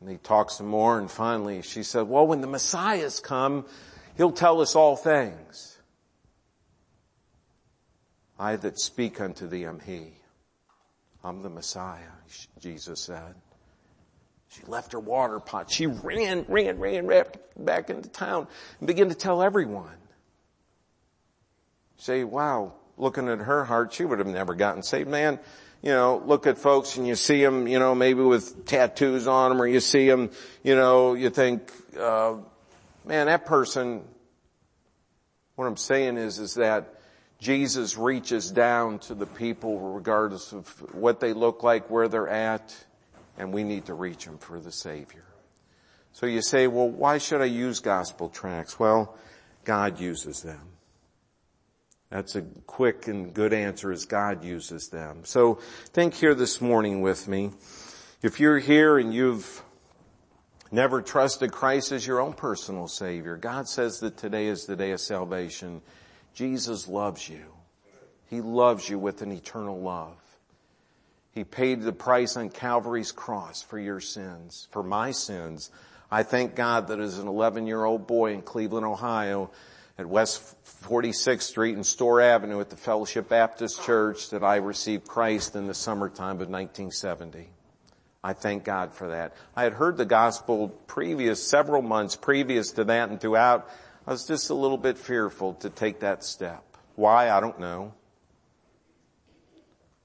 And 0.00 0.08
he 0.08 0.16
talks 0.16 0.56
some 0.58 0.68
more 0.68 0.98
and 0.98 1.10
finally 1.10 1.62
she 1.62 1.82
said, 1.82 2.08
well, 2.08 2.26
when 2.26 2.40
the 2.40 2.46
Messiah's 2.46 3.20
come, 3.20 3.66
he'll 4.16 4.32
tell 4.32 4.60
us 4.60 4.76
all 4.76 4.96
things. 4.96 5.78
I 8.38 8.56
that 8.56 8.78
speak 8.78 9.20
unto 9.20 9.48
thee 9.48 9.64
am 9.64 9.80
he. 9.80 10.12
I'm 11.24 11.42
the 11.42 11.50
Messiah, 11.50 12.12
Jesus 12.60 13.00
said. 13.00 13.34
She 14.50 14.62
left 14.66 14.92
her 14.92 15.00
water 15.00 15.40
pot. 15.40 15.70
She 15.70 15.86
ran, 15.86 16.46
ran, 16.48 16.78
ran, 16.78 17.06
ran 17.06 17.24
back 17.56 17.90
into 17.90 18.08
town 18.08 18.46
and 18.78 18.86
began 18.86 19.08
to 19.08 19.14
tell 19.14 19.42
everyone. 19.42 19.96
Say, 21.96 22.22
wow, 22.22 22.72
looking 22.96 23.28
at 23.28 23.40
her 23.40 23.64
heart, 23.64 23.92
she 23.92 24.04
would 24.04 24.20
have 24.20 24.28
never 24.28 24.54
gotten 24.54 24.82
saved. 24.82 25.08
Man, 25.08 25.38
you 25.82 25.90
know, 25.90 26.22
look 26.24 26.46
at 26.46 26.58
folks 26.58 26.96
and 26.96 27.06
you 27.06 27.14
see 27.14 27.42
them, 27.42 27.68
you 27.68 27.78
know, 27.78 27.94
maybe 27.94 28.22
with 28.22 28.66
tattoos 28.66 29.26
on 29.26 29.50
them 29.50 29.62
or 29.62 29.66
you 29.66 29.80
see 29.80 30.08
them, 30.08 30.30
you 30.62 30.74
know, 30.74 31.14
you 31.14 31.30
think, 31.30 31.70
uh, 31.98 32.34
man, 33.04 33.26
that 33.26 33.46
person, 33.46 34.02
what 35.54 35.66
I'm 35.66 35.76
saying 35.76 36.16
is, 36.16 36.38
is 36.38 36.54
that 36.54 36.94
Jesus 37.38 37.96
reaches 37.96 38.50
down 38.50 38.98
to 39.00 39.14
the 39.14 39.26
people 39.26 39.78
regardless 39.78 40.52
of 40.52 40.68
what 40.92 41.20
they 41.20 41.32
look 41.32 41.62
like, 41.62 41.88
where 41.88 42.08
they're 42.08 42.28
at, 42.28 42.76
and 43.36 43.52
we 43.52 43.62
need 43.62 43.86
to 43.86 43.94
reach 43.94 44.24
them 44.24 44.38
for 44.38 44.58
the 44.58 44.72
Savior. 44.72 45.24
So 46.12 46.26
you 46.26 46.42
say, 46.42 46.66
well, 46.66 46.88
why 46.88 47.18
should 47.18 47.40
I 47.40 47.44
use 47.44 47.78
gospel 47.78 48.28
tracts? 48.28 48.80
Well, 48.80 49.16
God 49.64 50.00
uses 50.00 50.42
them. 50.42 50.77
That's 52.10 52.36
a 52.36 52.42
quick 52.66 53.06
and 53.06 53.34
good 53.34 53.52
answer 53.52 53.92
as 53.92 54.06
God 54.06 54.42
uses 54.42 54.88
them. 54.88 55.24
So 55.24 55.56
think 55.92 56.14
here 56.14 56.34
this 56.34 56.60
morning 56.60 57.02
with 57.02 57.28
me. 57.28 57.50
If 58.22 58.40
you're 58.40 58.58
here 58.58 58.98
and 58.98 59.12
you've 59.12 59.62
never 60.72 61.02
trusted 61.02 61.52
Christ 61.52 61.92
as 61.92 62.06
your 62.06 62.20
own 62.20 62.32
personal 62.32 62.88
Savior, 62.88 63.36
God 63.36 63.68
says 63.68 64.00
that 64.00 64.16
today 64.16 64.46
is 64.46 64.64
the 64.64 64.74
day 64.74 64.92
of 64.92 65.00
salvation. 65.00 65.82
Jesus 66.32 66.88
loves 66.88 67.28
you. 67.28 67.44
He 68.26 68.40
loves 68.40 68.88
you 68.88 68.98
with 68.98 69.20
an 69.20 69.30
eternal 69.30 69.80
love. 69.80 70.16
He 71.32 71.44
paid 71.44 71.82
the 71.82 71.92
price 71.92 72.36
on 72.36 72.48
Calvary's 72.48 73.12
cross 73.12 73.62
for 73.62 73.78
your 73.78 74.00
sins, 74.00 74.66
for 74.70 74.82
my 74.82 75.10
sins. 75.10 75.70
I 76.10 76.22
thank 76.22 76.54
God 76.54 76.88
that 76.88 77.00
as 77.00 77.18
an 77.18 77.28
11 77.28 77.66
year 77.66 77.84
old 77.84 78.06
boy 78.06 78.32
in 78.32 78.42
Cleveland, 78.42 78.86
Ohio, 78.86 79.50
at 79.98 80.06
West 80.06 80.54
46th 80.88 81.42
Street 81.42 81.74
and 81.74 81.84
Store 81.84 82.20
Avenue 82.20 82.60
at 82.60 82.70
the 82.70 82.76
Fellowship 82.76 83.28
Baptist 83.28 83.82
Church 83.82 84.30
that 84.30 84.44
I 84.44 84.56
received 84.56 85.08
Christ 85.08 85.56
in 85.56 85.66
the 85.66 85.74
summertime 85.74 86.36
of 86.40 86.48
1970. 86.48 87.48
I 88.22 88.32
thank 88.32 88.64
God 88.64 88.94
for 88.94 89.08
that. 89.08 89.34
I 89.56 89.64
had 89.64 89.72
heard 89.72 89.96
the 89.96 90.04
gospel 90.04 90.68
previous, 90.68 91.42
several 91.42 91.82
months 91.82 92.14
previous 92.14 92.72
to 92.72 92.84
that 92.84 93.10
and 93.10 93.20
throughout. 93.20 93.68
I 94.06 94.12
was 94.12 94.26
just 94.26 94.50
a 94.50 94.54
little 94.54 94.78
bit 94.78 94.98
fearful 94.98 95.54
to 95.54 95.70
take 95.70 96.00
that 96.00 96.22
step. 96.24 96.64
Why? 96.94 97.30
I 97.30 97.40
don't 97.40 97.58
know. 97.58 97.92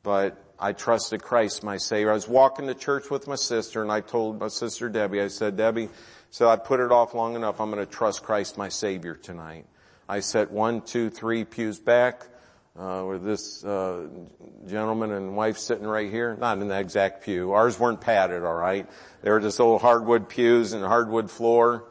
But 0.02 0.44
I 0.60 0.74
trusted 0.74 1.22
Christ, 1.22 1.64
my 1.64 1.78
Savior. 1.78 2.12
I 2.12 2.16
was 2.16 2.28
walking 2.28 2.68
to 2.68 2.74
church 2.74 3.10
with 3.10 3.28
my 3.28 3.36
sister 3.36 3.82
and 3.82 3.92
I 3.92 4.02
told 4.02 4.40
my 4.40 4.48
sister 4.48 4.90
Debbie, 4.90 5.22
I 5.22 5.28
said, 5.28 5.56
Debbie, 5.56 5.90
so 6.32 6.50
I 6.50 6.56
put 6.56 6.80
it 6.80 6.92
off 6.92 7.14
long 7.14 7.36
enough. 7.36 7.62
I'm 7.62 7.72
going 7.72 7.86
to 7.86 7.92
trust 7.92 8.24
Christ, 8.24 8.58
my 8.58 8.70
Savior 8.70 9.16
tonight. 9.16 9.66
I 10.08 10.20
sat 10.20 10.52
one, 10.52 10.82
two, 10.82 11.10
three 11.10 11.46
pews 11.46 11.80
back, 11.80 12.28
uh, 12.78 13.06
with 13.08 13.24
this, 13.24 13.64
uh, 13.64 14.08
gentleman 14.68 15.12
and 15.12 15.36
wife 15.36 15.58
sitting 15.58 15.86
right 15.86 16.10
here. 16.10 16.36
Not 16.36 16.58
in 16.58 16.68
the 16.68 16.80
exact 16.80 17.24
pew. 17.24 17.54
Ours 17.54 17.80
weren't 17.80 18.02
padded, 18.02 18.44
alright. 18.44 18.90
They 19.22 19.30
were 19.30 19.40
just 19.40 19.60
old 19.60 19.82
hardwood 19.82 20.28
pews 20.28 20.74
and 20.74 20.84
hardwood 20.84 21.30
floor. 21.30 21.86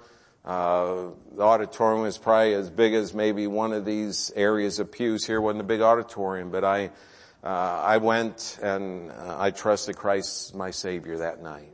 Uh, 0.44 1.10
the 1.36 1.42
auditorium 1.42 2.02
was 2.02 2.18
probably 2.18 2.54
as 2.54 2.68
big 2.68 2.94
as 2.94 3.14
maybe 3.14 3.46
one 3.46 3.72
of 3.72 3.84
these 3.84 4.32
areas 4.34 4.80
of 4.80 4.90
pews 4.90 5.24
here 5.24 5.40
wasn't 5.40 5.60
a 5.60 5.64
big 5.64 5.80
auditorium, 5.80 6.50
but 6.50 6.64
I, 6.64 6.90
uh, 7.44 7.46
I 7.46 7.98
went 7.98 8.58
and 8.60 9.12
uh, 9.12 9.36
I 9.38 9.52
trusted 9.52 9.96
Christ 9.96 10.54
my 10.54 10.72
Savior 10.72 11.18
that 11.18 11.42
night, 11.42 11.72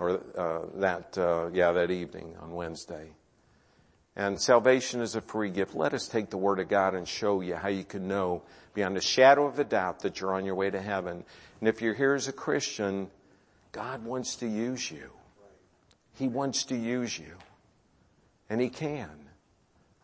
or 0.00 0.20
uh, 0.36 0.66
that 0.80 1.16
uh, 1.16 1.50
yeah 1.52 1.70
that 1.72 1.92
evening 1.92 2.34
on 2.40 2.52
Wednesday. 2.52 3.10
And 4.16 4.40
salvation 4.40 5.00
is 5.00 5.16
a 5.16 5.20
free 5.20 5.50
gift. 5.50 5.74
Let 5.74 5.92
us 5.92 6.06
take 6.06 6.30
the 6.30 6.36
Word 6.36 6.60
of 6.60 6.68
God 6.68 6.94
and 6.94 7.06
show 7.06 7.40
you 7.40 7.56
how 7.56 7.68
you 7.68 7.84
can 7.84 8.06
know 8.06 8.42
beyond 8.72 8.96
a 8.96 9.00
shadow 9.00 9.46
of 9.46 9.58
a 9.58 9.64
doubt 9.64 10.00
that 10.00 10.20
you're 10.20 10.34
on 10.34 10.44
your 10.44 10.54
way 10.54 10.70
to 10.70 10.80
heaven. 10.80 11.24
And 11.60 11.68
if 11.68 11.82
you're 11.82 11.94
here 11.94 12.14
as 12.14 12.28
a 12.28 12.32
Christian, 12.32 13.10
God 13.72 14.04
wants 14.04 14.36
to 14.36 14.46
use 14.46 14.90
you. 14.90 15.10
He 16.14 16.28
wants 16.28 16.64
to 16.66 16.76
use 16.76 17.18
you. 17.18 17.34
And 18.48 18.60
He 18.60 18.68
can. 18.68 19.10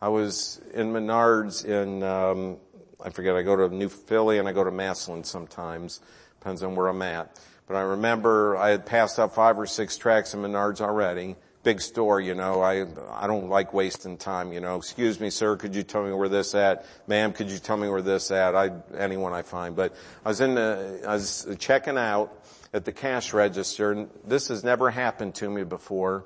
I 0.01 0.09
was 0.09 0.59
in 0.73 0.91
Menards 0.91 1.63
in 1.63 2.03
um, 2.03 2.57
I 3.03 3.09
forget, 3.09 3.35
I 3.35 3.41
go 3.41 3.55
to 3.55 3.73
New 3.73 3.89
Philly 3.89 4.37
and 4.37 4.47
I 4.47 4.53
go 4.53 4.63
to 4.63 4.71
Massillon 4.71 5.23
sometimes. 5.23 6.01
Depends 6.39 6.63
on 6.63 6.75
where 6.75 6.87
I'm 6.87 7.01
at. 7.01 7.39
But 7.67 7.75
I 7.75 7.81
remember 7.81 8.57
I 8.57 8.69
had 8.69 8.85
passed 8.85 9.17
out 9.19 9.33
five 9.33 9.57
or 9.57 9.65
six 9.65 9.97
tracts 9.97 10.33
in 10.33 10.41
Menards 10.41 10.81
already. 10.81 11.35
Big 11.63 11.79
store, 11.79 12.19
you 12.19 12.33
know, 12.33 12.61
I, 12.61 12.87
I 13.11 13.27
don't 13.27 13.49
like 13.49 13.73
wasting 13.73 14.17
time, 14.17 14.51
you 14.51 14.59
know. 14.59 14.77
Excuse 14.77 15.19
me, 15.19 15.29
sir, 15.29 15.55
could 15.57 15.75
you 15.75 15.83
tell 15.83 16.03
me 16.03 16.11
where 16.11 16.29
this 16.29 16.55
at? 16.55 16.85
Ma'am, 17.05 17.33
could 17.33 17.51
you 17.51 17.59
tell 17.59 17.77
me 17.77 17.87
where 17.87 18.01
this 18.01 18.31
at? 18.31 18.55
I, 18.55 18.71
anyone 18.97 19.33
I 19.33 19.43
find. 19.43 19.75
But 19.75 19.93
I 20.25 20.29
was 20.29 20.41
in 20.41 20.55
the, 20.55 21.03
I 21.07 21.13
was 21.13 21.47
checking 21.59 21.97
out 21.97 22.33
at 22.73 22.85
the 22.85 22.91
cash 22.91 23.33
register 23.33 23.91
and 23.91 24.09
this 24.25 24.47
has 24.47 24.63
never 24.63 24.89
happened 24.89 25.35
to 25.35 25.49
me 25.49 25.63
before. 25.63 26.25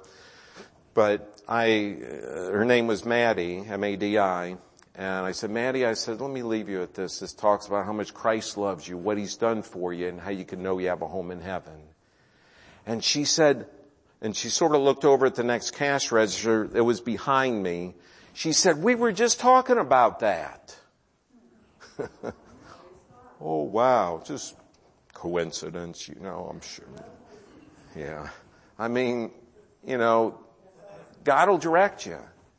But 0.93 1.41
I, 1.47 1.97
uh, 2.01 2.51
her 2.51 2.63
name 2.63 2.88
was 2.88 3.03
Maddie, 3.03 3.63
M-A-D-I, 3.67 4.55
and 4.97 5.25
I 5.25 5.33
said, 5.33 5.51
Maddie, 5.51 5.86
I 5.86 5.93
said, 5.93 6.21
let 6.21 6.31
me 6.31 6.41
leave 6.41 6.69
you 6.69 6.81
at 6.81 6.93
this. 6.93 7.19
This 7.19 7.33
talks 7.33 7.67
about 7.67 7.86
how 7.86 7.91
much 7.91 8.13
Christ 8.13 8.57
loves 8.57 8.88
you, 8.88 8.97
what 8.97 9.17
he's 9.17 9.36
done 9.36 9.61
for 9.61 9.91
you, 9.91 10.07
and 10.07 10.21
how 10.21 10.29
you 10.29 10.45
can 10.45 10.63
know 10.63 10.79
you 10.79 10.88
have 10.88 11.01
a 11.01 11.07
home 11.07 11.31
in 11.31 11.41
heaven. 11.41 11.73
And 12.86 13.03
she 13.03 13.25
said, 13.25 13.67
and 14.26 14.36
she 14.36 14.49
sort 14.49 14.73
of 14.73 14.82
looked 14.82 15.05
over 15.05 15.28
at 15.28 15.36
the 15.36 15.43
next 15.43 15.76
cash 15.76 16.11
register 16.11 16.65
that 16.69 16.84
was 16.84 16.99
behind 16.99 17.61
me. 17.61 17.93
She 18.34 18.53
said, 18.53 18.82
we 18.82 18.95
were 18.95 19.11
just 19.11 19.39
talking 19.39 19.78
about 19.78 20.21
that. 20.21 20.76
oh 23.39 23.61
wow, 23.61 24.23
just 24.26 24.55
coincidence, 25.13 26.07
you 26.09 26.15
know, 26.19 26.49
I'm 26.51 26.59
sure. 26.59 26.88
Yeah. 27.95 28.30
I 28.80 28.88
mean, 28.88 29.30
you 29.86 29.99
know, 29.99 30.39
God 31.23 31.47
will 31.47 31.59
direct 31.59 32.07
you. 32.07 32.17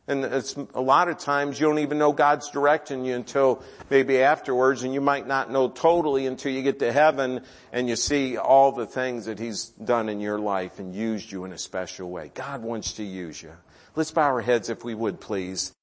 And 0.09 0.25
it's 0.25 0.55
a 0.75 0.81
lot 0.81 1.09
of 1.09 1.19
times 1.19 1.59
you 1.59 1.67
don't 1.67 1.81
even 1.81 1.99
know 1.99 2.13
God's 2.13 2.51
directing 2.51 3.05
you 3.05 3.15
until 3.15 3.63
maybe 3.91 4.23
afterwards 4.23 4.85
and 4.85 4.95
you 4.95 5.01
might 5.01 5.27
not 5.27 5.51
know 5.51 5.69
totally 5.69 6.27
until 6.27 6.53
you 6.53 6.63
get 6.63 6.79
to 6.79 6.93
heaven 6.93 7.41
and 7.73 7.89
you 7.89 7.97
see 7.97 8.37
all 8.37 8.73
the 8.73 8.87
things 8.87 9.27
that 9.27 9.39
He's 9.39 9.67
done 9.71 10.09
in 10.09 10.21
your 10.21 10.39
life 10.39 10.79
and 10.79 10.95
used 10.95 11.31
you 11.33 11.45
in 11.45 11.53
a 11.53 11.59
special 11.59 12.09
way. 12.09 12.31
God 12.33 12.63
wants 12.63 12.95
to 12.95 13.03
use 13.03 13.43
you. 13.43 13.53
Let's 13.97 14.13
bow 14.13 14.23
our 14.23 14.41
heads 14.41 14.69
if 14.71 14.85
we 14.85 14.95
would 14.95 15.21
please. 15.21 15.76